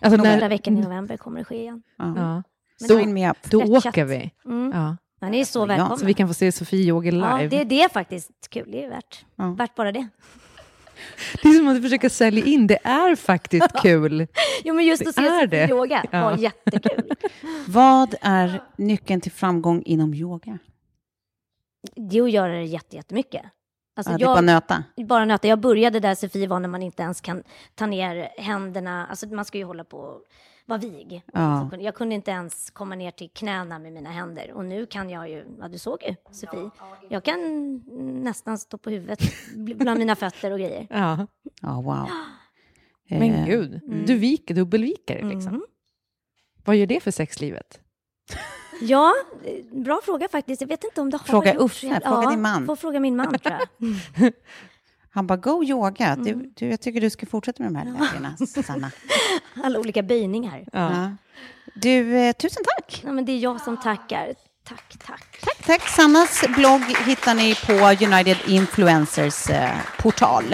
Alltså, 0.00 0.18
Första 0.18 0.36
när, 0.36 0.48
veckan 0.48 0.78
i 0.78 0.80
november 0.80 1.16
kommer 1.16 1.38
det 1.38 1.44
ske 1.44 1.56
igen. 1.56 1.82
ja. 1.98 2.42
Sign 2.88 3.12
me 3.14 3.30
up. 3.30 3.36
Då 3.50 3.60
Stretchat. 3.60 3.86
åker 3.86 4.04
vi. 4.04 4.30
Mm. 4.44 4.72
Ja. 4.74 4.96
Men 5.20 5.30
ni 5.30 5.40
är 5.40 5.44
så 5.44 5.58
Ja, 5.58 5.64
välkomna. 5.64 5.96
Så 5.96 6.06
vi 6.06 6.14
kan 6.14 6.28
få 6.28 6.34
se 6.34 6.52
Sofie 6.52 6.88
yoga 6.88 7.10
live. 7.10 7.42
Ja, 7.42 7.48
det, 7.48 7.64
det 7.64 7.82
är 7.82 7.88
faktiskt 7.88 8.30
kul. 8.50 8.68
Det 8.72 8.84
är 8.84 8.88
värt, 8.90 9.24
Ja. 9.36 9.50
värt 9.58 9.74
bara 9.74 9.92
det. 9.92 10.08
Det 11.42 11.48
är 11.48 11.52
som 11.52 11.68
att 11.68 11.82
försöka 11.82 12.10
sälja 12.10 12.44
in. 12.44 12.66
Det 12.66 12.78
är 12.86 13.16
faktiskt 13.16 13.72
kul. 13.82 14.26
Jo, 14.64 14.74
men 14.74 14.84
just 14.84 15.06
att 15.06 15.14
se 15.14 15.22
Sofie 15.22 15.46
det. 15.46 15.68
yoga 15.70 16.04
var 16.12 16.20
Ja. 16.20 16.36
jättekul. 16.38 17.10
Vad 17.68 18.14
är 18.20 18.62
nyckeln 18.78 19.20
till 19.20 19.32
framgång 19.32 19.82
inom 19.82 20.14
yoga? 20.14 20.58
Det 21.94 22.18
är 22.18 22.22
att 22.22 22.30
göra 22.30 22.52
det 22.52 22.64
jätte, 22.64 22.96
jättemycket. 22.96 23.42
Alltså 23.96 24.12
Ja, 24.12 24.18
det 24.18 24.24
är 24.24 24.26
bara 24.26 24.36
jag, 24.36 24.44
nöta. 24.44 24.84
bara 24.96 25.24
nöta. 25.24 25.48
Jag 25.48 25.60
började 25.60 26.00
där 26.00 26.14
Sofie 26.14 26.46
var 26.48 26.60
när 26.60 26.68
man 26.68 26.82
inte 26.82 27.02
ens 27.02 27.20
kan 27.20 27.42
ta 27.74 27.86
ner 27.86 28.28
händerna. 28.38 29.06
Alltså 29.06 29.26
man 29.26 29.44
ska 29.44 29.58
ju 29.58 29.64
hålla 29.64 29.84
på 29.84 29.98
och 29.98 30.22
vara 30.66 30.78
vig. 30.78 31.22
Ja. 31.32 31.70
Jag 31.80 31.94
kunde 31.94 32.14
inte 32.14 32.30
ens 32.30 32.70
komma 32.70 32.94
ner 32.94 33.10
till 33.10 33.30
knäna 33.30 33.78
med 33.78 33.92
mina 33.92 34.10
händer. 34.10 34.52
Och 34.52 34.64
nu 34.64 34.86
kan 34.86 35.10
jag 35.10 35.28
ju, 35.30 35.44
ja 35.60 35.68
du 35.68 35.78
såg 35.78 36.02
ju 36.02 36.14
Sofie. 36.32 36.70
Jag 37.08 37.24
kan 37.24 37.38
nästan 38.22 38.58
stå 38.58 38.78
på 38.78 38.90
huvudet 38.90 39.18
bland 39.56 39.98
mina 39.98 40.16
fötter 40.16 40.50
och 40.50 40.58
grejer. 40.58 40.86
Ja. 40.90 41.26
Ja, 41.62 41.80
wow. 41.80 42.08
Men 43.08 43.22
Eh, 43.34 43.46
gud, 43.46 43.80
du 44.06 44.18
viker, 44.18 44.54
dubbelviker 44.54 45.22
liksom. 45.22 45.48
Mm. 45.54 45.62
Vad 46.64 46.76
gör 46.76 46.86
det 46.86 47.00
för 47.00 47.10
sexlivet? 47.10 47.80
Ja, 48.80 49.14
eh, 49.44 49.52
bra 49.82 50.00
fråga 50.04 50.28
faktiskt. 50.28 50.60
Jag 50.60 50.68
vet 50.68 50.84
inte 50.84 51.00
om 51.00 51.10
det 51.10 51.16
har 51.16 51.24
Fråga 51.24 51.54
gjort 51.54 51.62
Uffe, 51.62 51.86
jävla- 51.86 52.08
fråga 52.08 52.22
ja, 52.22 52.30
din 52.30 52.42
man. 52.42 52.66
Får 52.66 52.76
fråga 52.76 53.00
min 53.00 53.16
man 53.16 53.38
tror 53.38 53.54
jag. 53.78 54.32
Han 55.10 55.26
bara, 55.26 55.36
go 55.36 55.64
yoga. 55.64 56.06
Mm. 56.06 56.24
Du, 56.24 56.52
du, 56.54 56.66
jag 56.70 56.80
tycker 56.80 57.00
du 57.00 57.10
ska 57.10 57.26
fortsätta 57.26 57.62
med 57.62 57.72
de 57.72 57.76
här 57.78 57.84
lägena, 57.84 58.36
Sanna. 58.64 58.90
Alla 59.64 59.78
olika 59.78 60.02
böjningar. 60.02 60.64
Ja. 60.72 61.10
Du, 61.74 62.16
eh, 62.16 62.32
tusen 62.32 62.62
tack. 62.76 63.02
Ja, 63.06 63.12
men 63.12 63.24
det 63.24 63.32
är 63.32 63.38
jag 63.38 63.60
som 63.60 63.76
tackar. 63.76 64.34
Tack, 64.68 64.96
tack. 65.06 65.40
Tack, 65.44 65.66
tack. 65.66 65.88
Sannas 65.88 66.44
blogg 66.56 66.82
hittar 67.06 67.34
ni 67.34 67.54
på 67.54 68.04
United 68.06 68.36
Influencers 68.46 69.50
eh, 69.50 69.70
portal. 69.98 70.44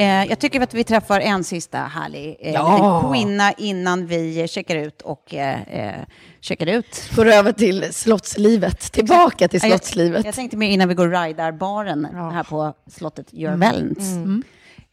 Eh, 0.00 0.24
jag 0.24 0.38
tycker 0.38 0.60
att 0.60 0.74
vi 0.74 0.84
träffar 0.84 1.20
en 1.20 1.44
sista 1.44 1.78
härlig 1.78 2.36
eh, 2.40 2.52
Ja. 2.52 3.10
kvinna 3.12 3.52
innan 3.52 4.06
vi 4.06 4.48
checkar 4.48 4.76
ut 4.76 5.02
och 5.02 5.34
eh, 5.34 5.62
eh, 5.62 5.94
checkar 6.40 6.66
ut. 6.66 7.10
Går 7.16 7.26
över 7.26 7.52
till 7.52 7.94
slottslivet, 7.94 8.80
tillbaka 8.92 9.48
till 9.48 9.60
Ja, 9.62 9.68
jag- 9.68 9.78
slottslivet. 9.80 10.24
Jag 10.24 10.34
tänkte 10.34 10.56
mer 10.56 10.70
innan 10.70 10.88
vi 10.88 10.94
går 10.94 11.06
och 11.14 11.22
ridar 11.22 11.52
baren 11.52 12.04
här 12.14 12.42
på 12.44 12.74
slottet 12.90 13.26
Jörvelns. 13.30 13.98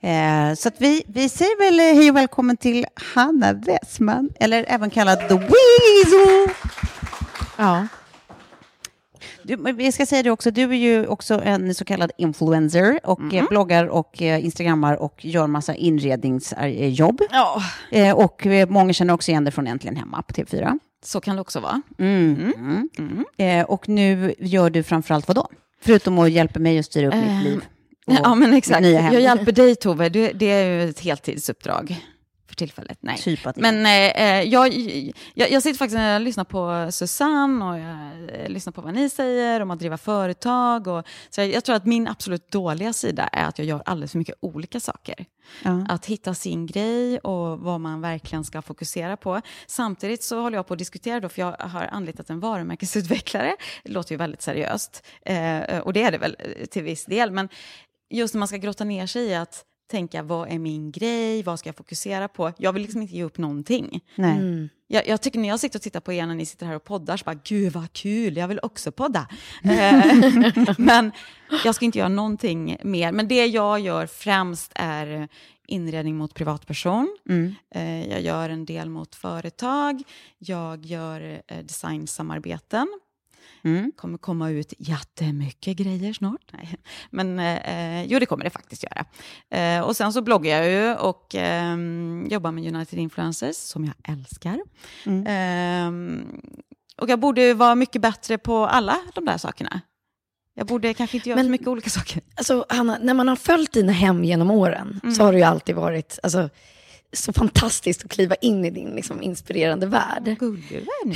Eh, 0.01 0.53
så 0.55 0.67
att 0.67 0.75
vi, 0.77 1.03
vi 1.07 1.29
säger 1.29 1.57
väl 1.65 1.79
eh, 1.79 2.01
hej 2.01 2.09
och 2.09 2.15
välkommen 2.17 2.57
till 2.57 2.85
Hanna 3.15 3.53
Westman, 3.53 4.29
eller 4.39 4.65
även 4.67 4.89
kallad 4.89 5.19
The 5.19 5.35
Weasel. 5.35 6.55
Ja. 7.57 7.87
Du, 9.43 9.55
vi 9.73 9.91
ska 9.91 10.05
säga 10.05 10.23
det 10.23 10.31
också, 10.31 10.51
du 10.51 10.61
är 10.61 10.73
ju 10.73 11.07
också 11.07 11.41
en 11.43 11.75
så 11.75 11.85
kallad 11.85 12.11
influencer 12.17 12.99
och 13.03 13.33
eh, 13.33 13.45
bloggar 13.49 13.85
och 13.85 14.21
eh, 14.21 14.45
instagrammar 14.45 14.95
och 14.95 15.25
gör 15.25 15.47
massa 15.47 15.75
inredningsjobb. 15.75 17.21
Ja, 17.31 17.61
Eh, 17.91 18.15
och 18.17 18.47
många 18.67 18.93
känner 18.93 19.13
också 19.13 19.31
igen 19.31 19.43
det 19.43 19.51
från 19.51 19.67
Äntligen 19.67 19.95
Hemma 19.95 20.21
på 20.21 20.33
TV4. 20.33 20.79
så 21.03 21.19
kan 21.19 21.35
det 21.35 21.41
också 21.41 21.59
vara. 21.59 21.81
Mm. 21.99 22.53
Mm. 22.97 23.25
Eh, 23.37 23.65
och 23.65 23.89
nu 23.89 24.33
gör 24.39 24.69
du 24.69 24.83
framförallt 24.83 25.27
vad 25.27 25.35
då? 25.37 25.47
Förutom 25.81 26.19
att 26.19 26.31
hjälpa 26.31 26.59
mig 26.59 26.79
att 26.79 26.85
styra 26.85 27.07
upp 27.07 27.13
mitt 27.15 27.43
liv. 27.43 27.61
Ja, 28.23 28.35
men 28.35 28.53
exakt. 28.53 28.85
Jag 28.87 29.21
hjälper 29.21 29.51
dig, 29.51 29.75
Tove. 29.75 30.09
Det, 30.09 30.31
det 30.31 30.45
är 30.45 30.69
ju 30.83 30.89
ett 30.89 30.99
heltidsuppdrag 30.99 31.97
tillfället. 32.57 32.97
Nej. 33.01 33.17
Typ 33.17 33.55
Men 33.55 33.85
eh, 33.85 34.21
eh, 34.21 34.43
jag, 34.43 34.73
jag, 35.33 35.51
jag 35.51 35.63
sitter 35.63 35.77
faktiskt 35.77 35.99
och 35.99 36.21
lyssnar 36.21 36.43
på 36.43 36.91
Susanne 36.91 37.65
och 37.65 37.79
jag 37.79 38.39
eh, 38.41 38.49
lyssnar 38.49 38.73
på 38.73 38.81
vad 38.81 38.93
ni 38.93 39.09
säger 39.09 39.61
om 39.61 39.71
att 39.71 39.79
driva 39.79 39.97
företag. 39.97 40.87
Och, 40.87 41.07
så 41.29 41.41
jag, 41.41 41.49
jag 41.49 41.63
tror 41.63 41.75
att 41.75 41.85
min 41.85 42.07
absolut 42.07 42.51
dåliga 42.51 42.93
sida 42.93 43.23
är 43.27 43.45
att 43.45 43.57
jag 43.57 43.67
gör 43.67 43.83
alldeles 43.85 44.11
för 44.11 44.17
mycket 44.17 44.35
olika 44.39 44.79
saker. 44.79 45.25
Ja. 45.63 45.85
Att 45.89 46.05
hitta 46.05 46.33
sin 46.33 46.65
grej 46.65 47.19
och 47.19 47.59
vad 47.59 47.81
man 47.81 48.01
verkligen 48.01 48.43
ska 48.43 48.61
fokusera 48.61 49.17
på. 49.17 49.41
Samtidigt 49.67 50.23
så 50.23 50.41
håller 50.41 50.57
jag 50.57 50.67
på 50.67 50.73
att 50.73 50.79
diskutera 50.79 51.19
då, 51.19 51.29
för 51.29 51.41
jag 51.41 51.51
har 51.59 51.83
anlitat 51.91 52.29
en 52.29 52.39
varumärkesutvecklare. 52.39 53.55
Det 53.83 53.91
låter 53.91 54.11
ju 54.11 54.17
väldigt 54.17 54.41
seriöst, 54.41 55.05
eh, 55.25 55.79
och 55.79 55.93
det 55.93 56.01
är 56.01 56.11
det 56.11 56.17
väl 56.17 56.35
eh, 56.39 56.65
till 56.65 56.83
viss 56.83 57.05
del. 57.05 57.31
Men 57.31 57.49
just 58.09 58.33
när 58.33 58.39
man 58.39 58.47
ska 58.47 58.57
grotta 58.57 58.83
ner 58.83 59.07
sig 59.07 59.25
i 59.25 59.35
att 59.35 59.63
tänka, 59.87 60.23
vad 60.23 60.49
är 60.49 60.59
min 60.59 60.91
grej, 60.91 61.43
vad 61.43 61.59
ska 61.59 61.69
jag 61.69 61.75
fokusera 61.75 62.27
på? 62.27 62.53
Jag 62.57 62.73
vill 62.73 62.81
liksom 62.81 63.01
inte 63.01 63.15
ge 63.15 63.23
upp 63.23 63.37
någonting. 63.37 64.01
Nej. 64.15 64.69
Jag, 64.87 65.07
jag 65.07 65.21
tycker 65.21 65.39
när 65.39 65.47
jag 65.47 65.59
sitter 65.59 65.79
och 65.79 65.83
tittar 65.83 65.99
på 65.99 66.13
er 66.13 66.25
när 66.25 66.35
ni 66.35 66.45
sitter 66.45 66.65
här 66.65 66.75
och 66.75 66.83
poddar, 66.83 67.17
så 67.17 67.23
bara, 67.23 67.39
gud 67.43 67.73
vad 67.73 67.93
kul, 67.93 68.37
jag 68.37 68.47
vill 68.47 68.59
också 68.63 68.91
podda. 68.91 69.27
Eh, 69.63 70.73
men 70.77 71.11
jag 71.63 71.75
ska 71.75 71.85
inte 71.85 71.97
göra 71.97 72.09
någonting 72.09 72.77
mer. 72.83 73.11
Men 73.11 73.27
det 73.27 73.45
jag 73.45 73.79
gör 73.79 74.05
främst 74.05 74.71
är 74.75 75.27
inredning 75.67 76.17
mot 76.17 76.33
privatperson. 76.33 77.17
Mm. 77.29 77.55
Eh, 77.75 78.07
jag 78.07 78.21
gör 78.21 78.49
en 78.49 78.65
del 78.65 78.89
mot 78.89 79.15
företag. 79.15 80.03
Jag 80.37 80.85
gör 80.85 81.41
eh, 81.47 81.57
designsamarbeten. 81.63 82.87
Mm. 83.63 83.91
kommer 83.95 84.17
komma 84.17 84.49
ut 84.49 84.73
jättemycket 84.77 85.77
grejer 85.77 86.13
snart. 86.13 86.41
Nej. 86.53 86.75
Men 87.09 87.39
eh, 87.39 88.03
jo, 88.03 88.19
det 88.19 88.25
kommer 88.25 88.43
det 88.43 88.49
faktiskt 88.49 88.83
göra. 88.83 89.05
Eh, 89.61 89.81
och 89.81 89.95
sen 89.95 90.13
så 90.13 90.21
bloggar 90.21 90.61
jag 90.63 90.71
ju 90.71 90.95
och 90.95 91.35
eh, 91.35 91.77
jobbar 92.29 92.51
med 92.51 92.75
United 92.75 92.99
Influencers, 92.99 93.55
som 93.55 93.85
jag 93.85 94.13
älskar. 94.13 94.59
Eh, 95.05 95.91
och 97.01 97.09
jag 97.09 97.19
borde 97.19 97.53
vara 97.53 97.75
mycket 97.75 98.01
bättre 98.01 98.37
på 98.37 98.65
alla 98.67 98.97
de 99.15 99.25
där 99.25 99.37
sakerna. 99.37 99.81
Jag 100.53 100.67
borde 100.67 100.93
kanske 100.93 101.17
inte 101.17 101.29
göra 101.29 101.35
Men- 101.37 101.45
så 101.45 101.51
mycket 101.51 101.67
olika 101.67 101.89
saker. 101.89 102.21
Alltså, 102.35 102.65
Hanna, 102.69 102.97
när 103.01 103.13
man 103.13 103.27
har 103.27 103.35
följt 103.35 103.73
dina 103.73 103.91
hem 103.91 104.23
genom 104.23 104.51
åren 104.51 105.01
så 105.17 105.23
har 105.23 105.31
det 105.31 105.37
ju 105.37 105.43
alltid 105.43 105.75
varit 105.75 106.19
alltså, 106.23 106.49
så 107.13 107.33
fantastiskt 107.33 108.05
att 108.05 108.11
kliva 108.11 108.35
in 108.35 108.65
i 108.65 108.69
din 108.69 108.89
liksom, 108.89 109.21
inspirerande 109.21 109.85
värld. 109.85 110.35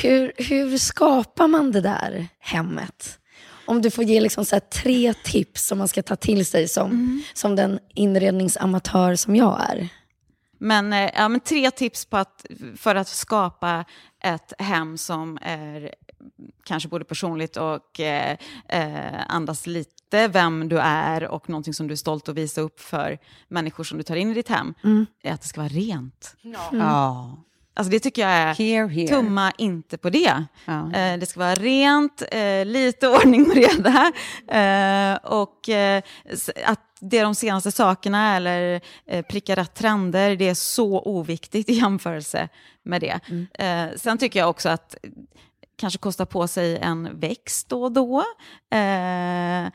Hur, 0.01 0.33
hur 0.37 0.77
skapar 0.77 1.47
man 1.47 1.71
det 1.71 1.81
där 1.81 2.27
hemmet? 2.39 3.19
Om 3.65 3.81
du 3.81 3.91
får 3.91 4.03
ge 4.03 4.21
liksom 4.21 4.45
så 4.45 4.59
tre 4.59 5.13
tips 5.13 5.65
som 5.65 5.77
man 5.77 5.87
ska 5.87 6.03
ta 6.03 6.15
till 6.15 6.45
sig 6.45 6.67
som, 6.67 7.23
som 7.33 7.55
den 7.55 7.79
inredningsamatör 7.93 9.15
som 9.15 9.35
jag 9.35 9.61
är. 9.69 9.89
Men, 10.57 10.93
eh, 10.93 11.09
ja, 11.15 11.29
men 11.29 11.39
tre 11.39 11.71
tips 11.71 12.05
på 12.05 12.17
att, 12.17 12.45
för 12.77 12.95
att 12.95 13.07
skapa 13.07 13.85
ett 14.23 14.53
hem 14.59 14.97
som 14.97 15.39
är 15.41 15.93
kanske 16.63 16.89
både 16.89 17.05
personligt 17.05 17.57
och 17.57 17.99
eh, 17.99 18.37
eh, 18.69 19.21
andas 19.27 19.67
lite 19.67 20.27
vem 20.27 20.69
du 20.69 20.79
är 20.79 21.27
och 21.27 21.49
någonting 21.49 21.73
som 21.73 21.87
du 21.87 21.91
är 21.91 21.95
stolt 21.95 22.29
att 22.29 22.35
visa 22.35 22.61
upp 22.61 22.79
för 22.79 23.17
människor 23.47 23.83
som 23.83 23.97
du 23.97 24.03
tar 24.03 24.15
in 24.15 24.31
i 24.31 24.33
ditt 24.33 24.49
hem, 24.49 24.73
är 25.23 25.33
att 25.33 25.41
det 25.41 25.47
ska 25.47 25.61
vara 25.61 25.69
rent. 25.69 26.35
Ja. 26.71 27.37
Alltså 27.73 27.91
det 27.91 27.99
tycker 27.99 28.21
jag 28.21 28.31
är, 28.31 28.53
Here, 28.55 28.87
here. 28.87 29.07
tumma 29.07 29.51
inte 29.57 29.97
på 29.97 30.09
det. 30.09 30.43
Ja. 30.65 30.93
Eh, 30.93 31.19
det 31.19 31.25
ska 31.25 31.39
vara 31.39 31.55
rent, 31.55 32.23
eh, 32.31 32.65
lite 32.65 33.07
ordning 33.23 33.49
och 33.49 33.55
reda. 33.55 34.11
Eh, 34.47 35.31
och 35.31 35.69
eh, 35.69 36.03
att 36.65 36.79
det 36.99 37.17
är 37.17 37.23
de 37.23 37.35
senaste 37.35 37.71
sakerna 37.71 38.35
eller 38.35 38.81
eh, 39.05 39.25
pricka 39.25 39.55
rätt 39.55 39.73
trender, 39.73 40.35
det 40.35 40.49
är 40.49 40.53
så 40.53 41.01
oviktigt 41.01 41.69
i 41.69 41.73
jämförelse 41.73 42.49
med 42.83 43.01
det. 43.01 43.19
Eh, 43.65 43.85
sen 43.95 44.17
tycker 44.17 44.39
jag 44.39 44.49
också 44.49 44.69
att 44.69 44.95
kanske 45.81 45.99
kosta 45.99 46.25
på 46.25 46.47
sig 46.47 46.77
en 46.77 47.19
växt 47.19 47.69
då 47.69 47.83
och 47.83 47.91
då. 47.91 48.23
Eh, 48.71 49.69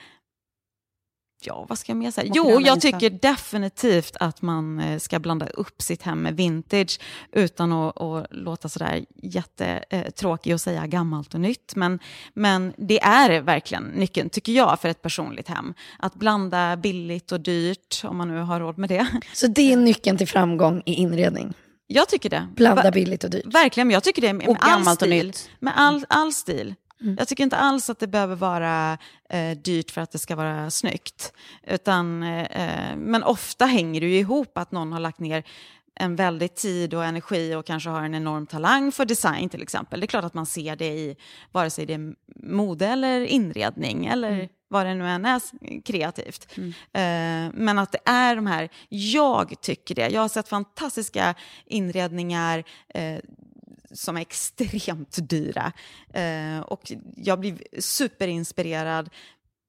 Ja, 1.41 1.67
vad 1.69 1.79
ska 1.79 1.93
jag 1.93 1.97
mer 1.97 2.11
säga? 2.11 2.33
Jo, 2.35 2.61
jag 2.61 2.81
tycker 2.81 3.11
definitivt 3.11 4.17
att 4.21 4.43
man 4.43 4.81
eh, 4.81 4.99
ska 4.99 5.19
blanda 5.19 5.47
upp 5.47 5.83
sitt 5.83 6.03
hem 6.03 6.23
med 6.23 6.37
vintage 6.37 7.01
utan 7.33 7.73
att, 7.73 8.01
att 8.01 8.27
låta 8.31 8.69
sådär 8.69 9.05
jättetråkig 9.15 10.55
och 10.55 10.61
säga 10.61 10.87
gammalt 10.87 11.35
och 11.35 11.41
nytt. 11.41 11.77
Men, 11.77 11.99
men 12.35 12.73
det 12.77 13.03
är 13.03 13.41
verkligen 13.41 13.85
nyckeln, 13.85 14.31
tycker 14.31 14.53
jag, 14.53 14.81
för 14.81 14.89
ett 14.89 15.03
personligt 15.03 15.49
hem. 15.49 15.75
Att 15.99 16.15
blanda 16.15 16.77
billigt 16.77 17.33
och 17.33 17.41
dyrt, 17.41 18.05
om 18.05 18.17
man 18.17 18.29
nu 18.29 18.39
har 18.39 18.61
råd 18.61 18.79
med 18.79 18.89
det. 18.89 19.07
Så 19.35 19.47
det 19.47 19.73
är 19.73 19.77
nyckeln 19.77 20.19
till 20.19 20.29
framgång 20.29 20.83
i 20.87 20.95
inredning. 20.95 21.55
Jag 21.87 22.09
tycker 22.09 22.31
det. 22.31 22.49
Blanda 22.57 22.91
billigt 22.91 23.25
och 23.25 23.31
dyrt. 23.31 23.55
Verkligen, 23.55 23.87
men 23.87 23.95
jag 23.95 24.05
tycker 24.05 24.23
det 24.23 24.33
med, 24.33 24.47
Och 24.49 24.53
med 24.53 24.63
all 24.63 24.71
gammalt 24.79 25.03
och 25.03 25.09
stil. 25.09 25.27
nytt. 25.27 25.51
Med 25.59 25.73
all, 25.77 26.07
all 26.09 26.33
stil. 26.33 26.75
Jag 27.19 27.29
tycker 27.29 27.45
inte 27.45 27.57
alls 27.57 27.91
att 27.91 27.99
det 27.99 28.07
behöver 28.07 28.37
vara 28.37 28.99
eh, 29.31 29.57
dyrt 29.59 29.91
för 29.91 30.01
att 30.01 30.11
det 30.13 30.19
ska 30.19 30.37
vara 30.37 30.71
snyggt. 30.71 31.33
Utan, 31.67 32.23
eh, 32.23 32.97
men 32.97 33.23
ofta 33.23 33.67
hänger 33.67 34.01
det 34.01 34.07
ju 34.07 34.19
ihop 34.19 34.59
att 34.59 34.73
någon 34.73 34.93
har 34.93 35.01
lagt 35.01 35.21
ner 35.21 35.45
en 36.01 36.17
väldig 36.17 36.55
tid 36.55 36.95
och 36.95 37.05
energi 37.05 37.55
och 37.55 37.67
kanske 37.67 37.91
har 37.91 38.03
en 38.03 38.15
enorm 38.15 38.47
talang 38.47 38.93
för 38.93 39.05
design 39.05 39.49
till 39.49 39.63
exempel. 39.63 40.01
Det 40.01 40.05
är 40.05 40.09
klart 40.09 40.25
att 40.25 40.35
man 40.35 40.47
ser 40.47 40.77
det 40.77 40.89
i 40.89 41.17
vare 41.53 41.71
sig 41.71 41.87
det 41.87 41.95
är 41.95 42.15
mode 42.43 42.87
eller 42.87 43.21
inredning 43.21 44.07
eller 44.07 44.49
vad 44.69 44.87
det 44.87 44.95
nu 44.95 45.09
än 45.09 45.25
är 45.25 45.41
kreativt. 45.85 46.59
Eh, 46.93 47.53
men 47.53 47.79
att 47.79 47.93
det 47.93 48.01
är 48.05 48.37
de 48.37 48.47
här, 48.47 48.69
jag 48.89 49.61
tycker 49.61 49.95
det. 49.95 50.09
Jag 50.09 50.21
har 50.21 50.29
sett 50.29 50.49
fantastiska 50.49 51.35
inredningar 51.67 52.65
eh, 52.89 53.19
som 53.93 54.17
är 54.17 54.21
extremt 54.21 55.29
dyra. 55.29 55.73
Eh, 56.13 56.61
och 56.61 56.93
jag 57.17 57.41
blir 57.41 57.59
superinspirerad. 57.79 59.11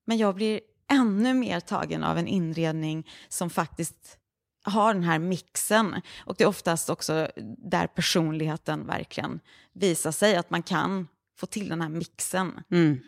Men 0.06 0.18
jag 0.18 0.36
blir 0.36 0.62
ännu 0.92 1.34
mer 1.34 1.60
tagen 1.60 2.04
av 2.04 2.18
en 2.18 2.28
inredning 2.28 3.10
som 3.30 3.50
faktiskt 3.50 4.18
har 4.64 4.94
den 4.94 5.04
här 5.04 5.20
mixen. 5.20 6.02
Och 6.26 6.36
det 6.38 6.44
är 6.44 6.48
oftast 6.48 6.90
också 6.90 7.28
där 7.58 7.88
personligheten 7.88 8.88
verkligen 8.88 9.40
visar 9.74 10.12
sig, 10.12 10.36
att 10.36 10.50
man 10.50 10.64
kan 10.64 11.08
få 11.40 11.46
till 11.46 11.70
den 11.70 11.82
här 11.82 11.90
mixen. 11.90 12.52
Mm. 12.72 13.00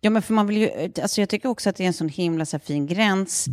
Ja, 0.00 0.10
men 0.10 0.22
för 0.22 0.34
man 0.34 0.46
vill 0.46 0.56
ju, 0.56 0.70
alltså 1.02 1.20
jag 1.20 1.28
tycker 1.28 1.48
också 1.48 1.70
att 1.70 1.76
det 1.76 1.82
är 1.82 1.86
en 1.86 1.92
sån 1.92 2.08
himla 2.08 2.46
så 2.46 2.58
fin 2.58 2.86
gräns. 2.86 3.46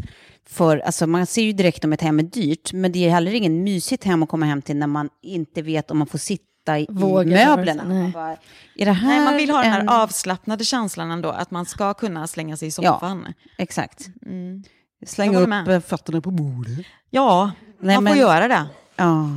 För, 0.49 0.78
alltså 0.78 1.07
man 1.07 1.26
ser 1.26 1.41
ju 1.43 1.53
direkt 1.53 1.86
om 1.86 1.93
ett 1.93 2.01
hem 2.01 2.20
är 2.20 2.24
dyrt, 2.24 2.74
men 2.74 2.91
det 2.91 3.05
är 3.05 3.09
heller 3.09 3.34
ingen 3.34 3.64
mysigt 3.64 4.03
hem 4.03 4.24
att 4.24 4.30
komma 4.30 4.45
hem 4.45 4.62
till 4.62 4.76
när 4.78 4.88
man 4.88 5.09
inte 5.22 5.62
vet 5.62 5.91
om 5.91 5.97
man 5.97 6.07
får 6.07 6.18
sitta 6.18 6.80
i, 6.80 6.86
Vågar 6.89 7.55
möblerna. 7.55 7.84
Man 7.84 8.12
bara, 8.12 8.38
Nej, 8.76 9.26
man 9.26 9.38
vill 9.38 9.49
ha 9.49 9.57
den 9.64 9.74
en- 9.74 9.88
här 9.88 10.03
avslappnade 10.03 10.66
känslan 10.66 11.12
ändå, 11.12 11.30
att 11.30 11.51
man 11.51 11.66
ska 11.66 11.93
kunna 11.93 12.28
slänga 12.28 12.57
sig 12.57 12.68
i 12.68 12.72
soffan. 12.72 13.34
Exakt. 13.57 14.07
Mm. 14.26 14.64
Slänga 15.05 15.39
upp 15.39 15.49
med. 15.49 15.68
eh, 15.68 15.80
fötterna 15.82 16.22
på 16.22 16.32
bordet. 16.32 16.86
Ja, 17.09 17.51
Nej, 17.80 17.95
man 17.95 18.03
men- 18.03 18.14
får 18.14 18.20
göra 18.20 18.47
det. 18.47 18.66
Ja. 18.95 19.30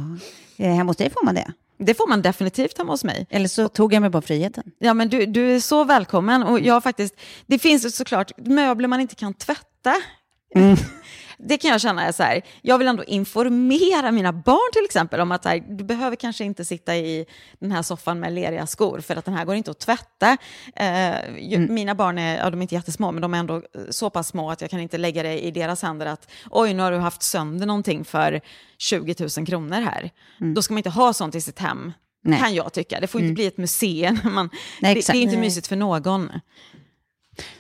Eh, 0.56 0.74
Hemma 0.74 0.90
hos 0.90 0.96
dig 0.96 1.10
får 1.10 1.24
man 1.24 1.34
det. 1.34 1.52
Det 1.78 1.94
får 1.94 2.08
man 2.08 2.22
definitivt 2.22 2.78
hemma 2.78 2.92
hos 2.92 3.04
mig. 3.04 3.26
Eller 3.30 3.48
så 3.48 3.68
tog 3.68 3.92
jag 3.92 4.00
mig 4.00 4.10
bara 4.10 4.22
friheten. 4.22 4.64
Ja, 4.78 4.94
men 4.94 5.08
du, 5.08 5.26
du 5.26 5.54
är 5.54 5.60
så 5.60 5.84
välkommen. 5.84 6.42
Och 6.42 6.60
jag 6.60 6.74
har 6.74 6.80
faktiskt, 6.80 7.14
det 7.46 7.58
finns 7.58 7.96
såklart 7.96 8.32
möbler 8.38 8.88
man 8.88 9.00
inte 9.00 9.14
kan 9.14 9.34
tvätta. 9.34 9.94
Det 11.38 11.56
kan 11.56 11.70
jag 11.70 11.80
känna 11.80 12.06
är 12.06 12.12
så 12.12 12.22
här, 12.22 12.42
jag 12.62 12.78
vill 12.78 12.88
ändå 12.88 13.04
informera 13.04 14.12
mina 14.12 14.32
barn 14.32 14.72
till 14.72 14.84
exempel 14.84 15.20
om 15.20 15.32
att 15.32 15.44
här, 15.44 15.64
du 15.68 15.84
behöver 15.84 16.16
kanske 16.16 16.44
inte 16.44 16.64
sitta 16.64 16.96
i 16.96 17.26
den 17.58 17.72
här 17.72 17.82
soffan 17.82 18.20
med 18.20 18.32
leriga 18.32 18.66
skor 18.66 19.00
för 19.00 19.16
att 19.16 19.24
den 19.24 19.34
här 19.34 19.44
går 19.44 19.54
inte 19.54 19.70
att 19.70 19.78
tvätta. 19.78 20.36
Eh, 20.76 21.14
ju, 21.38 21.58
Mina 21.58 21.94
barn 21.94 22.18
är, 22.18 22.36
ja, 22.38 22.50
de 22.50 22.60
är 22.60 22.62
inte 22.62 22.74
jättesmå 22.74 23.12
men 23.12 23.22
de 23.22 23.34
är 23.34 23.38
ändå 23.38 23.62
så 23.90 24.10
pass 24.10 24.28
små 24.28 24.50
att 24.50 24.60
jag 24.60 24.70
kan 24.70 24.80
inte 24.80 24.98
lägga 24.98 25.22
det 25.22 25.44
i 25.44 25.50
deras 25.50 25.82
händer 25.82 26.06
att 26.06 26.30
oj 26.50 26.74
nu 26.74 26.82
har 26.82 26.92
du 26.92 26.98
haft 26.98 27.22
sönder 27.22 27.66
någonting 27.66 28.04
för 28.04 28.40
20 28.78 29.14
000 29.36 29.46
kronor 29.46 29.80
här. 29.80 30.10
Då 30.54 30.62
ska 30.62 30.74
man 30.74 30.78
inte 30.78 30.90
ha 30.90 31.12
sånt 31.12 31.34
i 31.34 31.40
sitt 31.40 31.58
hem. 31.58 31.92
Nej. 32.24 32.38
Kan 32.38 32.54
jag 32.54 32.72
tycka. 32.72 33.00
Det 33.00 33.06
får 33.06 33.20
inte 33.20 33.34
bli 33.34 33.46
ett 33.46 33.56
museum. 33.56 34.18
Man, 34.34 34.50
Nej, 34.80 34.94
det, 34.94 35.06
det 35.06 35.18
är 35.18 35.22
inte 35.22 35.36
mysigt 35.36 35.66
för 35.66 35.76
någon. 35.76 36.28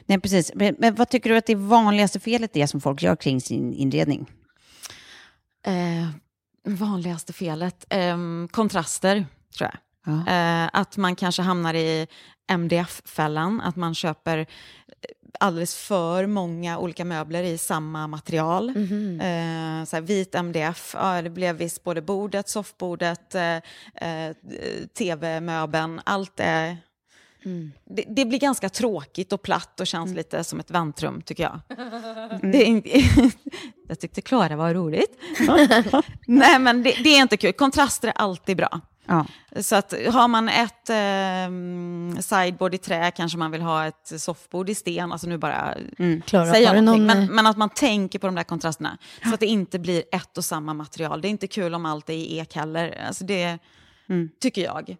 Nej, 0.06 0.20
precis. 0.20 0.52
Men, 0.54 0.76
men 0.78 0.94
vad 0.94 1.08
tycker 1.08 1.30
du 1.30 1.36
att 1.36 1.46
det 1.46 1.54
vanligaste 1.54 2.20
felet 2.20 2.56
är 2.56 2.66
som 2.66 2.80
folk 2.80 3.02
gör 3.02 3.16
kring 3.16 3.40
sin 3.40 3.74
inredning? 3.74 4.30
Eh, 5.66 6.08
vanligaste 6.64 7.32
felet? 7.32 7.86
Ehm, 7.90 8.48
kontraster, 8.52 9.26
tror 9.58 9.70
jag. 9.70 9.78
Ja. 10.06 10.32
Eh, 10.32 10.70
att 10.72 10.96
man 10.96 11.16
kanske 11.16 11.42
hamnar 11.42 11.74
i 11.74 12.06
MDF-fällan, 12.46 13.60
att 13.60 13.76
man 13.76 13.94
köper 13.94 14.38
eh, 14.38 14.46
alldeles 15.40 15.76
för 15.76 16.26
många 16.26 16.78
olika 16.78 17.04
möbler 17.04 17.42
i 17.42 17.58
samma 17.58 18.06
material. 18.06 18.68
Eh, 19.20 19.84
så 19.84 20.00
vit 20.00 20.34
MDF, 20.34 20.94
ja, 20.98 21.22
det 21.22 21.30
blev 21.30 21.56
visst 21.56 21.84
både 21.84 22.02
bordet, 22.02 22.48
soffbordet, 22.48 23.34
eh, 23.34 23.56
eh, 23.94 24.34
tv-möbeln, 24.98 26.00
allt 26.04 26.40
är... 26.40 26.76
Det, 27.84 28.04
det 28.08 28.24
blir 28.24 28.38
ganska 28.38 28.68
tråkigt 28.68 29.32
och 29.32 29.42
platt 29.42 29.80
och 29.80 29.86
känns 29.86 30.14
lite 30.14 30.44
som 30.44 30.60
ett 30.60 30.70
väntrum, 30.70 31.22
tycker 31.22 31.42
jag. 31.42 31.60
Det 32.52 32.62
är 32.62 32.66
inte, 32.66 32.88
jag 33.88 34.00
tyckte 34.00 34.20
Klara 34.20 34.56
var 34.56 34.74
roligt. 34.74 35.18
Nej, 36.26 36.58
men 36.58 36.82
det, 36.82 36.90
det 37.04 37.08
är 37.08 37.22
inte 37.22 37.36
kul. 37.36 37.52
Kontraster 37.52 38.08
är 38.08 38.12
alltid 38.12 38.56
bra. 38.56 38.80
Ja. 39.06 39.26
Så 39.60 39.76
att 39.76 39.94
har 40.12 40.28
man 40.28 40.48
ett 40.48 40.90
eh, 40.90 42.20
sideboard 42.22 42.74
i 42.74 42.78
trä 42.78 43.10
kanske 43.10 43.38
man 43.38 43.50
vill 43.50 43.62
ha 43.62 43.86
ett 43.86 44.12
soffbord 44.16 44.70
i 44.70 44.74
sten. 44.74 45.12
Alltså 45.12 45.26
nu 45.26 45.38
bara 45.38 45.74
Klara, 46.26 46.52
säga 46.52 46.68
har 46.68 46.74
du 46.74 46.80
någonting. 46.80 47.06
någon, 47.06 47.16
Men, 47.16 47.28
eh, 47.28 47.34
men 47.34 47.46
att 47.46 47.56
man 47.56 47.70
tänker 47.70 48.18
på 48.18 48.26
de 48.26 48.34
där 48.34 48.42
kontrasterna. 48.42 48.98
Så 49.22 49.34
att 49.34 49.40
det 49.40 49.46
inte 49.46 49.78
blir 49.78 50.02
ett 50.12 50.38
och 50.38 50.44
samma 50.44 50.74
material. 50.74 51.20
Det 51.20 51.28
är 51.28 51.30
inte 51.30 51.46
kul 51.46 51.74
om 51.74 51.86
allt 51.86 52.10
är 52.10 52.14
i 52.14 52.38
ek 52.38 52.54
heller. 52.54 53.04
Alltså 53.06 53.24
det 53.24 53.58
tycker 54.40 54.62
jag. 54.62 54.96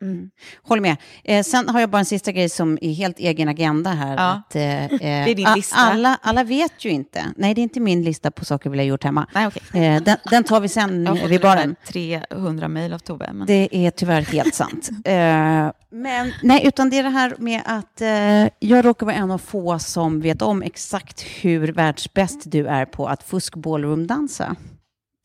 Håller 0.62 0.82
med. 0.82 0.96
Eh, 1.24 1.42
sen 1.42 1.68
har 1.68 1.80
jag 1.80 1.90
bara 1.90 1.98
en 1.98 2.04
sista 2.04 2.32
grej 2.32 2.48
som 2.48 2.78
är 2.80 2.92
helt 2.92 3.18
egen 3.18 3.48
agenda 3.48 3.90
här. 3.90 4.16
Ja. 4.16 4.22
Att, 4.22 4.56
eh, 4.56 4.60
det 5.00 5.30
är 5.30 5.34
din 5.34 5.48
lista. 5.56 5.76
Alla, 5.76 6.18
alla 6.22 6.44
vet 6.44 6.84
ju 6.84 6.90
inte. 6.90 7.24
Nej, 7.36 7.54
det 7.54 7.60
är 7.60 7.62
inte 7.62 7.80
min 7.80 8.02
lista 8.02 8.30
på 8.30 8.44
saker 8.44 8.70
vi 8.70 8.78
har 8.78 8.84
gjort 8.84 9.04
hemma. 9.04 9.26
Nej, 9.34 9.46
okej. 9.46 9.84
Eh, 9.84 10.02
den, 10.02 10.16
den 10.30 10.44
tar 10.44 10.60
vi 10.60 10.68
sen 10.68 11.04
Jag 11.20 11.28
vid 11.28 11.40
baren. 11.40 11.76
ungefär 11.94 12.26
300 12.28 12.68
mejl 12.68 12.92
av 12.92 12.98
Tove. 12.98 13.32
Men... 13.32 13.46
Det 13.46 13.68
är 13.70 13.90
tyvärr 13.90 14.22
helt 14.22 14.54
sant. 14.54 14.90
Eh, 15.04 15.70
men 15.90 16.32
nej, 16.42 16.66
utan 16.66 16.90
det 16.90 16.98
är 16.98 17.02
det 17.02 17.08
här 17.08 17.34
med 17.38 17.62
att 17.64 18.00
eh, 18.00 18.68
jag 18.68 18.84
råkar 18.84 19.06
vara 19.06 19.16
en 19.16 19.30
av 19.30 19.38
få 19.38 19.78
som 19.78 20.20
vet 20.20 20.42
om 20.42 20.62
exakt 20.62 21.22
hur 21.22 21.72
världsbäst 21.72 22.40
du 22.44 22.66
är 22.66 22.84
på 22.84 23.06
att 23.06 23.22
fusk 23.22 23.54
ballroom-dansa. 23.54 24.56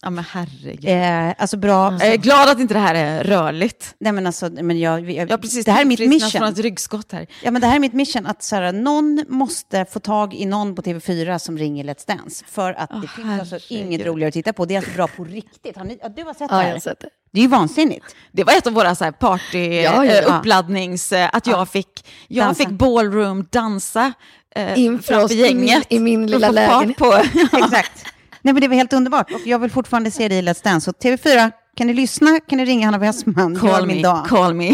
Ja, 0.01 0.09
men 0.09 0.23
herregud. 0.31 0.85
Eh, 1.29 1.33
alltså 1.41 1.57
bra... 1.57 1.91
Jag 1.99 2.07
är 2.13 2.17
glad 2.17 2.49
att 2.49 2.59
inte 2.59 2.73
det 2.73 2.79
här 2.79 2.95
är 2.95 3.23
rörligt. 3.23 3.95
Nej, 3.99 4.11
men 4.13 4.27
alltså, 4.27 4.49
men 4.49 4.79
jag, 4.79 5.11
jag, 5.11 5.29
Jag 5.31 5.41
precis 5.41 5.65
det 5.65 5.71
här 5.71 5.81
är 5.81 5.85
mitt 5.85 5.97
tillfrisknat 5.97 6.31
från 6.31 6.41
mission. 6.41 6.53
ett 6.53 6.59
ryggskott 6.59 7.11
här. 7.11 7.27
Ja, 7.43 7.51
men 7.51 7.61
det 7.61 7.67
här 7.67 7.75
är 7.75 7.79
mitt 7.79 7.93
mission, 7.93 8.25
att 8.25 8.43
så 8.43 8.55
här, 8.55 8.71
någon 8.73 9.25
måste 9.29 9.85
få 9.85 9.99
tag 9.99 10.33
i 10.33 10.45
någon 10.45 10.75
på 10.75 10.81
TV4 10.81 11.37
som 11.37 11.57
ringer 11.57 11.83
Let's 11.83 12.07
Dance. 12.07 12.45
För 12.47 12.73
att 12.73 12.89
det 13.01 13.07
finns 13.07 13.39
alltså 13.53 13.73
inget 13.73 14.05
roligare 14.05 14.27
att 14.27 14.33
titta 14.33 14.53
på. 14.53 14.65
Det 14.65 14.73
är 14.73 14.77
alltså 14.77 14.93
bra 14.93 15.07
på 15.07 15.23
riktigt. 15.23 15.77
Har 15.77 15.85
ni, 15.85 15.99
ja, 16.01 16.09
du 16.09 16.23
har 16.23 16.33
sett 16.33 16.39
det 16.49 16.55
Ja, 16.55 16.61
här? 16.61 16.67
jag 16.67 16.73
har 16.75 16.79
sett 16.79 16.99
det. 16.99 17.09
Det 17.31 17.39
är 17.39 17.43
ju 17.43 17.47
vansinnigt. 17.49 18.15
Det 18.31 18.43
var 18.43 18.53
ett 18.53 18.67
av 18.67 18.73
våra 18.73 18.95
så 18.95 19.03
här 19.03 19.11
party, 19.11 19.57
Ja, 19.81 20.05
ja, 20.05 20.11
eh, 20.11 20.13
ja. 20.27 20.37
uppladdnings... 20.37 21.11
eh, 21.11 21.29
Att 21.33 21.47
jag 21.47 21.69
fick, 21.69 22.05
jag 22.27 22.45
Dansa. 22.47 22.63
fick 22.63 22.69
ballroom 22.69 23.47
dansa 23.51 24.13
eh, 24.55 24.79
Inför 24.79 25.23
oss 25.23 25.31
i 25.31 25.35
min- 25.53 25.67
gänget. 25.67 25.87
i 25.89 25.99
min 25.99 26.27
lilla 26.27 26.49
lägenhet. 26.51 26.97
På. 26.97 27.13
Exakt. 27.57 28.05
Nej, 28.49 28.53
men 28.53 28.61
det 28.61 28.67
var 28.67 28.75
helt 28.75 28.93
underbart. 28.93 29.31
Och 29.31 29.41
jag 29.45 29.59
vill 29.59 29.71
fortfarande 29.71 30.11
se 30.11 30.27
dig 30.27 30.37
i 30.37 30.41
Let's 30.41 30.63
Dance. 30.63 30.85
Så 30.85 30.91
TV4, 30.91 31.51
kan 31.77 31.87
ni 31.87 31.93
lyssna? 31.93 32.39
Kan 32.39 32.57
ni 32.57 32.65
ringa 32.65 32.87
Hanna 32.87 32.97
Westman? 32.97 33.55
Call 33.55 33.85
min 33.85 33.97
me, 33.97 34.03
dag. 34.03 34.25
call 34.27 34.53
me. 34.53 34.71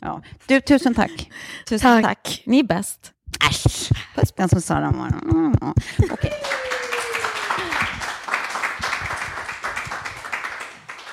Ja. 0.00 0.22
Du, 0.46 0.60
tusen 0.60 0.94
tack. 0.94 1.30
Tusen 1.68 2.02
Tack. 2.02 2.04
tack. 2.04 2.42
Ni 2.46 2.58
är 2.58 2.62
bäst. 2.62 2.98
Äsch. 3.50 3.88
Den 4.36 4.48
som 4.48 4.60
sa 4.60 4.74
var... 4.74 5.30
Mm. 5.30 5.54
Okej. 6.12 6.32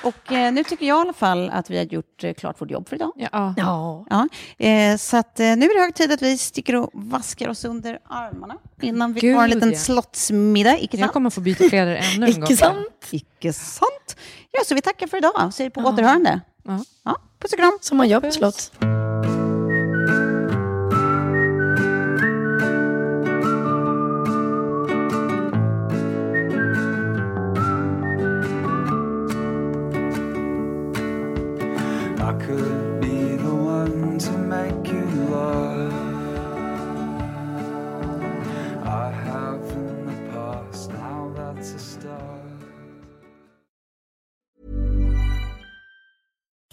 Och 0.02 0.32
eh, 0.32 0.52
nu 0.52 0.64
tycker 0.64 0.86
jag 0.86 0.98
i 0.98 1.00
alla 1.00 1.12
fall 1.12 1.50
att 1.50 1.70
vi 1.70 1.76
har 1.76 1.84
gjort 1.84 2.24
eh, 2.24 2.34
klart 2.34 2.60
vårt 2.60 2.70
jobb 2.70 2.88
för 2.88 2.96
idag. 2.96 3.12
Ja. 3.16 3.54
Ja. 3.56 4.06
Ja, 4.10 4.28
eh, 4.66 4.96
så 4.96 5.16
att, 5.16 5.40
eh, 5.40 5.46
nu 5.46 5.66
är 5.66 5.74
det 5.74 5.80
hög 5.80 5.94
tid 5.94 6.12
att 6.12 6.22
vi 6.22 6.38
sticker 6.38 6.76
och 6.76 6.90
vaskar 6.92 7.48
oss 7.48 7.64
under 7.64 7.98
armarna 8.08 8.56
innan 8.82 9.12
vi 9.12 9.20
Gud, 9.20 9.36
har 9.36 9.44
en 9.44 9.50
liten 9.50 9.72
ja. 9.72 9.78
slottsmiddag. 9.78 10.78
Icke 10.78 10.96
Jag 10.96 11.00
sant? 11.04 11.12
kommer 11.12 11.30
få 11.30 11.40
byta 11.40 11.68
kläder 11.68 11.94
ännu 12.14 12.26
en 12.26 12.32
gång. 12.40 12.44
Icke 12.44 12.56
sant? 12.56 13.08
Icke 13.10 13.52
sant. 13.52 14.16
Ja, 14.50 14.60
så 14.66 14.74
vi 14.74 14.80
tackar 14.82 15.06
för 15.06 15.16
idag 15.16 15.32
och 15.46 15.54
säger 15.54 15.70
på 15.70 15.80
återhörande. 15.80 16.40
Ja. 16.62 16.84
Ja, 17.04 17.16
puss 17.38 17.52
och 17.52 17.58
kram. 17.58 17.78
Som 17.80 17.96
man 17.96 18.08
gör 18.08 18.20
på 18.20 18.30
slott. 18.30 18.72